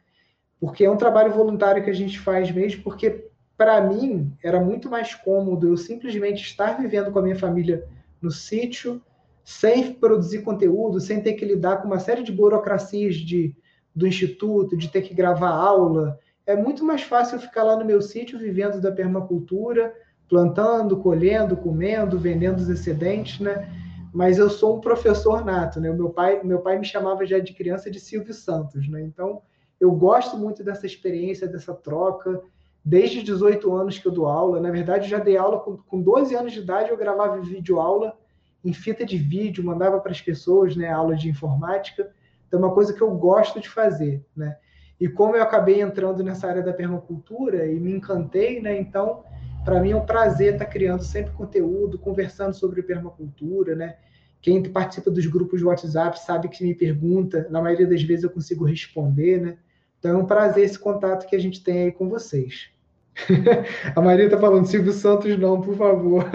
[0.63, 3.27] porque é um trabalho voluntário que a gente faz mesmo, porque
[3.57, 7.85] para mim era muito mais cômodo eu simplesmente estar vivendo com a minha família
[8.21, 9.01] no sítio,
[9.43, 13.53] sem produzir conteúdo, sem ter que lidar com uma série de burocracias de,
[13.93, 16.17] do instituto, de ter que gravar aula.
[16.45, 19.93] É muito mais fácil ficar lá no meu sítio vivendo da permacultura,
[20.33, 23.69] plantando, colhendo, comendo, vendendo os excedentes, né?
[24.11, 25.91] Mas eu sou um professor nato, né?
[25.91, 29.03] O meu pai, meu pai me chamava já de criança de Silvio Santos, né?
[29.03, 29.43] Então,
[29.79, 32.41] eu gosto muito dessa experiência, dessa troca.
[32.83, 34.59] Desde 18 anos que eu dou aula.
[34.59, 38.17] Na verdade, já dei aula com, com 12 anos de idade, eu gravava vídeo aula
[38.65, 42.11] em fita de vídeo, mandava para as pessoas, né, aula de informática.
[42.47, 44.57] Então, é uma coisa que eu gosto de fazer, né?
[44.99, 48.79] E como eu acabei entrando nessa área da permacultura e me encantei, né?
[48.79, 49.23] Então,
[49.63, 53.97] para mim é um prazer estar criando sempre conteúdo, conversando sobre permacultura, né?
[54.41, 58.29] Quem participa dos grupos de WhatsApp sabe que me pergunta, na maioria das vezes eu
[58.29, 59.57] consigo responder, né?
[59.97, 62.69] Então é um prazer esse contato que a gente tem aí com vocês.
[63.95, 66.25] a Maria está falando, Silvio Santos não, por favor.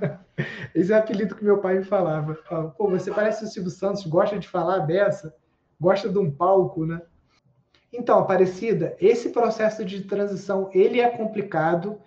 [0.74, 2.34] Esse é o apelido que meu pai me falava.
[2.78, 5.34] Pô, você parece o Silvio Santos, gosta de falar dessa?
[5.78, 7.02] Gosta de um palco, né?
[7.92, 12.00] Então, Aparecida, esse processo de transição, ele é complicado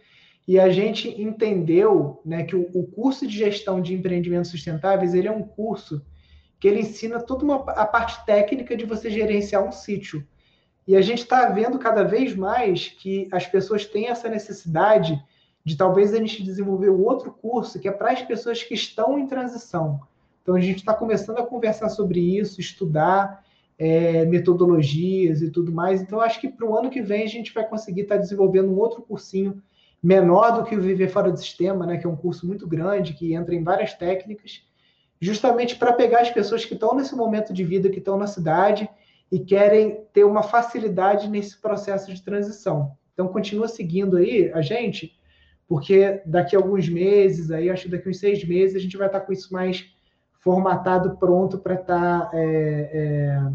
[0.48, 5.28] e a gente entendeu né, que o, o curso de gestão de empreendimentos sustentáveis, ele
[5.28, 6.06] é um curso
[6.60, 10.26] que ele ensina toda uma, a parte técnica de você gerenciar um sítio
[10.88, 15.20] e a gente está vendo cada vez mais que as pessoas têm essa necessidade
[15.64, 19.18] de talvez a gente desenvolver um outro curso que é para as pessoas que estão
[19.18, 20.00] em transição.
[20.44, 23.44] Então a gente está começando a conversar sobre isso, estudar
[23.80, 26.04] é, metodologias e tudo mais.
[26.04, 28.70] Então acho que para o ano que vem a gente vai conseguir estar tá desenvolvendo
[28.70, 29.60] um outro cursinho
[30.06, 33.14] menor do que o Viver Fora do Sistema, né, que é um curso muito grande
[33.14, 34.64] que entra em várias técnicas,
[35.20, 38.88] justamente para pegar as pessoas que estão nesse momento de vida, que estão na cidade
[39.32, 42.96] e querem ter uma facilidade nesse processo de transição.
[43.14, 45.20] Então, continua seguindo aí a gente,
[45.68, 48.98] porque daqui a alguns meses, aí acho que daqui a uns seis meses, a gente
[48.98, 49.88] vai estar com isso mais
[50.40, 52.44] formatado, pronto para estar é,
[52.94, 53.52] é,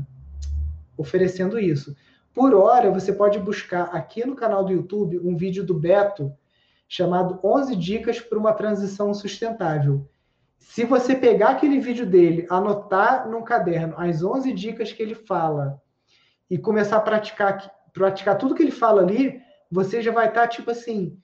[0.96, 1.94] oferecendo isso.
[2.34, 6.32] Por hora, você pode buscar aqui no canal do YouTube um vídeo do Beto
[6.90, 10.10] chamado 11 dicas para uma transição sustentável.
[10.58, 15.80] Se você pegar aquele vídeo dele, anotar num caderno as 11 dicas que ele fala
[16.50, 19.40] e começar a praticar, praticar tudo que ele fala ali,
[19.70, 21.16] você já vai estar, tipo assim,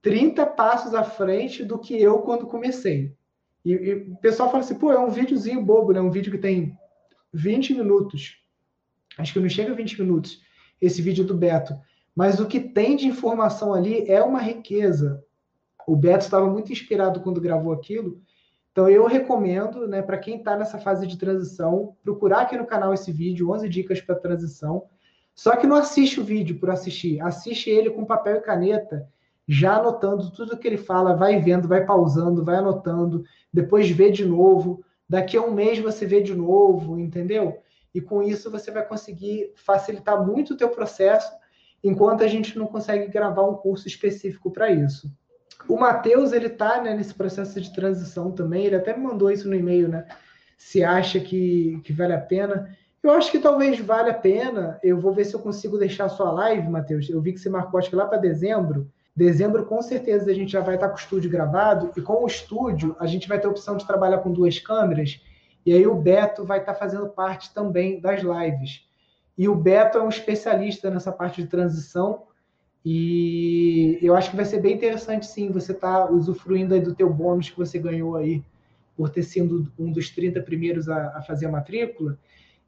[0.00, 3.14] 30 passos à frente do que eu quando comecei.
[3.62, 6.00] E, e o pessoal fala assim, pô, é um videozinho bobo, né?
[6.00, 6.78] Um vídeo que tem
[7.30, 8.38] 20 minutos.
[9.18, 10.40] Acho que não chega a 20 minutos
[10.80, 11.78] esse vídeo do Beto.
[12.14, 15.22] Mas o que tem de informação ali é uma riqueza.
[15.86, 18.20] O Beto estava muito inspirado quando gravou aquilo,
[18.72, 22.94] então eu recomendo, né, para quem está nessa fase de transição, procurar aqui no canal
[22.94, 24.84] esse vídeo, 11 dicas para transição.
[25.34, 29.08] Só que não assiste o vídeo por assistir, assiste ele com papel e caneta,
[29.46, 34.24] já anotando tudo que ele fala, vai vendo, vai pausando, vai anotando, depois vê de
[34.24, 34.84] novo.
[35.08, 37.58] Daqui a um mês você vê de novo, entendeu?
[37.92, 41.32] E com isso você vai conseguir facilitar muito o teu processo,
[41.82, 45.10] enquanto a gente não consegue gravar um curso específico para isso.
[45.68, 49.48] O Matheus, ele tá né, nesse processo de transição também, ele até me mandou isso
[49.48, 50.06] no e-mail, né?
[50.56, 52.76] Se acha que, que vale a pena.
[53.02, 54.78] Eu acho que talvez valha a pena.
[54.82, 57.08] Eu vou ver se eu consigo deixar a sua live, Matheus.
[57.08, 58.90] Eu vi que você marcou, acho que lá para dezembro.
[59.16, 61.92] Dezembro, com certeza, a gente já vai estar com o estúdio gravado.
[61.96, 65.20] E com o estúdio, a gente vai ter a opção de trabalhar com duas câmeras.
[65.64, 68.82] E aí o Beto vai estar fazendo parte também das lives.
[69.40, 72.24] E o Beto é um especialista nessa parte de transição.
[72.84, 76.94] E eu acho que vai ser bem interessante, sim, você estar tá usufruindo aí do
[76.94, 78.44] teu bônus que você ganhou aí
[78.94, 82.18] por ter sido um dos 30 primeiros a, a fazer a matrícula.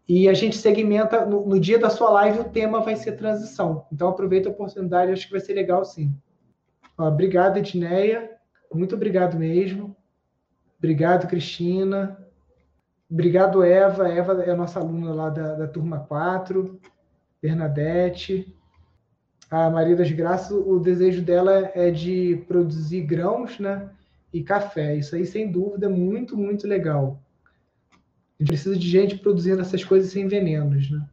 [0.08, 3.84] E a gente segmenta, no, no, dia da sua live, o tema vai ser transição.
[3.92, 6.16] Então, aproveita a oportunidade, acho que vai ser legal, sim.
[6.96, 8.30] Ó, obrigado, Edneia.
[8.72, 9.94] Muito obrigado mesmo.
[10.78, 12.16] Obrigado, Cristina.
[13.12, 14.08] Obrigado, Eva.
[14.08, 16.80] Eva é nossa aluna lá da, da turma 4.
[17.40, 18.56] Bernadette
[19.52, 23.90] a Maria das Graças, o desejo dela é de produzir grãos né,
[24.32, 24.96] e café.
[24.96, 27.20] Isso aí, sem dúvida, é muito, muito legal.
[27.92, 30.90] A gente precisa de gente produzindo essas coisas sem venenos.
[30.90, 31.06] Né?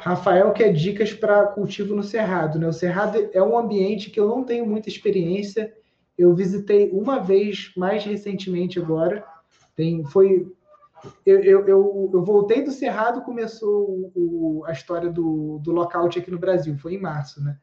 [0.00, 2.58] Rafael quer dicas para cultivo no Cerrado.
[2.58, 2.68] Né?
[2.68, 5.72] O Cerrado é um ambiente que eu não tenho muita experiência.
[6.18, 9.24] Eu visitei uma vez mais recentemente agora.
[9.74, 10.52] Tem, foi
[11.24, 16.30] eu, eu, eu, eu, voltei do Cerrado, começou o, a história do, do lockout aqui
[16.30, 17.56] no Brasil, foi em março, né?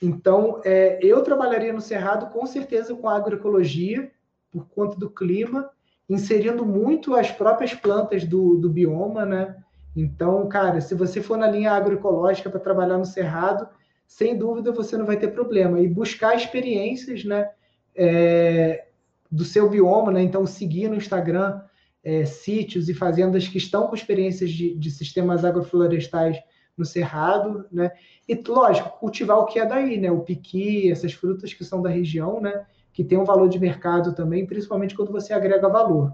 [0.00, 4.10] Então, é, eu trabalharia no Cerrado com certeza com agroecologia,
[4.50, 5.70] por conta do clima,
[6.08, 9.56] inserindo muito as próprias plantas do, do bioma, né?
[9.94, 13.68] Então, cara, se você for na linha agroecológica para trabalhar no Cerrado,
[14.06, 15.80] sem dúvida você não vai ter problema.
[15.80, 17.50] E buscar experiências, né?
[17.94, 18.86] É,
[19.30, 20.22] do seu bioma, né?
[20.22, 21.60] Então, seguir no Instagram
[22.02, 26.38] é, sítios e fazendas que estão com experiências de, de sistemas agroflorestais
[26.76, 27.90] no cerrado, né?
[28.28, 30.10] E lógico, cultivar o que é daí, né?
[30.10, 32.64] O piqui, essas frutas que são da região, né?
[32.92, 36.12] Que tem um valor de mercado também, principalmente quando você agrega valor.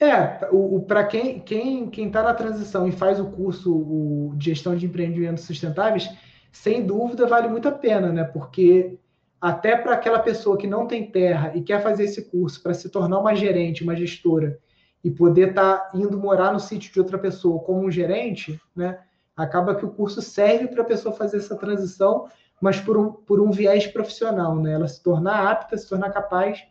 [0.00, 4.34] É, o, o para quem quem quem está na transição e faz o curso o,
[4.36, 6.08] de gestão de empreendimentos sustentáveis,
[6.50, 8.24] sem dúvida vale muito a pena, né?
[8.24, 8.98] Porque
[9.40, 12.88] até para aquela pessoa que não tem terra e quer fazer esse curso para se
[12.90, 14.58] tornar uma gerente, uma gestora
[15.02, 19.00] e poder estar tá indo morar no sítio de outra pessoa como um gerente, né?
[19.36, 22.28] Acaba que o curso serve para a pessoa fazer essa transição,
[22.60, 24.72] mas por um, por um viés profissional, né?
[24.72, 26.62] Ela se tornar apta, se tornar capaz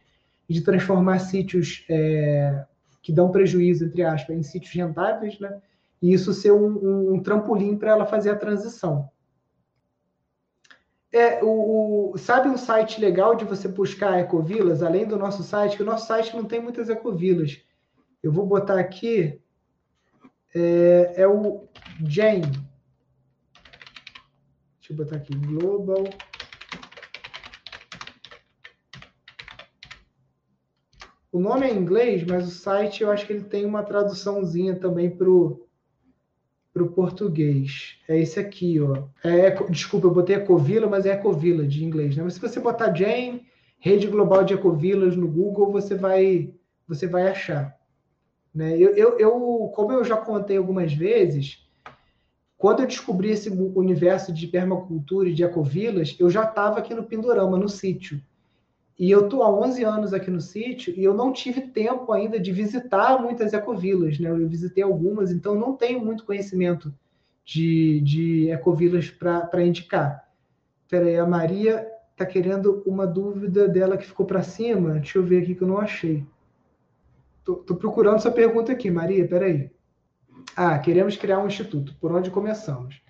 [0.47, 2.65] de transformar sítios é,
[3.01, 5.61] que dão prejuízo, entre aspas, em sítios rentáveis, né?
[6.01, 9.09] E isso ser um, um, um trampolim para ela fazer a transição.
[11.11, 15.75] É, o, o, sabe um site legal de você buscar ecovilas, além do nosso site,
[15.75, 17.61] que o nosso site não tem muitas ecovilas.
[18.23, 19.41] Eu vou botar aqui,
[20.53, 21.67] é, é o
[22.07, 22.41] Jane.
[24.79, 26.03] Deixa eu botar aqui, Global.
[31.31, 34.75] O nome é em inglês, mas o site eu acho que ele tem uma traduçãozinha
[34.75, 35.65] também para o
[36.93, 37.97] português.
[38.07, 39.07] É esse aqui, ó.
[39.23, 42.23] É, desculpa, eu botei Ecovila, mas é Ecovila de inglês, né?
[42.23, 43.47] Mas se você botar Jane,
[43.79, 46.53] Rede Global de Ecovilas no Google, você vai,
[46.87, 47.80] você vai achar.
[48.53, 48.77] Né?
[48.77, 51.65] Eu, eu, eu, como eu já contei algumas vezes,
[52.57, 57.03] quando eu descobri esse universo de permacultura e de ecovilas, eu já estava aqui no
[57.03, 58.21] Pindorama, no sítio.
[58.99, 62.39] E eu estou há 11 anos aqui no sítio e eu não tive tempo ainda
[62.39, 64.29] de visitar muitas ecovilas, né?
[64.29, 66.93] Eu visitei algumas, então não tenho muito conhecimento
[67.43, 70.29] de, de ecovilas para indicar.
[70.87, 74.91] Peraí, a Maria está querendo uma dúvida dela que ficou para cima.
[74.99, 76.23] Deixa eu ver aqui que eu não achei.
[77.41, 79.71] Estou procurando essa pergunta aqui, Maria, peraí.
[80.55, 81.95] Ah, queremos criar um instituto.
[81.99, 83.01] Por onde começamos?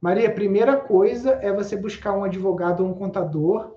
[0.00, 3.74] Maria, a primeira coisa é você buscar um advogado ou um contador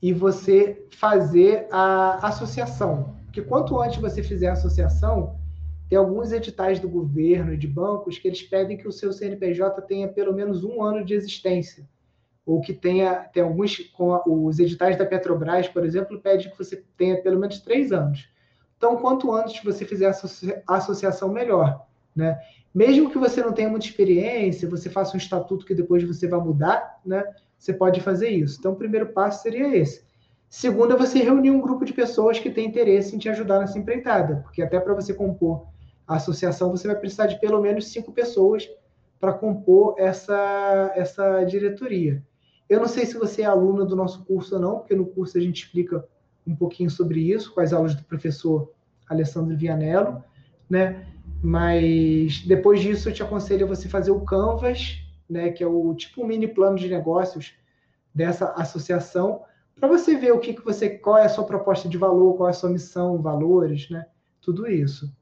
[0.00, 3.16] e você fazer a associação.
[3.24, 5.38] Porque quanto antes você fizer a associação,
[5.88, 9.82] tem alguns editais do governo e de bancos que eles pedem que o seu CNPJ
[9.82, 11.86] tenha pelo menos um ano de existência.
[12.44, 16.82] Ou que tenha, tem alguns, com os editais da Petrobras, por exemplo, pede que você
[16.96, 18.31] tenha pelo menos três anos.
[18.82, 20.12] Então, quanto antes você fizer
[20.66, 21.86] a associação, melhor.
[22.16, 22.36] Né?
[22.74, 26.40] Mesmo que você não tenha muita experiência, você faça um estatuto que depois você vai
[26.40, 27.24] mudar, né?
[27.56, 28.58] você pode fazer isso.
[28.58, 30.04] Então, o primeiro passo seria esse.
[30.50, 33.78] Segundo, é você reunir um grupo de pessoas que tem interesse em te ajudar nessa
[33.78, 35.64] empreitada, porque até para você compor
[36.04, 38.68] a associação, você vai precisar de pelo menos cinco pessoas
[39.20, 42.20] para compor essa, essa diretoria.
[42.68, 45.38] Eu não sei se você é aluna do nosso curso ou não, porque no curso
[45.38, 46.04] a gente explica
[46.46, 48.72] um pouquinho sobre isso com as aulas do professor
[49.08, 50.22] Alessandro Vianello,
[50.68, 51.06] né?
[51.42, 54.98] Mas depois disso eu te aconselho a você fazer o Canvas,
[55.28, 57.54] né, que é o tipo um mini plano de negócios
[58.14, 59.42] dessa associação,
[59.74, 62.48] para você ver o que, que você, qual é a sua proposta de valor, qual
[62.48, 64.06] é a sua missão, valores, né?
[64.40, 65.12] Tudo isso.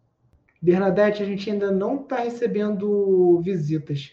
[0.61, 4.13] Bernadette, a gente ainda não está recebendo visitas.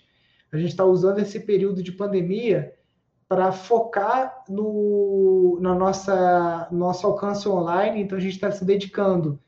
[0.52, 2.74] A gente está usando esse período de pandemia
[3.28, 8.02] para focar no na nossa nosso alcance online.
[8.02, 9.40] Então a gente está se dedicando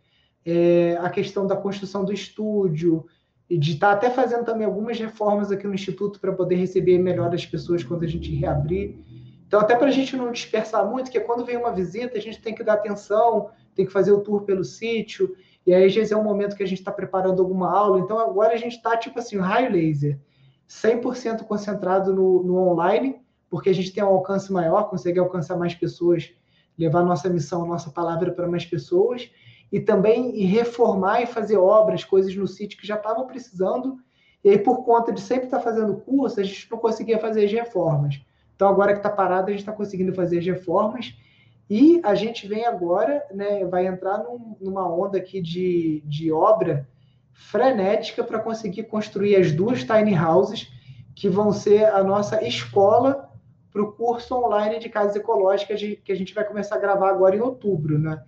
[0.46, 3.06] é, à questão da construção do estúdio
[3.50, 6.98] e de estar tá até fazendo também algumas reformas aqui no instituto para poder receber
[7.00, 8.98] melhor as pessoas quando a gente reabrir.
[9.48, 12.42] Então até para a gente não dispersar muito, que quando vem uma visita a gente
[12.42, 15.36] tem que dar atenção, tem que fazer o tour pelo sítio.
[15.66, 18.00] E aí, às vezes, é um momento que a gente está preparando alguma aula.
[18.00, 20.20] Então, agora a gente está, tipo assim, raio laser,
[20.68, 25.74] 100% concentrado no, no online, porque a gente tem um alcance maior, consegue alcançar mais
[25.74, 26.32] pessoas,
[26.78, 29.30] levar nossa missão, nossa palavra para mais pessoas,
[29.72, 33.98] e também reformar e fazer obras, coisas no sítio que já estavam precisando,
[34.44, 37.52] e aí por conta de sempre estar fazendo curso, a gente não conseguia fazer as
[37.52, 38.22] reformas.
[38.56, 41.14] Então agora que está parado, a gente está conseguindo fazer as reformas,
[41.70, 46.88] e a gente vem agora, né, vai entrar num, numa onda aqui de, de obra
[47.32, 50.72] frenética para conseguir construir as duas tiny houses
[51.16, 53.29] que vão ser a nossa escola
[53.72, 57.10] para o curso online de casas ecológicas de, que a gente vai começar a gravar
[57.10, 58.24] agora em outubro, né?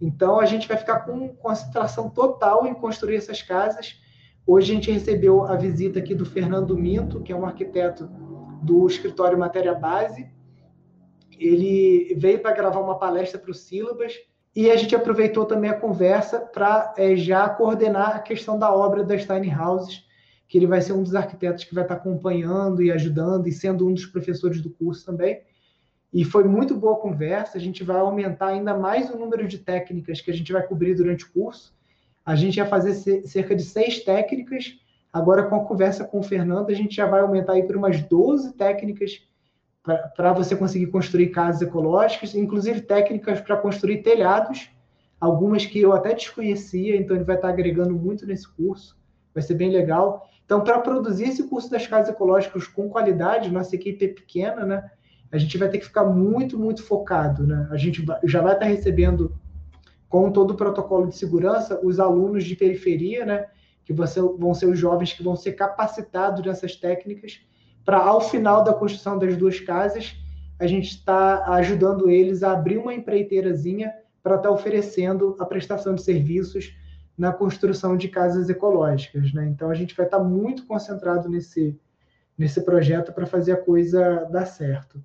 [0.00, 4.00] Então a gente vai ficar com concentração total em construir essas casas.
[4.46, 8.08] Hoje a gente recebeu a visita aqui do Fernando Minto, que é um arquiteto
[8.62, 10.30] do escritório Matéria Base.
[11.38, 14.14] Ele veio para gravar uma palestra para o Sílabas
[14.54, 19.04] e a gente aproveitou também a conversa para é, já coordenar a questão da obra
[19.04, 20.05] das tiny houses
[20.48, 23.86] que ele vai ser um dos arquitetos que vai estar acompanhando e ajudando e sendo
[23.86, 25.42] um dos professores do curso também.
[26.12, 27.58] E foi muito boa a conversa.
[27.58, 30.94] A gente vai aumentar ainda mais o número de técnicas que a gente vai cobrir
[30.94, 31.74] durante o curso.
[32.24, 32.94] A gente ia fazer
[33.26, 34.78] cerca de seis técnicas.
[35.12, 38.02] Agora, com a conversa com o Fernando, a gente já vai aumentar aí para umas
[38.02, 39.22] 12 técnicas
[40.16, 44.68] para você conseguir construir casas ecológicas, inclusive técnicas para construir telhados,
[45.20, 48.98] algumas que eu até desconhecia, então ele vai estar agregando muito nesse curso,
[49.32, 50.28] vai ser bem legal.
[50.46, 54.90] Então, para produzir esse curso das casas ecológicas com qualidade, nossa equipe é pequena, né?
[55.30, 57.66] A gente vai ter que ficar muito, muito focado, né?
[57.70, 59.36] A gente já vai estar recebendo,
[60.08, 63.46] com todo o protocolo de segurança, os alunos de periferia, né?
[63.84, 67.40] Que vão ser os jovens que vão ser capacitados nessas técnicas,
[67.84, 70.16] para ao final da construção das duas casas,
[70.58, 73.92] a gente está ajudando eles a abrir uma empreiteirazinha
[74.22, 76.74] para estar tá oferecendo a prestação de serviços
[77.16, 79.32] na construção de casas ecológicas.
[79.32, 79.46] Né?
[79.46, 81.78] Então, a gente vai estar muito concentrado nesse,
[82.36, 85.02] nesse projeto para fazer a coisa dar certo.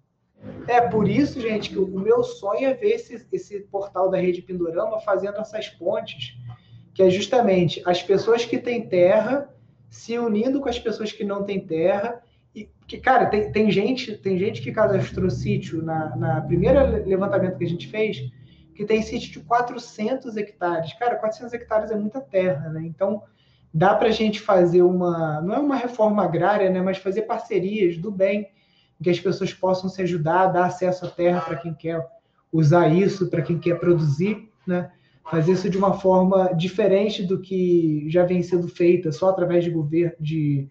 [0.67, 4.41] É por isso, gente, que o meu sonho é ver esse, esse portal da Rede
[4.41, 6.35] Pindorama fazendo essas pontes,
[6.93, 9.49] que é justamente as pessoas que têm terra
[9.89, 12.21] se unindo com as pessoas que não têm terra.
[12.55, 17.57] E que, cara, tem, tem gente tem gente que cadastrou sítio na, na primeira levantamento
[17.57, 18.29] que a gente fez,
[18.81, 20.93] que tem sítio de 400 hectares.
[20.93, 22.81] Cara, 400 hectares é muita terra, né?
[22.83, 23.21] Então,
[23.71, 26.81] dá para a gente fazer uma, não é uma reforma agrária, né?
[26.81, 28.49] Mas fazer parcerias do bem,
[29.01, 32.03] que as pessoas possam se ajudar, dar acesso à terra para quem quer
[32.51, 34.91] usar isso, para quem quer produzir, né?
[35.29, 39.69] Fazer isso de uma forma diferente do que já vem sendo feita, só através de
[39.69, 40.67] governo, de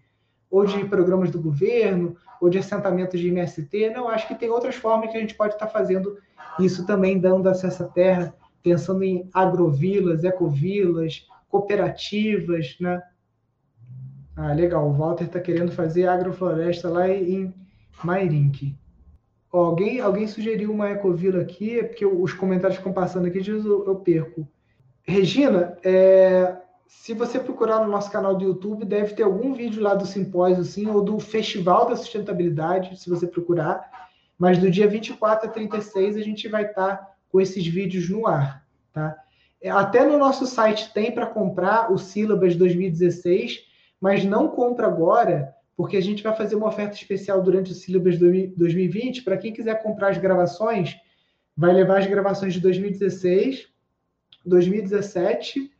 [0.49, 3.91] ou de programas do governo, ou de assentamentos de MST.
[3.91, 6.17] Não, acho que tem outras formas que a gente pode estar fazendo
[6.59, 13.01] isso também dando acesso à terra, pensando em agrovilas, ecovilas, cooperativas, né?
[14.35, 14.89] Ah, legal.
[14.89, 17.53] O Walter está querendo fazer agrofloresta lá em
[18.03, 18.75] Mairink.
[19.51, 23.95] alguém, alguém sugeriu uma ecovila aqui, é porque os comentários ficam passando aqui, eu, eu
[23.97, 24.47] perco.
[25.03, 26.57] Regina, é,
[26.91, 30.61] se você procurar no nosso canal do YouTube, deve ter algum vídeo lá do simpósio,
[30.61, 34.09] assim, ou do Festival da Sustentabilidade, se você procurar.
[34.37, 38.27] Mas do dia 24 a 36 a gente vai estar tá com esses vídeos no
[38.27, 38.63] ar,
[38.93, 39.17] tá?
[39.61, 43.61] É, até no nosso site tem para comprar o Sílabas 2016,
[43.99, 48.17] mas não compra agora, porque a gente vai fazer uma oferta especial durante o Sílabas
[48.17, 49.23] 2020.
[49.23, 50.97] Para quem quiser comprar as gravações,
[51.55, 53.67] vai levar as gravações de 2016,
[54.45, 55.71] 2017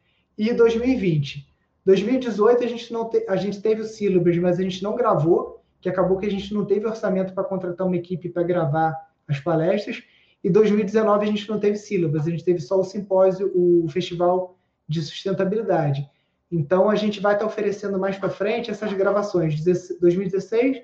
[0.50, 1.48] e 2020.
[1.86, 5.62] 2018 a gente não te, a gente teve o Sílabas, mas a gente não gravou
[5.80, 8.96] que acabou que a gente não teve orçamento para contratar uma equipe para gravar
[9.28, 10.04] as palestras.
[10.44, 14.58] E 2019 a gente não teve sílabas, a gente teve só o simpósio, o festival
[14.88, 16.08] de sustentabilidade.
[16.52, 20.84] Então a gente vai estar oferecendo mais para frente essas gravações 2016,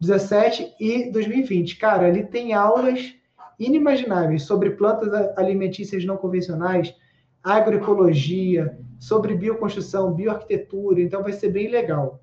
[0.00, 1.76] 17 e 2020.
[1.76, 3.14] Cara, ali tem aulas
[3.58, 6.94] inimagináveis sobre plantas alimentícias não convencionais,
[7.42, 12.20] agroecologia, sobre bioconstrução, bioarquitetura, então vai ser bem legal.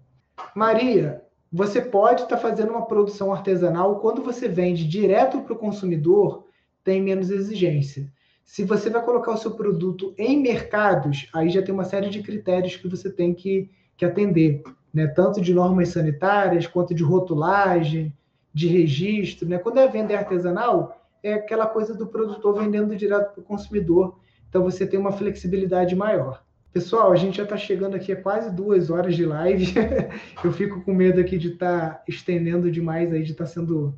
[0.56, 5.58] Maria, você pode estar tá fazendo uma produção artesanal, quando você vende direto para o
[5.58, 6.46] consumidor,
[6.84, 8.12] tem menos exigência.
[8.44, 12.22] Se você vai colocar o seu produto em mercados, aí já tem uma série de
[12.22, 14.62] critérios que você tem que, que atender,
[14.94, 15.08] né?
[15.08, 18.14] tanto de normas sanitárias, quanto de rotulagem,
[18.54, 19.48] de registro.
[19.48, 19.58] Né?
[19.58, 24.20] Quando é venda artesanal, é aquela coisa do produtor vendendo direto para o consumidor,
[24.56, 26.42] então você tem uma flexibilidade maior.
[26.72, 29.74] Pessoal, a gente já está chegando aqui a quase duas horas de live.
[30.42, 33.94] eu fico com medo aqui de estar tá estendendo demais aí, de estar tá sendo,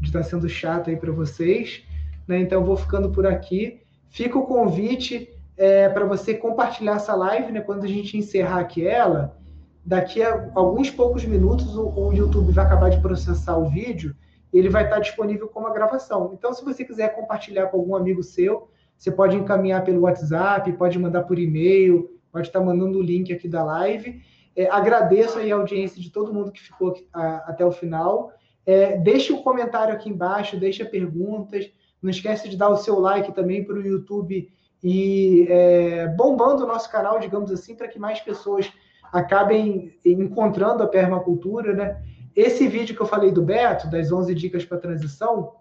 [0.00, 1.84] de estar tá sendo chato aí para vocês.
[2.26, 2.40] Né?
[2.40, 3.82] Então, vou ficando por aqui.
[4.08, 7.60] Fica o convite é, para você compartilhar essa live, né?
[7.60, 9.38] Quando a gente encerrar aqui ela,
[9.86, 14.12] daqui a alguns poucos minutos o, o YouTube vai acabar de processar o vídeo
[14.52, 16.32] ele vai estar disponível como a gravação.
[16.34, 18.68] Então, se você quiser compartilhar com algum amigo seu,
[19.00, 23.48] você pode encaminhar pelo WhatsApp, pode mandar por e-mail, pode estar mandando o link aqui
[23.48, 24.20] da live.
[24.54, 28.30] É, agradeço aí a audiência de todo mundo que ficou aqui, a, até o final.
[28.66, 31.72] É, deixe um comentário aqui embaixo, deixe perguntas.
[32.02, 34.52] Não esquece de dar o seu like também para o YouTube
[34.84, 38.70] e é, bombando o nosso canal, digamos assim, para que mais pessoas
[39.10, 42.02] acabem encontrando a permacultura, né?
[42.36, 45.54] Esse vídeo que eu falei do Beto, das 11 dicas para transição,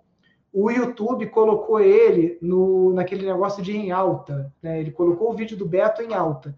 [0.52, 4.52] o YouTube colocou ele no, naquele negócio de em alta.
[4.62, 4.80] Né?
[4.80, 6.58] Ele colocou o vídeo do Beto em alta.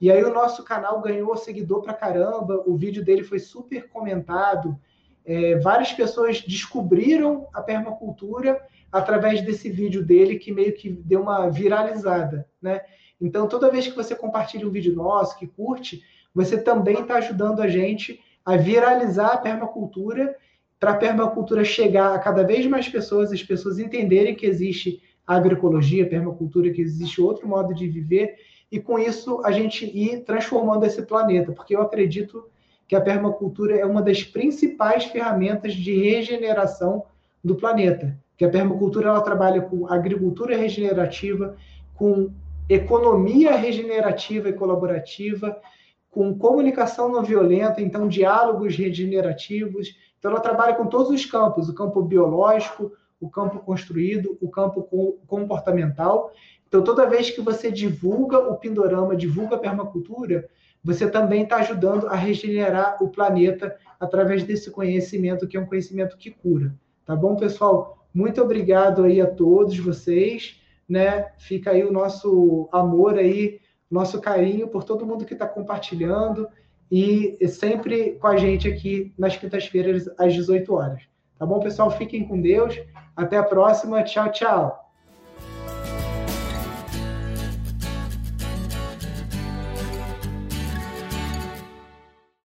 [0.00, 4.78] E aí o nosso canal ganhou seguidor pra caramba, o vídeo dele foi super comentado.
[5.24, 8.60] É, várias pessoas descobriram a permacultura
[8.90, 12.80] através desse vídeo dele, que meio que deu uma viralizada, né?
[13.20, 16.02] Então, toda vez que você compartilha um vídeo nosso, que curte,
[16.32, 20.36] você também está ajudando a gente a viralizar a permacultura,
[20.78, 26.08] para a permacultura chegar a cada vez mais pessoas, as pessoas entenderem que existe agroecologia,
[26.08, 28.36] permacultura, que existe outro modo de viver,
[28.70, 32.44] e com isso a gente ir transformando esse planeta, porque eu acredito
[32.86, 37.04] que a permacultura é uma das principais ferramentas de regeneração
[37.44, 38.18] do planeta.
[38.36, 41.56] Que a permacultura ela trabalha com agricultura regenerativa,
[41.94, 42.30] com
[42.68, 45.58] economia regenerativa e colaborativa,
[46.10, 49.94] com comunicação não violenta, então diálogos regenerativos.
[50.18, 54.82] Então ela trabalha com todos os campos, o campo biológico, o campo construído, o campo
[55.26, 56.32] comportamental.
[56.66, 60.48] Então toda vez que você divulga o Pindorama, divulga a permacultura,
[60.82, 66.16] você também está ajudando a regenerar o planeta através desse conhecimento, que é um conhecimento
[66.16, 66.74] que cura.
[67.04, 68.06] Tá bom, pessoal?
[68.14, 71.32] Muito obrigado aí a todos vocês, né?
[71.38, 76.48] Fica aí o nosso amor aí, nosso carinho por todo mundo que está compartilhando
[76.90, 81.02] e sempre com a gente aqui nas quintas-feiras às 18 horas.
[81.38, 81.90] Tá bom, pessoal?
[81.90, 82.78] Fiquem com Deus.
[83.16, 84.02] Até a próxima.
[84.02, 84.87] Tchau, tchau.